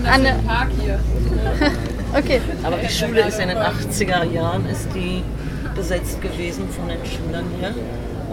eine. 0.09 0.33
Park 0.47 0.69
hier. 0.81 0.99
okay. 2.17 2.41
Aber 2.63 2.77
die 2.77 2.91
Schule 2.91 3.21
ist 3.21 3.39
in 3.39 3.49
den 3.49 3.59
80er 3.59 4.23
Jahren 4.23 4.65
ist 4.65 4.87
die 4.95 5.23
besetzt 5.75 6.19
gewesen 6.23 6.67
von 6.69 6.87
den 6.87 7.05
Schülern 7.05 7.45
hier 7.59 7.75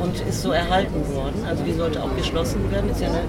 und 0.03 0.19
ist 0.27 0.41
so 0.41 0.53
erhalten 0.53 1.07
worden. 1.15 1.45
Also 1.47 1.63
die 1.63 1.75
sollte 1.75 2.03
auch 2.03 2.17
geschlossen 2.17 2.73
werden. 2.73 2.89
Ist 2.89 3.03
ja 3.03 3.09
eine 3.09 3.21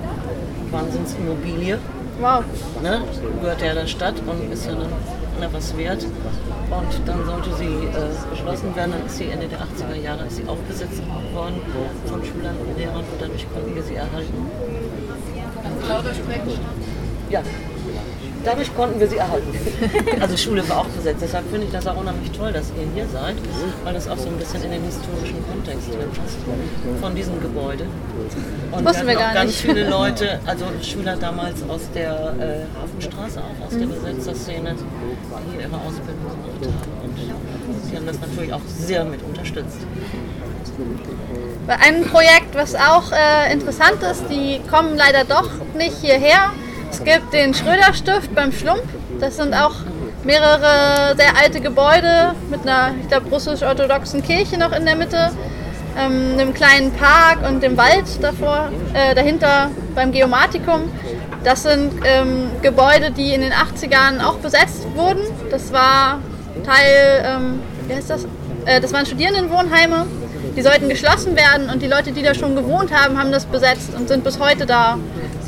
Wahnsinnsimmobilie. 0.72 1.80
Wow. 2.22 2.46
Ne? 2.82 3.02
Gehört 3.42 3.62
ja 3.62 3.74
der 3.74 3.88
Stadt 3.88 4.16
und 4.26 4.54
ist 4.54 4.68
ja 4.68 4.76
dann 4.76 5.52
was 5.52 5.76
wert. 5.76 6.06
Und 6.06 7.08
dann 7.10 7.26
sollte 7.26 7.54
sie 7.58 7.66
äh, 7.66 8.30
geschlossen 8.32 8.74
werden. 8.74 8.94
Dann 8.94 9.06
ist 9.06 9.18
sie 9.18 9.26
Ende 9.26 9.48
der 9.48 9.60
80er 9.60 10.02
Jahre 10.02 10.28
ist 10.28 10.38
sie 10.38 10.48
auch 10.48 10.60
besetzt 10.60 11.02
worden 11.34 11.60
von 12.06 12.24
Schülern 12.24 12.56
und 12.56 12.78
Lehrern 12.78 13.00
und 13.00 13.20
dadurch 13.20 13.46
konnten 13.54 13.76
wir 13.76 13.84
sie 13.84 13.96
erhalten. 13.96 14.48
Lauter 15.88 16.14
sprechen. 16.14 16.60
Ja, 17.30 17.42
dadurch 18.44 18.76
konnten 18.76 19.00
wir 19.00 19.08
sie 19.08 19.18
erhalten. 19.18 19.48
Also 20.20 20.36
Schule 20.38 20.68
war 20.70 20.80
auch 20.80 20.86
besetzt. 20.88 21.22
Deshalb 21.22 21.50
finde 21.50 21.66
ich 21.68 21.72
das 21.72 21.88
auch 21.88 21.96
unheimlich 21.98 22.30
toll, 22.32 22.52
dass 22.52 22.72
ihr 22.78 22.88
hier 22.94 23.06
seid, 23.12 23.36
weil 23.84 23.94
das 23.94 24.08
auch 24.10 24.18
so 24.18 24.28
ein 24.28 24.38
bisschen 24.38 24.64
in 24.64 24.72
den 24.72 24.84
historischen 24.84 25.38
Kontext 25.50 25.88
drin 25.90 26.10
passt 26.12 26.38
von 27.02 27.16
diesem 27.16 27.40
Gebäude. 27.42 27.86
Und 28.72 28.86
Wussten 28.86 29.08
wir 29.08 29.14
hatten 29.14 29.20
gar 29.22 29.30
auch 29.30 29.34
ganz 29.34 29.52
nicht. 29.52 29.62
viele 29.62 29.90
Leute, 29.90 30.40
also 30.46 30.66
Schüler 30.82 31.16
damals 31.16 31.64
aus 31.70 31.82
der 31.96 32.12
äh, 32.12 32.66
Hafenstraße, 32.82 33.40
auch 33.40 33.66
aus 33.66 33.72
der 33.72 33.88
Mhm. 33.88 33.92
Besetzerszene, 33.94 34.76
die 34.76 35.52
hier 35.58 35.68
ihre 35.68 35.76
Ausbildung 35.78 36.24
gemacht 36.24 36.80
haben. 37.32 37.74
Und 37.74 37.86
sie 37.90 37.96
haben 37.96 38.06
das 38.06 38.20
natürlich 38.20 38.54
auch 38.54 38.62
sehr 38.68 39.06
mit 39.06 39.22
unterstützt. 39.24 39.78
Bei 41.68 41.78
einem 41.80 42.04
Projekt, 42.06 42.54
was 42.54 42.76
auch 42.76 43.12
äh, 43.12 43.54
interessant 43.54 44.02
ist, 44.12 44.24
die 44.30 44.60
kommen 44.70 44.98
leider 44.98 45.24
doch 45.24 45.50
nicht 45.76 45.98
hierher. 46.02 46.52
Es 46.92 47.04
gibt 47.04 47.34
den 47.34 47.54
Schröder-Stift 47.54 48.34
beim 48.34 48.52
Schlump. 48.52 48.84
Das 49.20 49.38
sind 49.38 49.54
auch 49.54 49.76
mehrere 50.24 51.16
sehr 51.16 51.38
alte 51.42 51.62
Gebäude 51.62 52.36
mit 52.50 52.62
einer, 52.62 52.94
ich 53.02 53.08
glaube, 53.08 53.30
russisch-orthodoxen 53.30 54.24
Kirche 54.24 54.58
noch 54.58 54.72
in 54.72 54.86
der 54.86 54.96
Mitte, 54.96 55.32
ähm, 55.98 56.34
einem 56.34 56.54
kleinen 56.54 56.92
Park 56.92 57.48
und 57.48 57.64
dem 57.64 57.78
Wald 57.78 58.06
davor, 58.22 58.70
äh, 58.94 59.16
dahinter 59.16 59.72
beim 59.96 60.12
Geomatikum. 60.12 60.92
Das 61.44 61.64
sind 61.64 61.94
ähm, 62.04 62.50
Gebäude, 62.62 63.12
die 63.12 63.34
in 63.34 63.42
den 63.42 63.54
80ern 63.54 64.24
auch 64.24 64.36
besetzt 64.36 64.86
wurden. 64.96 65.22
Das 65.52 65.72
war 65.72 66.20
Teil, 66.66 67.24
ähm, 67.24 67.62
wie 67.88 67.96
heißt 67.96 68.10
das? 68.10 68.26
Äh, 68.66 68.82
das 68.82 68.92
waren 68.92 69.06
Studierendenwohnheime. 69.06 70.06
Die 70.56 70.62
sollten 70.62 70.90
geschlossen 70.90 71.36
werden 71.36 71.70
und 71.70 71.82
die 71.82 71.88
Leute, 71.88 72.12
die 72.12 72.22
da 72.22 72.34
schon 72.34 72.56
gewohnt 72.56 72.92
haben, 72.94 73.18
haben 73.18 73.32
das 73.32 73.46
besetzt 73.46 73.94
und 73.96 74.10
sind 74.10 74.24
bis 74.24 74.40
heute 74.40 74.66
da. 74.66 74.98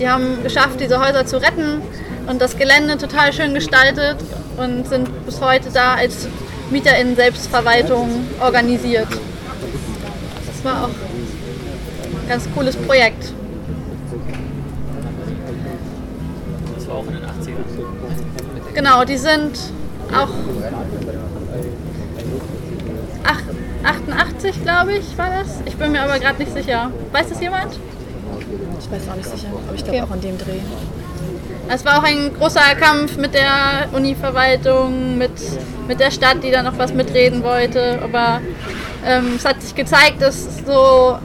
Sie 0.01 0.09
haben 0.09 0.41
geschafft, 0.41 0.79
diese 0.79 0.99
Häuser 0.99 1.27
zu 1.27 1.37
retten 1.39 1.79
und 2.25 2.41
das 2.41 2.57
Gelände 2.57 2.97
total 2.97 3.31
schön 3.33 3.53
gestaltet 3.53 4.17
und 4.57 4.87
sind 4.87 5.27
bis 5.27 5.39
heute 5.41 5.69
da 5.71 5.93
als 5.93 6.27
MieterInnen-Selbstverwaltung 6.71 8.25
organisiert. 8.39 9.07
Das 9.11 10.65
war 10.65 10.85
auch 10.85 10.87
ein 10.87 12.27
ganz 12.27 12.47
cooles 12.55 12.75
Projekt. 12.77 13.31
Das 16.73 16.87
war 16.87 16.95
auch 16.95 17.05
in 17.05 17.13
den 17.13 17.23
80ern. 17.23 18.73
Genau, 18.73 19.05
die 19.05 19.17
sind 19.17 19.59
auch 20.11 20.29
ach, 23.23 23.41
88, 23.83 24.63
glaube 24.63 24.93
ich, 24.93 25.15
war 25.15 25.29
das. 25.29 25.59
Ich 25.65 25.75
bin 25.75 25.91
mir 25.91 26.01
aber 26.01 26.17
gerade 26.17 26.39
nicht 26.39 26.53
sicher. 26.53 26.89
Weiß 27.11 27.29
das 27.29 27.39
jemand? 27.39 27.79
Ich 28.79 28.91
weiß 28.91 29.09
auch 29.09 29.15
nicht 29.15 29.29
sicher, 29.29 29.47
aber 29.67 29.75
ich 29.75 29.83
glaube 29.83 30.03
auch 30.03 30.11
an 30.11 30.21
dem 30.21 30.37
Dreh. 30.37 30.59
Es 31.67 31.85
war 31.85 31.99
auch 31.99 32.03
ein 32.03 32.31
großer 32.37 32.75
Kampf 32.79 33.17
mit 33.17 33.33
der 33.33 33.87
Uni-Verwaltung, 33.93 35.17
mit, 35.17 35.31
mit 35.87 35.99
der 35.99 36.11
Stadt, 36.11 36.43
die 36.43 36.51
da 36.51 36.63
noch 36.63 36.77
was 36.77 36.93
mitreden 36.93 37.43
wollte. 37.43 37.99
Aber 38.03 38.41
ähm, 39.05 39.33
es 39.37 39.45
hat 39.45 39.61
sich 39.61 39.73
gezeigt, 39.73 40.21
dass 40.21 40.47
so 40.65 41.17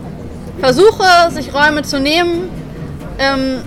Versuche, 0.60 1.30
sich 1.30 1.52
Räume 1.52 1.82
zu 1.82 1.98
nehmen, 1.98 2.48
ähm, 3.18 3.62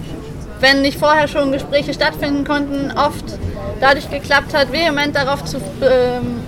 wenn 0.59 0.81
nicht 0.81 0.97
vorher 0.97 1.27
schon 1.27 1.51
Gespräche 1.51 1.93
stattfinden 1.93 2.45
konnten, 2.45 2.91
oft 2.97 3.25
dadurch 3.79 4.09
geklappt 4.09 4.53
hat, 4.53 4.71
vehement 4.71 5.15
darauf 5.15 5.43
zu 5.45 5.57
ähm, 5.81 6.41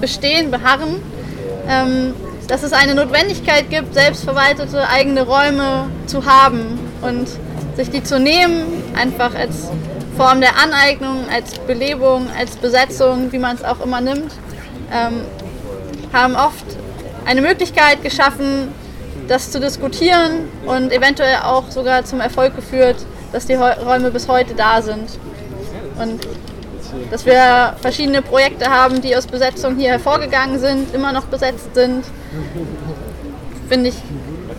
bestehen, 0.00 0.50
beharren, 0.50 0.96
ähm, 1.68 2.14
dass 2.48 2.62
es 2.62 2.72
eine 2.72 2.94
Notwendigkeit 2.94 3.70
gibt, 3.70 3.94
selbstverwaltete 3.94 4.88
eigene 4.88 5.22
Räume 5.22 5.88
zu 6.06 6.24
haben 6.24 6.78
und 7.00 7.28
sich 7.76 7.90
die 7.90 8.02
zu 8.02 8.18
nehmen, 8.18 8.82
einfach 8.94 9.34
als 9.34 9.68
Form 10.16 10.40
der 10.40 10.58
Aneignung, 10.62 11.24
als 11.32 11.58
Belebung, 11.60 12.26
als 12.38 12.56
Besetzung, 12.56 13.32
wie 13.32 13.38
man 13.38 13.56
es 13.56 13.64
auch 13.64 13.80
immer 13.80 14.00
nimmt, 14.00 14.32
ähm, 14.92 15.22
haben 16.12 16.36
oft 16.36 16.64
eine 17.24 17.40
Möglichkeit 17.40 18.02
geschaffen, 18.02 18.68
das 19.28 19.50
zu 19.50 19.60
diskutieren 19.60 20.48
und 20.66 20.92
eventuell 20.92 21.36
auch 21.44 21.70
sogar 21.70 22.04
zum 22.04 22.20
Erfolg 22.20 22.54
geführt, 22.54 22.96
dass 23.32 23.46
die 23.46 23.54
Räume 23.54 24.10
bis 24.10 24.28
heute 24.28 24.54
da 24.54 24.82
sind. 24.82 25.08
Und 25.98 26.20
dass 27.10 27.26
wir 27.26 27.76
verschiedene 27.80 28.22
Projekte 28.22 28.66
haben, 28.66 29.00
die 29.00 29.16
aus 29.16 29.26
Besetzung 29.26 29.76
hier 29.76 29.90
hervorgegangen 29.90 30.58
sind, 30.58 30.94
immer 30.94 31.12
noch 31.12 31.24
besetzt 31.24 31.74
sind, 31.74 32.04
finde 33.68 33.88
ich, 33.90 33.96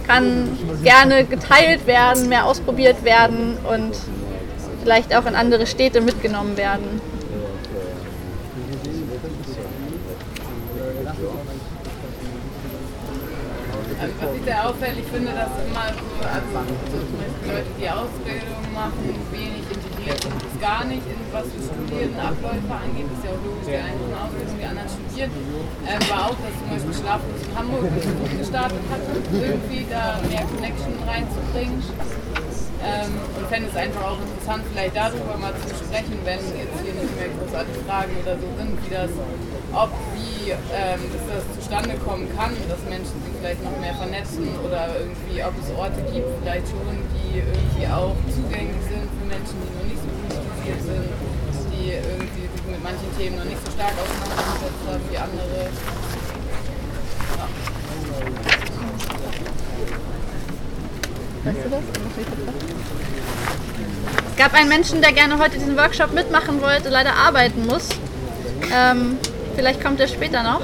kann 0.08 0.58
gerne 0.84 1.24
geteilt 1.26 1.88
werden, 1.88 2.30
mehr 2.30 2.46
ausprobiert 2.46 3.04
werden 3.04 3.58
und 3.70 3.96
vielleicht 4.82 5.16
auch 5.16 5.26
in 5.26 5.36
andere 5.36 5.66
Städte 5.66 6.02
mitgenommen 6.02 6.58
werden. 6.58 7.02
Also 14.02 14.16
was 14.20 14.36
ich 14.36 14.44
sehr 14.44 14.68
auffällig 14.68 15.06
finde, 15.14 15.32
dass 15.32 15.52
immer 15.66 15.88
so, 15.96 16.28
also 16.28 16.68
Leute, 17.48 17.72
die 17.80 17.90
Ausbildung 17.90 18.74
machen, 18.74 19.16
wenig 19.32 19.63
sind, 20.06 20.36
bis 20.40 20.56
gar 20.60 20.84
nicht 20.86 21.06
in 21.08 21.24
was 21.34 21.50
für 21.50 21.64
Studienabläufe 21.66 22.70
angeht, 22.70 23.10
ist 23.10 23.26
ja 23.26 23.32
auch 23.34 23.42
logisch, 23.42 23.66
die 23.66 23.82
einen 23.82 23.98
machen 24.06 24.30
Ausbildung, 24.30 24.56
die 24.62 24.68
anderen 24.70 24.90
studieren. 24.90 25.32
Ähm, 25.90 26.02
war 26.14 26.22
auch, 26.30 26.38
dass 26.38 26.54
zum 26.62 26.68
Beispiel 26.70 26.94
Schlaflos 26.94 27.40
in 27.42 27.54
Hamburg 27.58 27.84
gestartet 28.38 28.86
hatte, 28.94 29.12
irgendwie 29.34 29.84
da 29.90 30.22
mehr 30.30 30.46
Connection 30.46 30.94
reinzubringen. 31.10 31.82
Ähm, 32.84 33.16
und 33.40 33.48
fände 33.48 33.72
es 33.72 33.78
einfach 33.80 34.04
auch 34.04 34.20
interessant, 34.20 34.60
vielleicht 34.68 34.92
darüber 34.92 35.40
mal 35.40 35.56
zu 35.56 35.72
sprechen, 35.72 36.20
wenn 36.28 36.44
jetzt 36.52 36.78
hier 36.84 36.92
nicht 36.92 37.16
mehr 37.16 37.32
großartige 37.32 37.80
Fragen 37.88 38.12
oder 38.20 38.36
so 38.36 38.44
sind, 38.60 38.76
wie 38.76 38.92
das, 38.92 39.08
ob, 39.72 39.88
wie 40.20 40.52
ähm, 40.52 41.00
das 41.32 41.48
zustande 41.56 41.96
kommen 42.04 42.28
kann, 42.36 42.52
dass 42.68 42.84
Menschen 42.92 43.16
sich 43.24 43.32
vielleicht 43.40 43.64
noch 43.64 43.72
mehr 43.80 43.96
vernetzen 43.96 44.52
oder 44.68 45.00
irgendwie, 45.00 45.40
ob 45.48 45.56
es 45.64 45.72
Orte 45.72 46.04
gibt, 46.12 46.28
vielleicht 46.44 46.68
schon, 46.68 46.92
die 47.16 47.40
irgendwie 47.40 47.88
auch 47.88 48.20
zugänglich 48.28 48.84
sind 48.92 49.03
Themen 53.18 53.38
noch 53.38 53.46
nicht 53.46 53.64
so 53.66 53.72
stark 53.72 53.94
auseinandergesetzt 53.94 54.84
haben 54.88 55.02
wie 55.10 55.18
andere. 55.18 55.70
Ja. 57.38 57.48
Weißt 61.44 61.66
du 61.66 61.70
das? 61.70 61.82
Es 64.32 64.38
gab 64.38 64.54
einen 64.54 64.70
Menschen, 64.70 65.02
der 65.02 65.12
gerne 65.12 65.38
heute 65.38 65.58
diesen 65.58 65.78
Workshop 65.78 66.14
mitmachen 66.14 66.62
wollte, 66.62 66.90
leider 66.90 67.14
arbeiten 67.14 67.66
muss. 67.68 67.90
Ähm, 68.74 69.18
vielleicht 69.56 69.84
kommt 69.84 70.00
er 70.00 70.08
später 70.08 70.42
noch. 70.42 70.62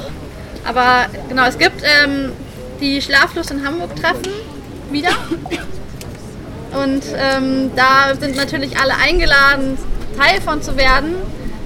Aber 0.65 1.05
genau, 1.27 1.45
es 1.45 1.57
gibt 1.57 1.81
ähm, 1.83 2.31
die 2.81 3.01
Schlaflos 3.01 3.51
in 3.51 3.65
Hamburg 3.65 3.95
Treffen 3.95 4.31
wieder. 4.91 5.11
Und 6.71 7.03
ähm, 7.15 7.71
da 7.75 8.15
sind 8.19 8.35
natürlich 8.35 8.79
alle 8.79 8.95
eingeladen, 8.95 9.77
Teil 10.17 10.41
von 10.41 10.61
zu 10.61 10.77
werden. 10.77 11.15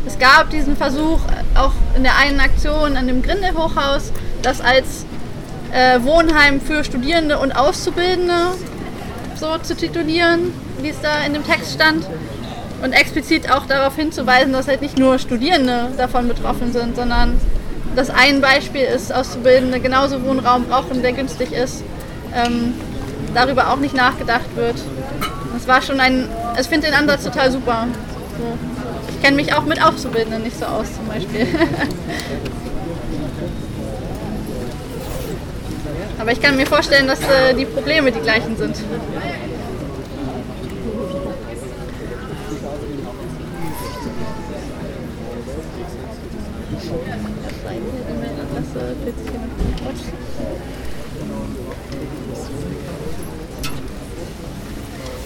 Es 0.05 0.19
gab 0.19 0.49
diesen 0.49 0.75
Versuch 0.75 1.19
auch 1.55 1.71
in 1.95 2.03
der 2.03 2.17
einen 2.17 2.39
Aktion 2.39 2.97
an 2.97 3.07
dem 3.07 3.21
Grindel-Hochhaus, 3.21 4.11
das 4.41 4.59
als 4.59 5.05
äh, 5.71 6.01
Wohnheim 6.03 6.59
für 6.59 6.83
Studierende 6.83 7.39
und 7.39 7.53
Auszubildende 7.53 8.51
so 9.35 9.57
zu 9.59 9.75
titulieren, 9.75 10.53
wie 10.81 10.89
es 10.89 10.99
da 11.01 11.23
in 11.25 11.33
dem 11.33 11.45
Text 11.45 11.73
stand. 11.73 12.05
Und 12.83 12.91
explizit 12.91 13.49
auch 13.49 13.65
darauf 13.65 13.95
hinzuweisen, 13.95 14.51
dass 14.51 14.67
halt 14.67 14.81
nicht 14.81 14.99
nur 14.99 15.17
Studierende 15.17 15.87
davon 15.95 16.27
betroffen 16.27 16.73
sind, 16.73 16.97
sondern 16.97 17.39
dass 17.95 18.09
ein 18.09 18.41
Beispiel 18.41 18.81
ist, 18.81 19.13
Auszubildende 19.13 19.79
genauso 19.79 20.21
Wohnraum 20.23 20.65
brauchen, 20.65 21.01
der 21.01 21.13
günstig 21.13 21.53
ist. 21.53 21.81
Ähm, 22.35 22.73
darüber 23.33 23.69
auch 23.71 23.77
nicht 23.77 23.95
nachgedacht 23.95 24.55
wird. 24.55 24.75
Das 25.53 25.67
war 25.67 25.81
schon 25.81 25.99
ein, 26.01 26.27
ich 26.59 26.67
finde 26.67 26.87
den 26.87 26.95
Ansatz 26.95 27.23
total 27.23 27.51
super. 27.51 27.87
So. 28.37 28.72
Kenne 29.23 29.37
mich 29.37 29.53
auch 29.53 29.63
mit 29.63 29.81
Auszubildenden 29.81 30.43
nicht 30.43 30.59
so 30.59 30.65
aus 30.65 30.95
zum 30.95 31.07
Beispiel. 31.07 31.47
Aber 36.19 36.33
ich 36.33 36.41
kann 36.41 36.57
mir 36.57 36.65
vorstellen, 36.65 37.07
dass 37.07 37.21
äh, 37.21 37.53
die 37.57 37.63
Probleme 37.63 38.11
die 38.11 38.19
gleichen 38.19 38.57
sind. 38.57 38.75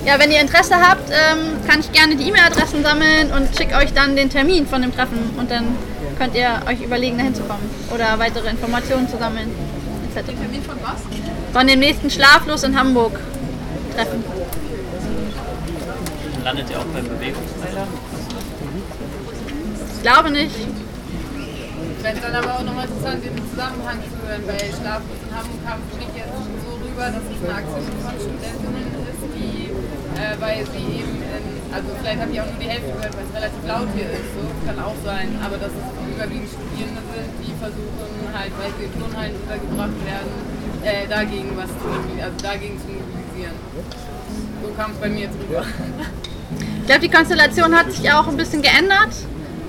Ja, 0.07 0.17
wenn 0.19 0.31
ihr 0.31 0.39
Interesse 0.39 0.75
habt, 0.75 1.09
ähm, 1.09 1.59
kann 1.67 1.81
ich 1.81 1.91
gerne 1.91 2.15
die 2.15 2.29
E-Mail-Adressen 2.29 2.81
sammeln 2.81 3.29
und 3.35 3.53
schicke 3.57 3.75
euch 3.75 3.91
dann 3.91 4.15
den 4.15 4.29
Termin 4.29 4.65
von 4.65 4.81
dem 4.81 4.95
Treffen 4.95 5.19
und 5.37 5.51
dann 5.51 5.75
könnt 6.17 6.33
ihr 6.33 6.61
euch 6.65 6.81
überlegen, 6.81 7.17
dahin 7.17 7.35
zu 7.35 7.43
kommen 7.43 7.69
oder 7.93 8.17
weitere 8.17 8.49
Informationen 8.49 9.09
zu 9.09 9.17
sammeln 9.17 9.51
etc. 10.15 10.27
Den 10.27 10.39
Termin 10.39 10.63
von 10.63 10.77
was? 10.81 11.01
Von 11.51 11.67
dem 11.67 11.79
nächsten 11.79 12.09
Schlaflos 12.09 12.63
in 12.63 12.79
Hamburg 12.79 13.19
treffen. 13.97 14.23
Landet 16.41 16.69
ihr 16.69 16.79
auch 16.79 16.85
beim 16.85 17.03
Bewegungsteiler? 17.03 17.87
Ich 19.93 20.01
glaube 20.03 20.31
nicht. 20.31 20.55
Ich 20.55 22.01
fände 22.01 22.21
es 22.21 22.31
dann 22.31 22.35
aber 22.45 22.59
auch 22.59 22.63
nochmal 22.63 22.85
interessant, 22.85 23.25
den 23.25 23.35
Zusammenhang 23.49 23.99
zu 24.07 24.25
hören, 24.25 24.43
weil 24.47 24.71
Schlaflos 24.71 25.19
in 25.19 25.35
Hamburg 25.35 25.59
kam 25.67 25.79
mich 25.99 26.15
jetzt 26.15 26.31
so 26.63 26.79
rüber, 26.79 27.11
dass 27.11 27.27
es 27.27 27.43
eine 27.43 27.55
Aktion 27.59 27.83
von 27.99 28.15
Studentinnen 28.15 28.96
äh, 30.17 30.33
weil 30.41 30.65
sie 30.65 30.83
eben, 30.99 31.15
in, 31.21 31.45
also 31.73 31.87
vielleicht 32.01 32.21
habe 32.21 32.31
ich 32.33 32.41
auch 32.41 32.49
nur 32.49 32.59
die 32.59 32.69
Hälfte 32.69 32.91
gehört, 32.91 33.13
weil 33.13 33.25
es 33.29 33.33
relativ 33.37 33.61
laut 33.67 33.89
hier 33.95 34.09
ist, 34.09 34.29
so 34.33 34.43
kann 34.65 34.77
auch 34.81 34.97
sein, 35.05 35.29
aber 35.45 35.57
dass 35.57 35.71
es 35.71 35.85
überwiegend 36.09 36.49
Studierende 36.49 37.01
sind, 37.13 37.29
die 37.45 37.53
versuchen 37.61 38.25
halt, 38.33 38.51
weil 38.57 38.71
sie 38.77 38.85
in 38.89 38.93
Turnhallen 38.97 39.35
untergebracht 39.37 39.97
werden, 40.03 40.33
äh, 40.83 41.05
dagegen 41.07 41.51
was 41.55 41.69
zu, 41.69 41.87
also 41.87 42.37
dagegen 42.41 42.77
zu 42.81 42.89
mobilisieren. 42.89 43.55
So 44.61 44.67
kam 44.73 44.91
es 44.91 44.97
bei 44.97 45.09
mir 45.09 45.29
jetzt 45.29 45.37
rüber. 45.37 45.63
Ich 46.81 46.85
glaube, 46.87 47.01
die 47.01 47.11
Konstellation 47.11 47.75
hat 47.75 47.91
sich 47.91 48.11
auch 48.11 48.27
ein 48.27 48.37
bisschen 48.37 48.61
geändert, 48.61 49.13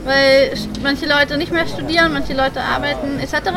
weil 0.05 0.55
manche 0.83 1.07
Leute 1.07 1.37
nicht 1.37 1.53
mehr 1.53 1.67
studieren, 1.67 2.13
manche 2.13 2.33
Leute 2.33 2.61
arbeiten 2.61 3.19
etc. 3.19 3.51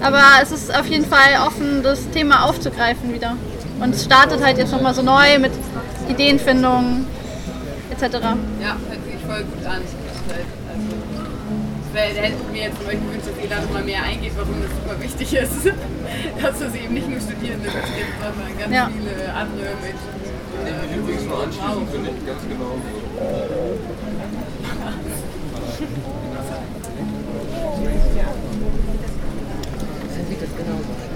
Aber 0.00 0.22
es 0.42 0.50
ist 0.50 0.74
auf 0.74 0.86
jeden 0.86 1.04
Fall 1.04 1.46
offen, 1.46 1.82
das 1.82 2.08
Thema 2.10 2.44
aufzugreifen 2.44 3.12
wieder. 3.12 3.36
Und 3.80 3.94
es 3.94 4.04
startet 4.04 4.42
halt 4.42 4.56
jetzt 4.58 4.72
nochmal 4.72 4.94
so 4.94 5.02
neu 5.02 5.38
mit 5.38 5.52
Ideenfindung 6.08 7.06
etc. 7.90 8.02
Ja, 8.62 8.76
hört 8.88 9.04
sich 9.04 9.24
voll 9.26 9.44
gut 9.44 9.64
an. 9.66 9.80
Also, 9.82 10.94
da 11.94 12.00
hätte 12.02 12.34
ich 12.46 12.52
mir 12.52 12.62
jetzt 12.64 12.76
von 12.78 12.86
euch 12.88 13.00
gewünscht, 13.00 13.26
dass 13.26 13.42
ihr 13.42 13.48
da 13.48 13.62
nochmal 13.62 13.82
mehr 13.84 14.02
eingeht, 14.02 14.32
warum 14.36 14.60
das 14.60 14.70
super 14.70 15.00
wichtig 15.02 15.32
ist. 15.34 15.64
dass 16.42 16.60
es 16.60 16.74
eben 16.74 16.94
nicht 16.94 17.08
nur 17.08 17.20
Studierende 17.20 17.66
betrifft, 17.66 18.16
sondern 18.20 18.58
ganz 18.58 18.72
Ja. 18.74 18.90
viele 18.92 19.32
andere 19.32 19.72
Menschen. 19.80 20.10
Äh, 20.66 20.96
Übrigens 20.98 21.24
nur 21.24 21.42
anschließend 21.42 21.90
finde 21.90 22.10
ich 22.10 22.26
ganz 22.26 22.42
genau. 22.48 22.76
Dann 30.16 30.26
sieht 30.28 30.40
das 30.42 30.50
genauso 30.56 31.15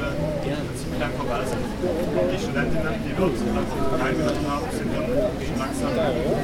ziemlich 0.41 0.99
lang 0.99 1.13
vorbei 1.17 1.45
sind. 1.45 1.61
Die 1.61 2.39
Studentinnen, 2.41 2.97
die 3.05 3.13
dort 3.13 3.37
teilgenommen 3.37 4.47
haben, 4.49 4.65
sind 4.73 4.89
dann 4.89 5.05
schon 5.05 5.57
langsam 5.61 5.93
einfach 5.93 6.41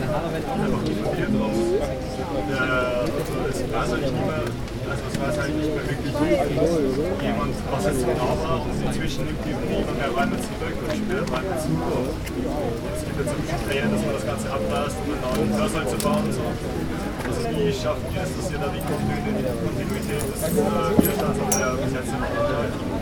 äh, 2.48 2.58
also 2.58 3.34
es 3.50 3.60
weiß 3.74 3.94
eigentlich 3.94 4.12
nicht 4.12 4.28
mehr, 4.28 4.44
also 4.88 5.04
es 5.10 5.16
weiß 5.20 5.40
eigentlich 5.40 5.68
nicht 5.68 5.76
mehr 5.76 5.88
wirklich 5.88 6.16
jemand, 7.22 7.54
was 7.72 7.84
jetzt 7.86 8.04
genau 8.06 8.32
war 8.40 8.62
und 8.64 8.72
inzwischen 8.88 9.26
nimmt 9.26 9.42
die 9.44 9.54
niemand 9.68 9.98
mehr 9.98 10.12
Räume 10.16 10.38
zurück 10.40 10.78
und 10.78 10.90
spielt 10.96 11.28
Räume 11.28 11.56
zu. 11.60 11.70
Und 11.76 12.14
es 12.96 13.02
gibt 13.04 13.18
jetzt 13.20 13.34
ein 13.34 13.42
bisschen 13.42 13.62
Pläne, 13.68 13.88
dass 13.92 14.04
man 14.06 14.14
das 14.16 14.26
Ganze 14.26 14.48
abreißt, 14.48 14.98
um 15.02 15.12
einen 15.12 15.22
neuen 15.28 15.52
Hörsaal 15.60 15.88
zu 15.88 15.98
bauen 16.00 16.24
und 16.24 16.34
so. 16.34 16.46
Also 16.48 17.40
wie 17.52 17.74
schaffen 17.74 18.08
wir 18.14 18.22
es, 18.24 18.32
dass 18.32 18.48
wir 18.52 18.60
da 18.60 18.68
die 18.72 18.84
Kontinuität 18.86 20.24
des 20.24 20.42
äh, 20.44 20.56
Widerstands 20.56 21.58
der 21.58 21.76
bis 21.84 21.94
jetzt 21.94 22.12
noch 22.16 22.32
erhalten? 22.32 22.97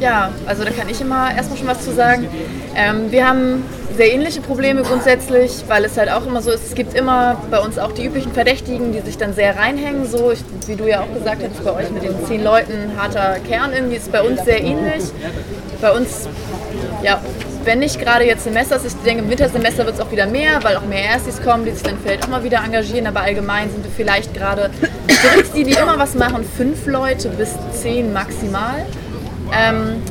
Ja, 0.00 0.30
also 0.46 0.64
da 0.64 0.70
kann 0.70 0.88
ich 0.88 1.00
immer 1.00 1.34
erstmal 1.34 1.58
schon 1.58 1.68
was 1.68 1.84
zu 1.84 1.92
sagen. 1.92 2.26
Ähm, 2.74 3.12
wir 3.12 3.28
haben 3.28 3.64
sehr 3.96 4.12
ähnliche 4.12 4.40
Probleme 4.40 4.82
grundsätzlich, 4.82 5.64
weil 5.68 5.84
es 5.84 5.96
halt 5.96 6.10
auch 6.10 6.26
immer 6.26 6.42
so 6.42 6.50
ist, 6.50 6.66
es 6.66 6.74
gibt 6.74 6.94
immer 6.94 7.36
bei 7.50 7.60
uns 7.60 7.78
auch 7.78 7.92
die 7.92 8.06
üblichen 8.06 8.32
Verdächtigen, 8.32 8.92
die 8.92 9.00
sich 9.00 9.18
dann 9.18 9.34
sehr 9.34 9.56
reinhängen, 9.56 10.06
so 10.06 10.32
ich, 10.32 10.42
wie 10.66 10.76
du 10.76 10.88
ja 10.88 11.02
auch 11.02 11.14
gesagt 11.14 11.42
hast, 11.42 11.64
bei 11.64 11.72
euch 11.72 11.90
mit 11.90 12.02
den 12.02 12.14
zehn 12.26 12.42
Leuten, 12.42 12.92
harter 12.96 13.36
Kern 13.46 13.72
irgendwie, 13.72 13.96
ist 13.96 14.10
bei 14.10 14.22
uns 14.22 14.44
sehr 14.44 14.60
ähnlich. 14.62 15.04
Bei 15.80 15.92
uns, 15.92 16.28
ja, 17.02 17.20
wenn 17.64 17.78
nicht 17.78 18.00
gerade 18.00 18.24
jetzt 18.24 18.44
Semesters, 18.44 18.84
ich 18.84 18.94
denke 19.04 19.24
im 19.24 19.30
Wintersemester 19.30 19.86
wird 19.86 19.96
es 19.96 20.00
auch 20.00 20.10
wieder 20.10 20.26
mehr, 20.26 20.62
weil 20.62 20.76
auch 20.76 20.84
mehr 20.84 21.04
Erstis 21.04 21.42
kommen, 21.42 21.64
die 21.64 21.72
sich 21.72 21.82
dann 21.82 21.96
vielleicht 22.02 22.24
auch 22.24 22.28
mal 22.28 22.44
wieder 22.44 22.62
engagieren, 22.64 23.06
aber 23.06 23.20
allgemein 23.20 23.70
sind 23.70 23.84
wir 23.84 23.92
vielleicht 23.94 24.34
gerade, 24.34 24.70
die, 25.54 25.64
die 25.64 25.72
immer 25.72 25.98
was 25.98 26.14
machen, 26.14 26.44
fünf 26.56 26.86
Leute 26.86 27.28
bis 27.30 27.50
zehn 27.72 28.12
maximal. 28.12 28.84
Ähm, 29.52 30.02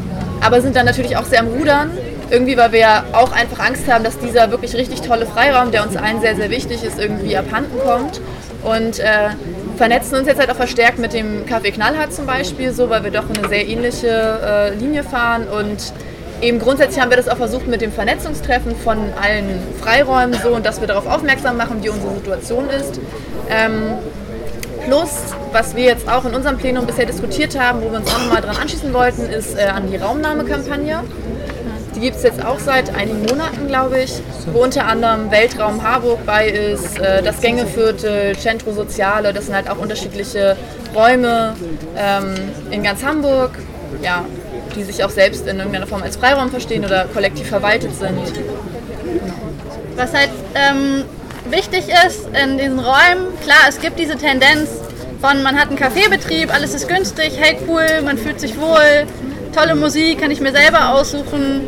aber 0.42 0.62
sind 0.62 0.76
dann 0.76 0.86
natürlich 0.86 1.18
auch 1.18 1.26
sehr 1.26 1.40
am 1.40 1.48
Rudern. 1.48 1.92
Irgendwie, 2.30 2.56
weil 2.56 2.72
wir 2.72 2.80
ja 2.80 3.04
auch 3.12 3.34
einfach 3.34 3.60
Angst 3.60 3.92
haben, 3.92 4.06
dass 4.06 4.18
dieser 4.18 4.52
wirklich 4.52 4.74
richtig 4.76 5.02
tolle 5.02 5.26
Freiraum, 5.26 5.72
der 5.72 5.84
uns 5.86 5.98
allen 5.98 6.22
sehr, 6.22 6.36
sehr 6.36 6.50
wichtig 6.50 6.82
ist, 6.84 6.98
irgendwie 6.98 7.36
abhanden 7.36 7.78
kommt. 7.86 8.22
Und 8.64 9.00
äh, 9.00 9.30
vernetzen 9.76 10.18
uns 10.18 10.28
jetzt 10.28 10.40
halt 10.40 10.50
auch 10.50 10.56
verstärkt 10.56 10.98
mit 10.98 11.12
dem 11.12 11.46
Café 11.46 11.72
Knallhart 11.74 12.14
zum 12.14 12.26
Beispiel, 12.26 12.72
so, 12.72 12.90
weil 12.90 13.04
wir 13.04 13.12
doch 13.12 13.26
eine 13.30 13.50
sehr 13.50 13.68
ähnliche 13.68 14.08
äh, 14.08 14.76
Linie 14.76 15.04
fahren. 15.04 15.48
Und 15.48 15.92
eben 16.42 16.60
grundsätzlich 16.60 17.00
haben 17.00 17.10
wir 17.10 17.18
das 17.18 17.28
auch 17.28 17.38
versucht 17.38 17.68
mit 17.68 17.82
dem 17.82 17.92
Vernetzungstreffen 17.92 18.76
von 18.76 18.98
allen 19.22 19.60
Freiräumen 19.82 20.38
so 20.42 20.50
und 20.50 20.66
dass 20.66 20.82
wir 20.82 20.88
darauf 20.88 21.06
aufmerksam 21.08 21.58
machen, 21.58 21.84
wie 21.84 21.90
unsere 21.90 22.16
Situation 22.16 22.70
ist. 22.70 23.00
Ähm, 23.50 23.94
Plus, 24.86 25.10
was 25.52 25.76
wir 25.76 25.84
jetzt 25.84 26.10
auch 26.10 26.26
in 26.26 26.34
unserem 26.34 26.58
Plenum 26.58 26.86
bisher 26.88 27.06
diskutiert 27.06 27.60
haben, 27.60 27.82
wo 27.82 27.92
wir 27.92 28.00
uns 28.00 28.12
auch 28.12 28.20
nochmal 28.20 28.42
dran 28.42 28.58
anschließen 28.58 28.94
wollten, 28.94 29.30
ist 29.30 29.58
äh, 29.58 29.64
an 29.64 29.90
die 29.92 29.98
Raumnahmekampagne. 29.98 31.04
Die 31.96 32.00
gibt 32.00 32.18
es 32.18 32.24
jetzt 32.24 32.44
auch 32.44 32.58
seit 32.58 32.96
einigen 32.96 33.22
Monaten, 33.22 33.68
glaube 33.68 34.00
ich, 34.02 34.14
wo 34.52 34.64
unter 34.64 34.88
anderem 34.88 35.30
Weltraum 35.30 35.84
Harburg 35.84 36.26
bei 36.26 36.48
ist, 36.48 37.00
äh, 37.00 37.22
das 37.22 37.42
Gängeviertel, 37.42 38.36
Centro 38.38 38.72
Soziale, 38.72 39.34
das 39.34 39.46
sind 39.46 39.56
halt 39.56 39.70
auch 39.70 39.78
unterschiedliche 39.78 40.56
Räume 40.96 41.56
ähm, 41.96 42.34
in 42.72 42.82
ganz 42.82 43.04
Hamburg, 43.04 43.52
ja, 44.02 44.26
die 44.76 44.84
sich 44.84 45.04
auch 45.04 45.10
selbst 45.10 45.48
in 45.48 45.58
irgendeiner 45.58 45.88
Form 45.88 46.04
als 46.04 46.18
Freiraum 46.18 46.50
verstehen 46.50 46.86
oder 46.86 47.06
kollektiv 47.06 47.48
verwaltet 47.48 47.96
sind. 47.96 48.20
Was 49.96 50.14
halt 50.14 50.30
ähm, 50.56 51.04
wichtig 51.50 51.86
ist 52.08 52.28
in 52.42 52.58
diesen 52.58 52.80
Räumen, 52.80 53.28
klar, 53.44 53.66
es 53.68 53.80
gibt 53.80 54.00
diese 54.00 54.18
Tendenz 54.18 54.70
von, 55.22 55.44
man 55.44 55.60
hat 55.60 55.68
einen 55.70 55.78
Kaffeebetrieb, 55.78 56.54
alles 56.54 56.74
ist 56.74 56.88
günstig, 56.88 57.34
hey 57.38 57.58
cool, 57.68 57.86
man 58.04 58.18
fühlt 58.18 58.40
sich 58.40 58.60
wohl, 58.60 59.06
tolle 59.54 59.76
Musik, 59.76 60.22
kann 60.22 60.32
ich 60.32 60.40
mir 60.40 60.52
selber 60.52 60.90
aussuchen, 60.96 61.62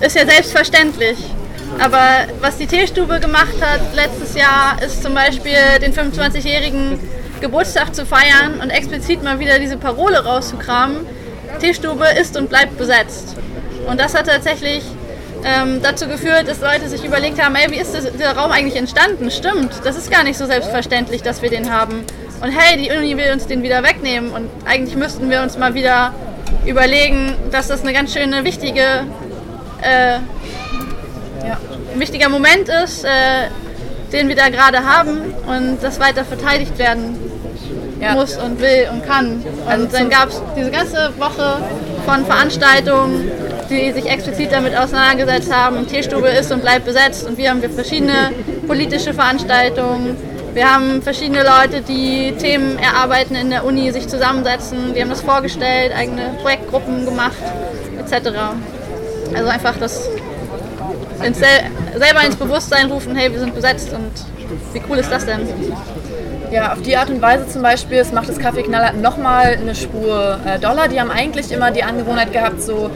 ist 0.00 0.16
ja 0.16 0.24
selbstverständlich. 0.26 1.18
Aber 1.78 2.26
was 2.40 2.58
die 2.58 2.66
Teestube 2.66 3.18
gemacht 3.20 3.54
hat 3.60 3.80
letztes 3.94 4.34
Jahr, 4.34 4.80
ist 4.84 5.02
zum 5.02 5.14
Beispiel 5.14 5.56
den 5.80 5.94
25-jährigen 5.94 6.98
Geburtstag 7.40 7.94
zu 7.94 8.06
feiern 8.06 8.60
und 8.62 8.70
explizit 8.70 9.22
mal 9.22 9.38
wieder 9.38 9.58
diese 9.58 9.76
Parole 9.76 10.24
rauszukramen. 10.24 10.98
Teestube 11.60 12.06
ist 12.20 12.36
und 12.36 12.48
bleibt 12.48 12.78
besetzt. 12.78 13.36
Und 13.86 14.00
das 14.00 14.14
hat 14.14 14.26
tatsächlich 14.26 14.82
ähm, 15.44 15.80
dazu 15.82 16.06
geführt, 16.06 16.46
dass 16.46 16.60
Leute 16.60 16.88
sich 16.88 17.04
überlegt 17.04 17.42
haben, 17.42 17.54
ey, 17.56 17.70
wie 17.70 17.78
ist 17.78 17.94
das, 17.94 18.10
der 18.12 18.36
Raum 18.36 18.52
eigentlich 18.52 18.76
entstanden? 18.76 19.30
Stimmt, 19.30 19.72
das 19.84 19.96
ist 19.96 20.10
gar 20.10 20.22
nicht 20.24 20.38
so 20.38 20.46
selbstverständlich, 20.46 21.22
dass 21.22 21.42
wir 21.42 21.50
den 21.50 21.72
haben. 21.72 22.04
Und 22.40 22.50
hey, 22.50 22.76
die 22.76 22.90
Uni 22.96 23.16
will 23.16 23.32
uns 23.32 23.46
den 23.46 23.62
wieder 23.62 23.82
wegnehmen 23.82 24.32
und 24.32 24.48
eigentlich 24.64 24.96
müssten 24.96 25.30
wir 25.30 25.42
uns 25.42 25.58
mal 25.58 25.74
wieder 25.74 26.14
überlegen, 26.66 27.34
dass 27.50 27.68
das 27.68 27.82
eine 27.82 27.92
ganz 27.92 28.12
schöne 28.12 28.44
wichtige, 28.44 28.82
äh, 29.82 30.14
ja, 30.14 31.58
ein 31.92 32.00
wichtiger 32.00 32.28
Moment 32.28 32.68
ist, 32.68 33.04
äh, 33.04 33.08
den 34.12 34.28
wir 34.28 34.36
da 34.36 34.48
gerade 34.48 34.84
haben 34.84 35.34
und 35.46 35.78
das 35.82 35.98
weiter 35.98 36.24
verteidigt 36.24 36.78
werden 36.78 37.31
ja. 38.02 38.14
muss 38.14 38.36
und 38.36 38.60
will 38.60 38.88
und 38.92 39.06
kann. 39.06 39.42
Und 39.42 39.68
also 39.68 39.86
dann 39.86 40.10
gab 40.10 40.28
es 40.28 40.42
diese 40.56 40.70
ganze 40.70 41.12
Woche 41.18 41.58
von 42.04 42.26
Veranstaltungen, 42.26 43.30
die 43.70 43.92
sich 43.92 44.06
explizit 44.06 44.52
damit 44.52 44.76
auseinandergesetzt 44.76 45.52
haben. 45.54 45.86
Tierstube 45.86 46.28
ist 46.28 46.50
und 46.52 46.62
bleibt 46.62 46.84
besetzt 46.84 47.26
und 47.26 47.38
wir 47.38 47.50
haben 47.50 47.62
verschiedene 47.62 48.32
politische 48.66 49.14
Veranstaltungen. 49.14 50.16
Wir 50.52 50.70
haben 50.70 51.00
verschiedene 51.00 51.42
Leute, 51.42 51.80
die 51.80 52.32
Themen 52.32 52.78
erarbeiten 52.78 53.34
in 53.34 53.48
der 53.48 53.64
Uni, 53.64 53.90
sich 53.90 54.06
zusammensetzen, 54.06 54.92
die 54.94 55.00
haben 55.00 55.08
das 55.08 55.22
vorgestellt, 55.22 55.92
eigene 55.96 56.34
Projektgruppen 56.42 57.06
gemacht, 57.06 57.38
etc. 57.98 58.28
Also 59.34 59.48
einfach 59.48 59.78
das 59.78 60.10
ins 61.24 61.38
sel 61.38 61.48
selber 61.96 62.24
ins 62.26 62.36
Bewusstsein 62.36 62.90
rufen, 62.90 63.16
hey, 63.16 63.32
wir 63.32 63.38
sind 63.38 63.54
besetzt 63.54 63.92
und 63.92 64.10
wie 64.74 64.82
cool 64.90 64.98
ist 64.98 65.10
das 65.10 65.24
denn? 65.24 65.40
Ja, 66.52 66.74
auf 66.74 66.82
die 66.82 66.94
Art 66.98 67.08
und 67.08 67.22
Weise 67.22 67.48
zum 67.48 67.62
Beispiel, 67.62 67.96
es 67.96 68.12
macht 68.12 68.28
das 68.28 68.38
Kaffee 68.38 68.62
Knaller 68.62 68.92
nochmal 68.92 69.56
eine 69.58 69.74
Spur 69.74 70.38
äh, 70.44 70.58
doller. 70.58 70.86
Die 70.86 71.00
haben 71.00 71.10
eigentlich 71.10 71.50
immer 71.50 71.70
die 71.70 71.82
Angewohnheit 71.82 72.30
gehabt, 72.30 72.60
so 72.60 72.90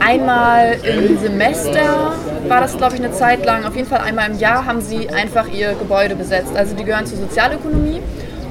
einmal 0.00 0.78
im 0.82 1.18
Semester 1.18 2.14
war 2.48 2.62
das, 2.62 2.78
glaube 2.78 2.94
ich, 2.94 3.04
eine 3.04 3.12
Zeit 3.12 3.44
lang. 3.44 3.66
Auf 3.66 3.76
jeden 3.76 3.86
Fall 3.86 4.00
einmal 4.00 4.30
im 4.30 4.38
Jahr 4.38 4.64
haben 4.64 4.80
sie 4.80 5.10
einfach 5.10 5.48
ihr 5.52 5.74
Gebäude 5.74 6.16
besetzt. 6.16 6.56
Also 6.56 6.74
die 6.74 6.82
gehören 6.82 7.04
zur 7.04 7.18
Sozialökonomie. 7.18 8.00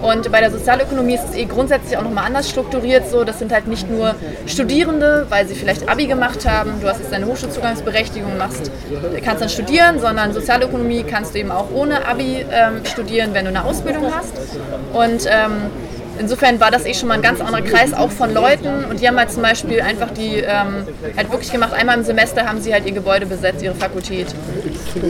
Und 0.03 0.29
bei 0.33 0.41
der 0.41 0.51
Sozialökonomie 0.51 1.15
ist 1.15 1.23
es 1.29 1.35
eh 1.35 1.45
grundsätzlich 1.45 1.97
auch 1.97 2.03
nochmal 2.03 2.25
anders 2.25 2.49
strukturiert. 2.49 3.09
So, 3.09 3.23
das 3.23 3.39
sind 3.39 3.53
halt 3.53 3.67
nicht 3.67 3.89
nur 3.89 4.15
Studierende, 4.47 5.25
weil 5.29 5.47
sie 5.47 5.55
vielleicht 5.55 5.87
Abi 5.87 6.07
gemacht 6.07 6.45
haben, 6.45 6.73
du 6.81 6.89
hast 6.89 6.99
jetzt 6.99 7.13
deine 7.13 7.25
Hochschulzugangsberechtigung, 7.25 8.37
machst, 8.37 8.69
kannst 9.23 9.41
dann 9.41 9.49
studieren, 9.49 9.99
sondern 9.99 10.33
Sozialökonomie 10.33 11.03
kannst 11.03 11.33
du 11.33 11.39
eben 11.39 11.51
auch 11.51 11.71
ohne 11.73 12.05
Abi 12.05 12.45
ähm, 12.51 12.83
studieren, 12.83 13.29
wenn 13.33 13.45
du 13.45 13.49
eine 13.49 13.63
Ausbildung 13.63 14.13
hast. 14.13 14.33
Und 14.91 15.25
ähm, 15.25 15.71
insofern 16.19 16.59
war 16.59 16.71
das 16.71 16.85
eh 16.85 16.93
schon 16.93 17.07
mal 17.07 17.15
ein 17.15 17.21
ganz 17.21 17.39
anderer 17.39 17.61
Kreis, 17.61 17.93
auch 17.93 18.11
von 18.11 18.33
Leuten. 18.33 18.85
Und 18.85 18.99
die 18.99 19.07
haben 19.07 19.17
halt 19.17 19.31
zum 19.31 19.41
Beispiel 19.41 19.81
einfach 19.81 20.11
die, 20.11 20.37
ähm, 20.37 20.87
halt 21.17 21.31
wirklich 21.31 21.51
gemacht, 21.51 21.73
einmal 21.73 21.97
im 21.97 22.03
Semester 22.03 22.45
haben 22.45 22.61
sie 22.61 22.73
halt 22.73 22.85
ihr 22.85 22.91
Gebäude 22.91 23.25
besetzt, 23.25 23.61
ihre 23.63 23.75
Fakultät. 23.75 24.27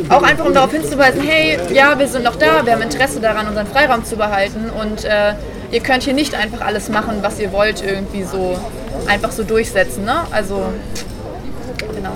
Auch 0.10 0.24
einfach, 0.24 0.46
um 0.46 0.54
darauf 0.54 0.72
hinzuweisen, 0.72 1.22
hey, 1.22 1.58
ja, 1.74 1.98
wir 1.98 2.08
sind 2.08 2.24
noch 2.24 2.36
da, 2.36 2.66
wir 2.66 2.74
haben 2.74 2.82
Interesse 2.82 3.20
daran, 3.20 3.48
unseren 3.48 3.68
Freiraum 3.68 4.06
zu 4.06 4.16
behalten. 4.16 4.70
Und 4.70 5.06
äh, 5.06 5.34
ihr 5.72 5.82
könnt 5.82 6.04
hier 6.04 6.14
nicht 6.14 6.36
einfach 6.36 6.62
alles 6.62 6.90
machen, 6.90 7.18
was 7.22 7.40
ihr 7.40 7.52
wollt, 7.52 7.84
irgendwie 7.84 8.24
so 8.24 8.58
einfach 9.08 9.32
so 9.32 9.44
durchsetzen. 9.44 10.06
Ne? 10.06 10.22
Also, 10.32 10.64
genau. 11.96 12.16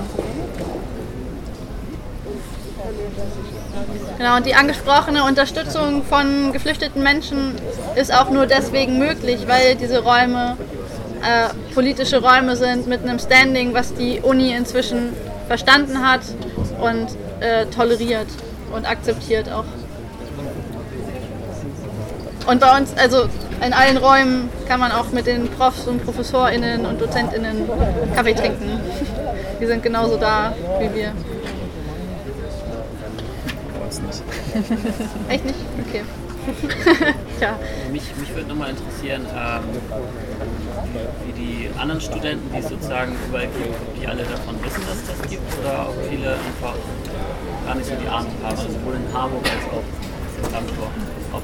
Genau, 4.17 4.37
und 4.37 4.45
die 4.45 4.55
angesprochene 4.55 5.23
Unterstützung 5.23 6.03
von 6.03 6.51
geflüchteten 6.51 7.03
Menschen 7.03 7.55
ist 7.95 8.13
auch 8.13 8.29
nur 8.29 8.47
deswegen 8.47 8.97
möglich, 8.97 9.41
weil 9.47 9.75
diese 9.75 9.99
Räume 9.99 10.57
äh, 11.21 11.73
politische 11.73 12.21
Räume 12.21 12.55
sind 12.55 12.87
mit 12.87 13.03
einem 13.03 13.19
Standing, 13.19 13.73
was 13.73 13.93
die 13.93 14.19
Uni 14.21 14.51
inzwischen 14.53 15.13
verstanden 15.47 16.05
hat 16.07 16.21
und 16.81 17.07
äh, 17.39 17.65
toleriert 17.67 18.27
und 18.73 18.89
akzeptiert 18.89 19.51
auch. 19.51 19.65
Und 22.47 22.61
bei 22.61 22.77
uns, 22.77 22.93
also 22.95 23.27
in 23.65 23.73
allen 23.73 23.97
Räumen 23.97 24.49
kann 24.67 24.79
man 24.79 24.91
auch 24.91 25.11
mit 25.11 25.27
den 25.27 25.49
Profs 25.49 25.85
und 25.87 26.03
ProfessorInnen 26.03 26.85
und 26.85 27.01
DozentInnen 27.01 27.69
Kaffee 28.15 28.33
trinken. 28.33 28.79
Die 29.59 29.65
sind 29.65 29.83
genauso 29.83 30.17
da 30.17 30.53
wie 30.79 30.93
wir 30.95 31.13
uns 33.83 34.01
nicht. 34.01 34.36
Echt 35.29 35.45
nicht? 35.45 35.59
Okay. 35.87 36.03
ja. 37.41 37.59
Mich, 37.91 38.03
mich 38.15 38.33
würde 38.33 38.47
nochmal 38.47 38.69
interessieren, 38.69 39.25
ähm, 39.35 39.63
wie 41.25 41.33
die 41.33 41.69
anderen 41.77 41.99
Studenten, 41.99 42.49
die 42.53 42.59
es 42.59 42.69
sozusagen 42.69 43.15
überall 43.27 43.47
gibt, 43.47 43.67
ob 43.67 43.99
die 43.99 44.07
alle 44.07 44.23
davon 44.23 44.55
wissen, 44.63 44.81
dass 44.87 45.03
das 45.05 45.29
gibt 45.29 45.59
oder 45.59 45.89
ob 45.89 45.95
viele 46.09 46.31
einfach 46.31 46.75
gar 47.65 47.75
nicht 47.75 47.87
so 47.87 47.95
die 47.95 48.07
Ahnung 48.07 48.31
haben, 48.43 48.55
also 48.55 48.63
sowohl 48.71 48.95
in 48.95 49.13
Harburg 49.13 49.43
als 49.43 49.65
auch 49.73 49.83
in 50.37 50.51
Frankfurt 50.51 50.91
ob 51.33 51.43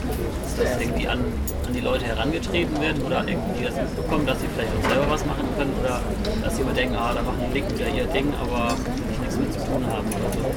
das 0.58 0.82
irgendwie 0.82 1.08
an, 1.08 1.20
an 1.68 1.74
die 1.74 1.82
Leute 1.82 2.06
herangetreten 2.06 2.80
wird 2.80 3.04
oder 3.04 3.28
irgendwie 3.28 3.66
das 3.66 3.76
mitbekommen, 3.76 4.26
dass 4.26 4.39
sie 4.41 4.47
vielleicht 4.47 4.72
auch 4.78 4.89
selber 4.89 5.10
was 5.10 5.26
machen 5.26 5.47
können 5.58 5.74
oder 5.82 6.01
dass 6.43 6.56
sie 6.56 6.62
immer 6.62 6.74
denken, 6.74 6.95
ah, 6.95 7.14
da 7.14 7.22
machen 7.22 7.39
die 7.49 7.54
Linken 7.54 7.78
wieder 7.78 7.89
ihr 7.89 8.06
Ding, 8.06 8.34
aber 8.39 8.76
nichts 9.38 9.55
mit 9.55 9.65
zu 9.65 9.71
tun 9.71 9.86
haben. 9.89 10.07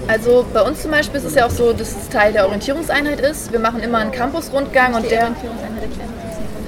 Also 0.08 0.44
bei 0.52 0.62
uns 0.62 0.82
zum 0.82 0.90
Beispiel 0.90 1.18
ist 1.18 1.26
es 1.26 1.34
ja 1.34 1.46
auch 1.46 1.50
so, 1.50 1.72
dass 1.72 1.90
es 1.90 2.08
Teil 2.08 2.32
der 2.32 2.44
Orientierungseinheit 2.44 3.20
ist. 3.20 3.52
Wir 3.52 3.58
machen 3.58 3.80
immer 3.80 3.98
einen 3.98 4.12
Campusrundgang 4.12 4.94
und 4.94 5.10
der... 5.10 5.30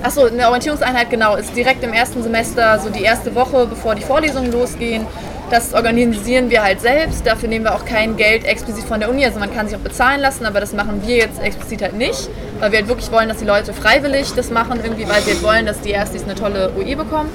Achso, 0.02 0.26
eine 0.26 0.46
Orientierungseinheit, 0.46 1.10
genau, 1.10 1.34
ist 1.34 1.56
direkt 1.56 1.82
im 1.82 1.92
ersten 1.92 2.22
Semester, 2.22 2.78
so 2.78 2.88
die 2.88 3.02
erste 3.02 3.34
Woche, 3.34 3.66
bevor 3.66 3.96
die 3.96 4.02
Vorlesungen 4.02 4.52
losgehen. 4.52 5.06
Das 5.50 5.72
organisieren 5.72 6.50
wir 6.50 6.62
halt 6.62 6.80
selbst. 6.80 7.26
Dafür 7.26 7.48
nehmen 7.48 7.64
wir 7.64 7.74
auch 7.74 7.84
kein 7.84 8.16
Geld 8.16 8.44
explizit 8.44 8.84
von 8.84 9.00
der 9.00 9.08
Uni. 9.08 9.24
Also 9.24 9.40
man 9.40 9.52
kann 9.52 9.66
sich 9.66 9.76
auch 9.76 9.80
bezahlen 9.82 10.20
lassen, 10.20 10.44
aber 10.44 10.60
das 10.60 10.72
machen 10.72 11.02
wir 11.06 11.16
jetzt 11.16 11.42
explizit 11.42 11.82
halt 11.82 11.94
nicht, 11.94 12.28
weil 12.60 12.70
wir 12.70 12.78
halt 12.80 12.88
wirklich 12.88 13.10
wollen, 13.10 13.28
dass 13.28 13.38
die 13.38 13.46
Leute 13.46 13.72
freiwillig 13.72 14.34
das 14.34 14.50
machen, 14.50 14.78
irgendwie, 14.82 15.08
weil 15.08 15.24
wir 15.26 15.34
halt 15.34 15.42
wollen, 15.42 15.66
dass 15.66 15.80
die 15.80 15.90
Erstis 15.90 16.24
eine 16.24 16.34
tolle 16.34 16.70
UE 16.76 16.96
bekommen. 16.96 17.30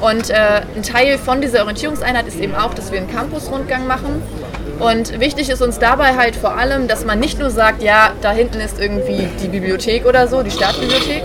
Und 0.00 0.30
äh, 0.30 0.62
ein 0.74 0.82
Teil 0.82 1.18
von 1.18 1.40
dieser 1.40 1.60
Orientierungseinheit 1.60 2.26
ist 2.26 2.38
eben 2.38 2.54
auch, 2.54 2.74
dass 2.74 2.92
wir 2.92 2.98
einen 2.98 3.10
Campusrundgang 3.10 3.86
machen. 3.86 4.22
Und 4.78 5.18
wichtig 5.20 5.48
ist 5.48 5.62
uns 5.62 5.78
dabei 5.78 6.16
halt 6.16 6.36
vor 6.36 6.58
allem, 6.58 6.86
dass 6.86 7.04
man 7.04 7.18
nicht 7.18 7.38
nur 7.38 7.50
sagt, 7.50 7.82
ja, 7.82 8.12
da 8.20 8.32
hinten 8.32 8.60
ist 8.60 8.78
irgendwie 8.78 9.26
die 9.42 9.48
Bibliothek 9.48 10.04
oder 10.04 10.28
so, 10.28 10.42
die 10.42 10.50
Staatsbibliothek, 10.50 11.22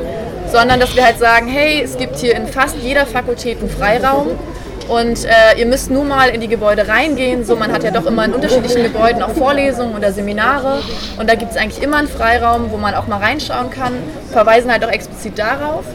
sondern 0.52 0.80
dass 0.80 0.96
wir 0.96 1.06
halt 1.06 1.20
sagen, 1.20 1.48
hey, 1.48 1.82
es 1.84 1.98
gibt 1.98 2.18
hier 2.18 2.36
in 2.36 2.48
fast 2.48 2.78
jeder 2.78 3.06
Fakultät 3.06 3.60
einen 3.60 3.70
Freiraum 3.70 4.28
und 4.88 5.24
äh, 5.26 5.58
ihr 5.58 5.66
müsst 5.68 5.90
nun 5.90 6.08
mal 6.10 6.30
in 6.30 6.42
die 6.42 6.50
Gebäude 6.50 6.88
reingehen. 6.88 7.46
So, 7.46 7.56
man 7.56 7.72
hat 7.72 7.84
ja 7.84 7.92
doch 7.92 8.06
immer 8.06 8.26
in 8.26 8.34
unterschiedlichen 8.34 8.84
Gebäuden 8.84 9.22
auch 9.22 9.30
Vorlesungen 9.32 9.96
oder 9.96 10.12
Seminare. 10.12 10.80
Und 11.18 11.30
da 11.30 11.36
gibt 11.36 11.52
es 11.52 11.58
eigentlich 11.58 11.82
immer 11.82 11.98
einen 11.98 12.10
Freiraum, 12.10 12.72
wo 12.72 12.78
man 12.78 12.94
auch 12.96 13.08
mal 13.08 13.20
reinschauen 13.20 13.70
kann. 13.70 13.94
Verweisen 14.32 14.70
halt 14.70 14.84
auch 14.84 14.92
explizit 14.92 15.40
darauf. 15.40 15.86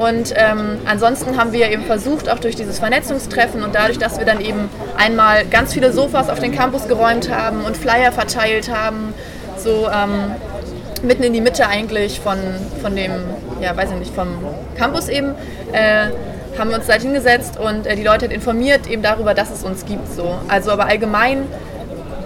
Und 0.00 0.32
ähm, 0.34 0.78
ansonsten 0.86 1.36
haben 1.36 1.52
wir 1.52 1.70
eben 1.70 1.84
versucht, 1.84 2.30
auch 2.30 2.38
durch 2.38 2.56
dieses 2.56 2.78
Vernetzungstreffen 2.78 3.62
und 3.62 3.74
dadurch, 3.74 3.98
dass 3.98 4.18
wir 4.18 4.24
dann 4.24 4.40
eben 4.40 4.70
einmal 4.96 5.44
ganz 5.44 5.74
viele 5.74 5.92
Sofas 5.92 6.30
auf 6.30 6.38
den 6.38 6.52
Campus 6.52 6.88
geräumt 6.88 7.30
haben 7.30 7.64
und 7.64 7.76
Flyer 7.76 8.10
verteilt 8.10 8.74
haben, 8.74 9.12
so 9.58 9.90
ähm, 9.90 10.32
mitten 11.02 11.22
in 11.22 11.34
die 11.34 11.42
Mitte 11.42 11.68
eigentlich 11.68 12.18
von, 12.18 12.38
von 12.80 12.96
dem, 12.96 13.12
ja, 13.60 13.76
weiß 13.76 13.90
ich 13.90 13.98
nicht, 13.98 14.14
vom 14.14 14.28
Campus 14.78 15.10
eben, 15.10 15.34
äh, 15.72 16.06
haben 16.58 16.70
wir 16.70 16.78
uns 16.78 16.88
halt 16.88 17.02
hingesetzt 17.02 17.58
und 17.58 17.86
äh, 17.86 17.94
die 17.94 18.02
Leute 18.02 18.22
halt 18.22 18.32
informiert 18.32 18.88
eben 18.88 19.02
darüber, 19.02 19.34
dass 19.34 19.50
es 19.50 19.64
uns 19.64 19.84
gibt. 19.84 20.10
So. 20.10 20.38
Also 20.48 20.70
aber 20.70 20.86
allgemein 20.86 21.46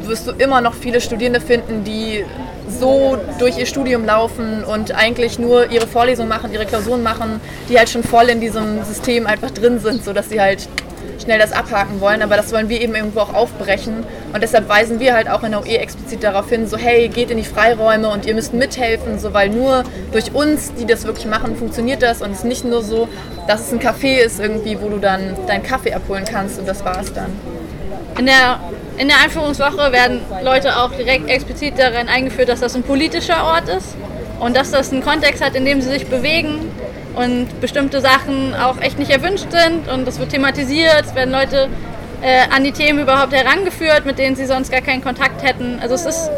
wirst 0.03 0.29
du 0.29 0.31
immer 0.31 0.61
noch 0.61 0.75
viele 0.75 1.01
Studierende 1.01 1.41
finden, 1.41 1.83
die 1.83 2.25
so 2.69 3.19
durch 3.39 3.59
ihr 3.59 3.67
Studium 3.67 4.05
laufen 4.05 4.65
und 4.65 4.93
eigentlich 4.93 5.39
nur 5.39 5.71
ihre 5.71 5.87
Vorlesungen 5.87 6.29
machen, 6.29 6.53
ihre 6.53 6.67
Klausuren 6.67 7.03
machen, 7.03 7.41
die 7.69 7.79
halt 7.79 7.89
schon 7.89 8.03
voll 8.03 8.29
in 8.29 8.41
diesem 8.41 8.85
System 8.85 9.27
einfach 9.27 9.51
drin 9.51 9.79
sind, 9.81 10.05
sodass 10.05 10.29
sie 10.29 10.41
halt 10.41 10.69
schnell 11.23 11.39
das 11.39 11.53
abhaken 11.53 12.01
wollen, 12.01 12.23
aber 12.23 12.37
das 12.37 12.53
wollen 12.53 12.69
wir 12.69 12.81
eben 12.81 12.95
irgendwo 12.95 13.21
auch 13.21 13.35
aufbrechen. 13.35 14.05
Und 14.33 14.43
deshalb 14.43 14.69
weisen 14.69 15.01
wir 15.01 15.15
halt 15.15 15.29
auch 15.29 15.43
in 15.43 15.53
der 15.53 15.61
OE 15.61 15.77
explizit 15.77 16.23
darauf 16.23 16.49
hin, 16.49 16.67
so 16.67 16.77
hey, 16.77 17.09
geht 17.09 17.31
in 17.31 17.39
die 17.39 17.45
Freiräume 17.45 18.09
und 18.09 18.27
ihr 18.27 18.35
müsst 18.35 18.53
mithelfen, 18.53 19.19
so 19.19 19.33
weil 19.33 19.49
nur 19.49 19.85
durch 20.13 20.35
uns, 20.35 20.73
die 20.75 20.87
das 20.87 21.05
wirklich 21.05 21.27
machen, 21.27 21.57
funktioniert 21.57 22.03
das. 22.03 22.23
Und 22.23 22.33
es 22.33 22.39
ist 22.39 22.45
nicht 22.45 22.65
nur 22.65 22.83
so, 22.83 23.09
dass 23.47 23.61
es 23.61 23.73
ein 23.73 23.81
Café 23.81 24.19
ist 24.19 24.41
irgendwie, 24.41 24.81
wo 24.81 24.89
du 24.89 24.99
dann 24.99 25.37
deinen 25.47 25.63
Kaffee 25.63 25.95
abholen 25.95 26.25
kannst 26.25 26.59
und 26.59 26.69
das 26.69 26.85
war's 26.85 27.13
dann. 27.13 27.33
In 28.19 28.27
der, 28.27 28.61
in 28.97 29.09
der 29.09 29.19
Einführungswoche 29.23 29.93
werden 29.93 30.21
Leute 30.43 30.77
auch 30.77 30.93
direkt 30.93 31.29
explizit 31.29 31.79
darin 31.79 32.09
eingeführt, 32.09 32.49
dass 32.49 32.61
das 32.61 32.75
ein 32.75 32.83
politischer 32.83 33.45
Ort 33.45 33.69
ist 33.69 33.97
und 34.41 34.57
dass 34.57 34.71
das 34.71 34.93
einen 34.93 35.03
Kontext 35.03 35.45
hat, 35.45 35.55
in 35.55 35.65
dem 35.65 35.81
sie 35.81 35.89
sich 35.89 36.07
bewegen 36.07 36.71
und 37.15 37.61
bestimmte 37.61 38.01
Sachen 38.01 38.55
auch 38.55 38.81
echt 38.81 38.99
nicht 38.99 39.11
erwünscht 39.11 39.51
sind 39.51 39.89
und 39.93 40.07
das 40.07 40.19
wird 40.19 40.31
thematisiert, 40.31 41.05
es 41.07 41.15
werden 41.15 41.33
Leute 41.33 41.69
äh, 42.23 42.43
an 42.55 42.65
die 42.65 42.73
Themen 42.73 43.01
überhaupt 43.01 43.33
herangeführt, 43.33 44.07
mit 44.07 44.19
denen 44.19 44.37
sie 44.37 44.47
sonst 44.47 44.71
gar 44.71 44.81
keinen 44.81 45.03
Kontakt 45.03 45.43
hätten. 45.43 45.79
Also 45.81 45.95
es 45.95 46.07
ist 46.07 46.31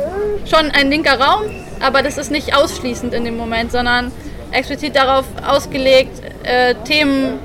schon 0.45 0.71
ein 0.71 0.91
linker 0.91 1.21
Raum, 1.21 1.43
aber 1.81 2.03
das 2.03 2.19
ist 2.19 2.31
nicht 2.31 2.57
ausschließend 2.57 3.15
in 3.15 3.25
dem 3.25 3.37
Moment, 3.37 3.73
sondern 3.73 4.13
explizit 4.53 4.97
darauf 4.97 5.25
ausgelegt, 5.47 6.23
äh, 6.45 6.75
Themen 6.85 7.39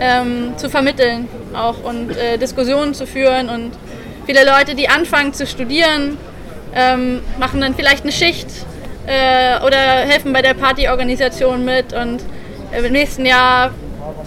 ähm, 0.00 0.54
zu 0.56 0.70
vermitteln 0.70 1.28
auch 1.54 1.82
und 1.82 2.16
äh, 2.16 2.38
Diskussionen 2.38 2.94
zu 2.94 3.06
führen 3.06 3.48
und 3.48 3.72
viele 4.28 4.44
Leute, 4.44 4.74
die 4.74 4.90
anfangen 4.90 5.32
zu 5.32 5.46
studieren, 5.46 6.18
ähm, 6.74 7.20
machen 7.38 7.62
dann 7.62 7.74
vielleicht 7.74 8.02
eine 8.02 8.12
Schicht 8.12 8.46
äh, 9.06 9.58
oder 9.64 9.78
helfen 9.78 10.34
bei 10.34 10.42
der 10.42 10.52
Partyorganisation 10.52 11.64
mit 11.64 11.94
und 11.94 12.20
äh, 12.70 12.84
im 12.84 12.92
nächsten 12.92 13.24
Jahr 13.24 13.70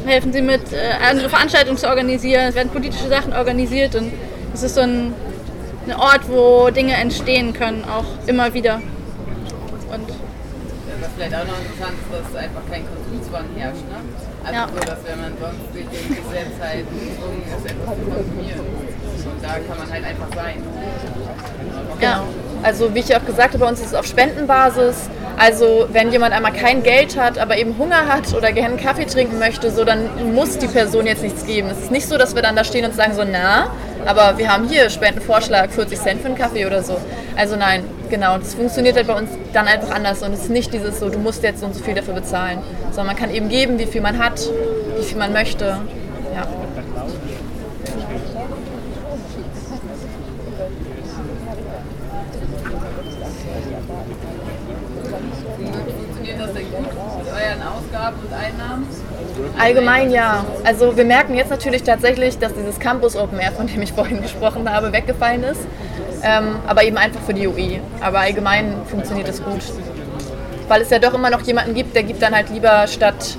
helfen 0.08 0.34
sie 0.34 0.42
mit, 0.42 0.74
äh, 0.74 1.06
andere 1.08 1.30
Veranstaltungen 1.30 1.78
zu 1.78 1.88
organisieren. 1.88 2.48
Es 2.50 2.56
werden 2.56 2.70
politische 2.70 3.10
Sachen 3.10 3.32
organisiert 3.32 3.94
und 3.94 4.12
es 4.56 4.64
ist 4.64 4.74
so 4.74 4.82
ein, 4.82 5.14
ein 5.86 5.94
Ort, 5.96 6.28
wo 6.28 6.72
Dinge 6.72 6.96
entstehen 6.96 7.54
können, 7.54 7.84
auch 7.86 8.28
immer 8.28 8.52
wieder. 8.56 8.78
Und 9.94 10.08
Was 11.00 11.10
vielleicht 11.16 11.36
auch 11.36 11.46
noch 11.46 11.60
interessant 11.62 11.94
ist, 12.02 12.34
dass 12.34 12.42
einfach 12.42 12.62
kein 12.72 12.86
Konsumzwang 12.88 13.46
herrscht. 13.56 13.84
Ne? 13.88 13.98
Also 14.46 14.56
Ja. 14.56 14.68
so, 14.68 14.80
dass 14.80 14.98
wenn 15.06 15.22
man 15.22 15.34
sonst 15.40 15.62
durch 15.72 15.86
den 15.86 16.10
Gesetz 16.10 16.58
halt 16.60 16.86
gezwungen 16.90 17.44
ist, 17.46 17.66
etwas 17.70 17.96
zu 17.98 18.02
konsumieren. 18.10 18.91
Da 19.42 19.48
kann 19.68 19.78
man 19.78 19.92
halt 19.92 20.06
einfach 20.06 20.28
sein. 20.36 20.64
Ja. 22.00 22.24
Also 22.64 22.94
wie 22.94 23.00
ich 23.00 23.16
auch 23.16 23.26
gesagt 23.26 23.54
habe, 23.54 23.60
bei 23.60 23.68
uns 23.68 23.80
ist 23.80 23.88
es 23.88 23.94
auf 23.96 24.06
Spendenbasis. 24.06 25.10
Also 25.38 25.88
wenn 25.92 26.12
jemand 26.12 26.34
einmal 26.34 26.54
kein 26.54 26.84
Geld 26.84 27.18
hat, 27.18 27.40
aber 27.40 27.58
eben 27.58 27.76
Hunger 27.80 28.08
hat 28.08 28.34
oder 28.36 28.52
gerne 28.52 28.76
einen 28.76 28.84
Kaffee 28.84 29.06
trinken 29.06 29.40
möchte, 29.40 29.72
so 29.72 29.84
dann 29.84 30.36
muss 30.36 30.60
die 30.60 30.68
Person 30.68 31.08
jetzt 31.08 31.24
nichts 31.24 31.46
geben. 31.46 31.70
Es 31.70 31.80
ist 31.80 31.92
nicht 31.92 32.08
so, 32.08 32.18
dass 32.18 32.36
wir 32.36 32.44
dann 32.44 32.56
da 32.56 32.64
stehen 32.64 32.86
und 32.86 32.94
sagen 32.94 33.14
so, 33.16 33.24
na, 33.24 33.72
aber 34.06 34.38
wir 34.38 34.52
haben 34.52 34.68
hier 34.68 34.90
Spendenvorschlag, 34.92 35.72
40 35.72 36.00
Cent 36.00 36.22
für 36.22 36.28
einen 36.28 36.38
Kaffee 36.38 36.68
oder 36.68 36.84
so. 36.84 36.98
Also 37.36 37.56
nein, 37.56 37.84
genau, 38.10 38.38
das 38.38 38.54
funktioniert 38.54 38.96
halt 38.96 39.08
bei 39.08 39.16
uns 39.16 39.32
dann 39.54 39.68
einfach 39.68 39.96
anders 39.96 40.22
und 40.22 40.34
es 40.34 40.42
ist 40.44 40.50
nicht 40.50 40.74
dieses 40.74 41.00
so, 41.00 41.10
du 41.10 41.18
musst 41.18 41.42
jetzt 41.44 41.62
so 41.62 41.66
und 41.66 41.74
so 41.74 41.84
viel 41.84 41.96
dafür 41.96 42.14
bezahlen, 42.14 42.60
sondern 42.92 43.08
man 43.08 43.16
kann 43.16 43.32
eben 43.34 43.50
geben, 43.50 43.80
wie 43.80 43.88
viel 43.88 44.02
man 44.02 44.20
hat, 44.20 44.40
wie 44.98 45.04
viel 45.04 45.18
man 45.18 45.34
möchte. 45.34 45.78
Ja. 46.36 46.48
Funktioniert 55.98 56.40
das 56.40 56.54
denn 56.54 56.72
gut 56.72 56.86
mit 57.18 57.28
euren 57.28 57.62
Ausgaben 58.02 58.18
und 58.26 58.34
Einnahmen? 58.34 58.88
Allgemein 59.60 60.12
ja. 60.12 60.44
Also 60.64 60.98
wir 60.98 61.06
merken 61.06 61.36
jetzt 61.36 61.52
natürlich 61.52 61.84
tatsächlich, 61.84 62.38
dass 62.40 62.54
dieses 62.54 62.80
Campus 62.80 63.16
Open 63.16 63.40
Air, 63.40 63.52
von 63.52 63.68
dem 63.68 63.82
ich 63.82 63.94
vorhin 63.94 64.22
gesprochen 64.22 64.70
habe, 64.70 64.92
weggefallen 64.92 65.44
ist. 65.44 65.62
Ähm, 66.24 66.58
aber 66.68 66.84
eben 66.84 66.98
einfach 66.98 67.22
für 67.22 67.34
die 67.34 67.48
UI. 67.48 67.80
Aber 68.00 68.20
allgemein 68.20 68.76
funktioniert 68.90 69.28
es 69.28 69.44
gut. 69.44 69.62
Weil 70.68 70.82
es 70.82 70.90
ja 70.90 71.00
doch 71.00 71.14
immer 71.14 71.30
noch 71.30 71.42
jemanden 71.42 71.74
gibt, 71.74 71.96
der 71.96 72.04
gibt 72.04 72.22
dann 72.22 72.34
halt 72.34 72.50
lieber 72.50 72.88
statt, 72.88 73.38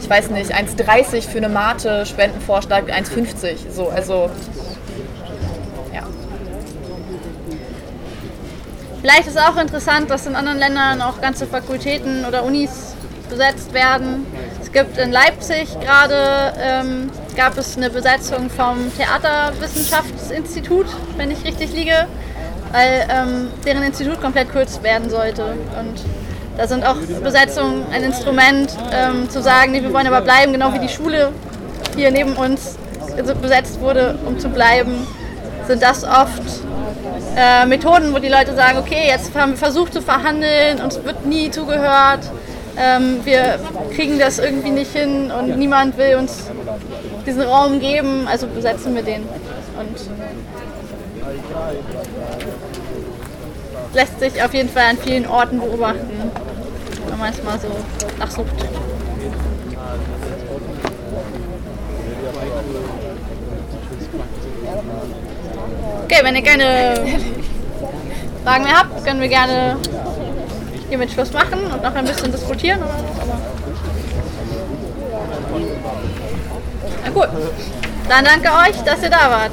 ich 0.00 0.08
weiß 0.08 0.30
nicht, 0.30 0.54
1,30 0.54 1.28
für 1.28 1.38
eine 1.38 1.48
Mate 1.48 2.06
Spendenvorschlag 2.06 2.84
1,50. 2.90 3.70
So, 3.70 3.88
also 3.88 4.30
ja. 5.92 6.02
Vielleicht 9.00 9.26
ist 9.26 9.38
auch 9.38 9.56
interessant, 9.56 10.10
dass 10.10 10.26
in 10.26 10.36
anderen 10.36 10.58
Ländern 10.58 11.02
auch 11.02 11.20
ganze 11.20 11.46
Fakultäten 11.46 12.24
oder 12.24 12.44
Unis 12.44 12.93
besetzt 13.34 13.74
werden. 13.74 14.26
Es 14.60 14.70
gibt 14.70 14.96
in 14.96 15.10
Leipzig 15.10 15.68
gerade 15.80 16.52
ähm, 16.60 17.10
gab 17.36 17.58
es 17.58 17.76
eine 17.76 17.90
Besetzung 17.90 18.48
vom 18.48 18.92
Theaterwissenschaftsinstitut, 18.96 20.86
wenn 21.16 21.30
ich 21.32 21.44
richtig 21.44 21.72
liege, 21.72 22.06
weil 22.72 23.06
ähm, 23.10 23.48
deren 23.66 23.82
Institut 23.82 24.20
komplett 24.20 24.50
kürzt 24.50 24.82
werden 24.84 25.10
sollte. 25.10 25.42
Und 25.44 26.00
da 26.56 26.68
sind 26.68 26.86
auch 26.86 26.96
Besetzungen 27.22 27.84
ein 27.92 28.04
Instrument, 28.04 28.76
ähm, 28.92 29.28
zu 29.28 29.42
sagen, 29.42 29.72
nee, 29.72 29.82
wir 29.82 29.92
wollen 29.92 30.06
aber 30.06 30.20
bleiben, 30.20 30.52
genau 30.52 30.72
wie 30.72 30.78
die 30.78 30.88
Schule 30.88 31.32
hier 31.96 32.12
neben 32.12 32.34
uns 32.34 32.76
besetzt 33.42 33.80
wurde, 33.80 34.18
um 34.24 34.38
zu 34.38 34.48
bleiben, 34.48 35.06
sind 35.66 35.82
das 35.82 36.04
oft 36.04 36.42
äh, 37.36 37.66
Methoden, 37.66 38.14
wo 38.14 38.18
die 38.18 38.28
Leute 38.28 38.54
sagen, 38.54 38.78
okay, 38.78 39.08
jetzt 39.08 39.34
haben 39.34 39.52
wir 39.52 39.58
versucht 39.58 39.92
zu 39.92 40.02
verhandeln, 40.02 40.80
uns 40.80 41.02
wird 41.02 41.26
nie 41.26 41.50
zugehört, 41.50 42.20
ähm, 42.76 43.20
wir 43.24 43.58
kriegen 43.94 44.18
das 44.18 44.38
irgendwie 44.38 44.70
nicht 44.70 44.92
hin 44.92 45.30
und 45.30 45.58
niemand 45.58 45.96
will 45.96 46.16
uns 46.16 46.50
diesen 47.26 47.42
Raum 47.42 47.80
geben, 47.80 48.26
also 48.30 48.46
besetzen 48.46 48.94
wir 48.94 49.02
den. 49.02 49.22
Und 49.22 49.96
lässt 53.94 54.18
sich 54.18 54.42
auf 54.42 54.52
jeden 54.52 54.68
Fall 54.68 54.84
an 54.90 54.98
vielen 54.98 55.26
Orten 55.26 55.60
beobachten, 55.60 56.30
wenn 57.08 57.18
man 57.18 57.32
es 57.32 57.42
mal 57.42 57.58
so 57.60 57.68
nachsucht. 58.18 58.48
Okay, 66.04 66.18
wenn 66.22 66.36
ihr 66.36 66.42
keine 66.42 66.94
Fragen 68.44 68.64
mehr 68.64 68.78
habt, 68.78 69.04
können 69.04 69.20
wir 69.20 69.28
gerne 69.28 69.76
hiermit 70.88 71.10
Schluss 71.10 71.32
machen 71.32 71.64
und 71.64 71.82
noch 71.82 71.94
ein 71.94 72.04
bisschen 72.04 72.30
diskutieren. 72.30 72.82
Aber 72.82 73.40
Na 77.04 77.10
gut, 77.10 77.28
dann 78.08 78.24
danke 78.24 78.48
euch, 78.48 78.76
dass 78.84 79.02
ihr 79.02 79.10
da 79.10 79.30
wart. 79.30 79.52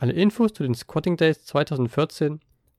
Alle 0.00 0.12
Infos 0.12 0.52
zu 0.52 0.62
den 0.62 0.74
Squatting 0.74 1.16
Days 1.16 1.44
2014 1.44 2.38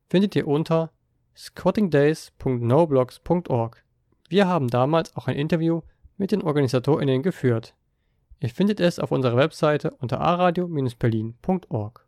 findet 0.10 0.38
ihr 0.38 0.48
unter 0.48 0.94
squattingdays.noblogs.org. 1.36 3.84
Wir 4.30 4.48
haben 4.48 4.70
damals 4.70 5.14
auch 5.18 5.28
ein 5.28 5.36
Interview 5.36 5.82
mit 6.20 6.32
den 6.32 6.44
OrganisatorInnen 6.44 7.24
geführt. 7.24 7.74
Ihr 8.40 8.50
findet 8.50 8.80
es 8.80 9.00
auf 9.00 9.12
unserer 9.12 9.38
Webseite 9.38 9.92
unter 10.00 10.22
aradio-berlin.org. 10.22 12.06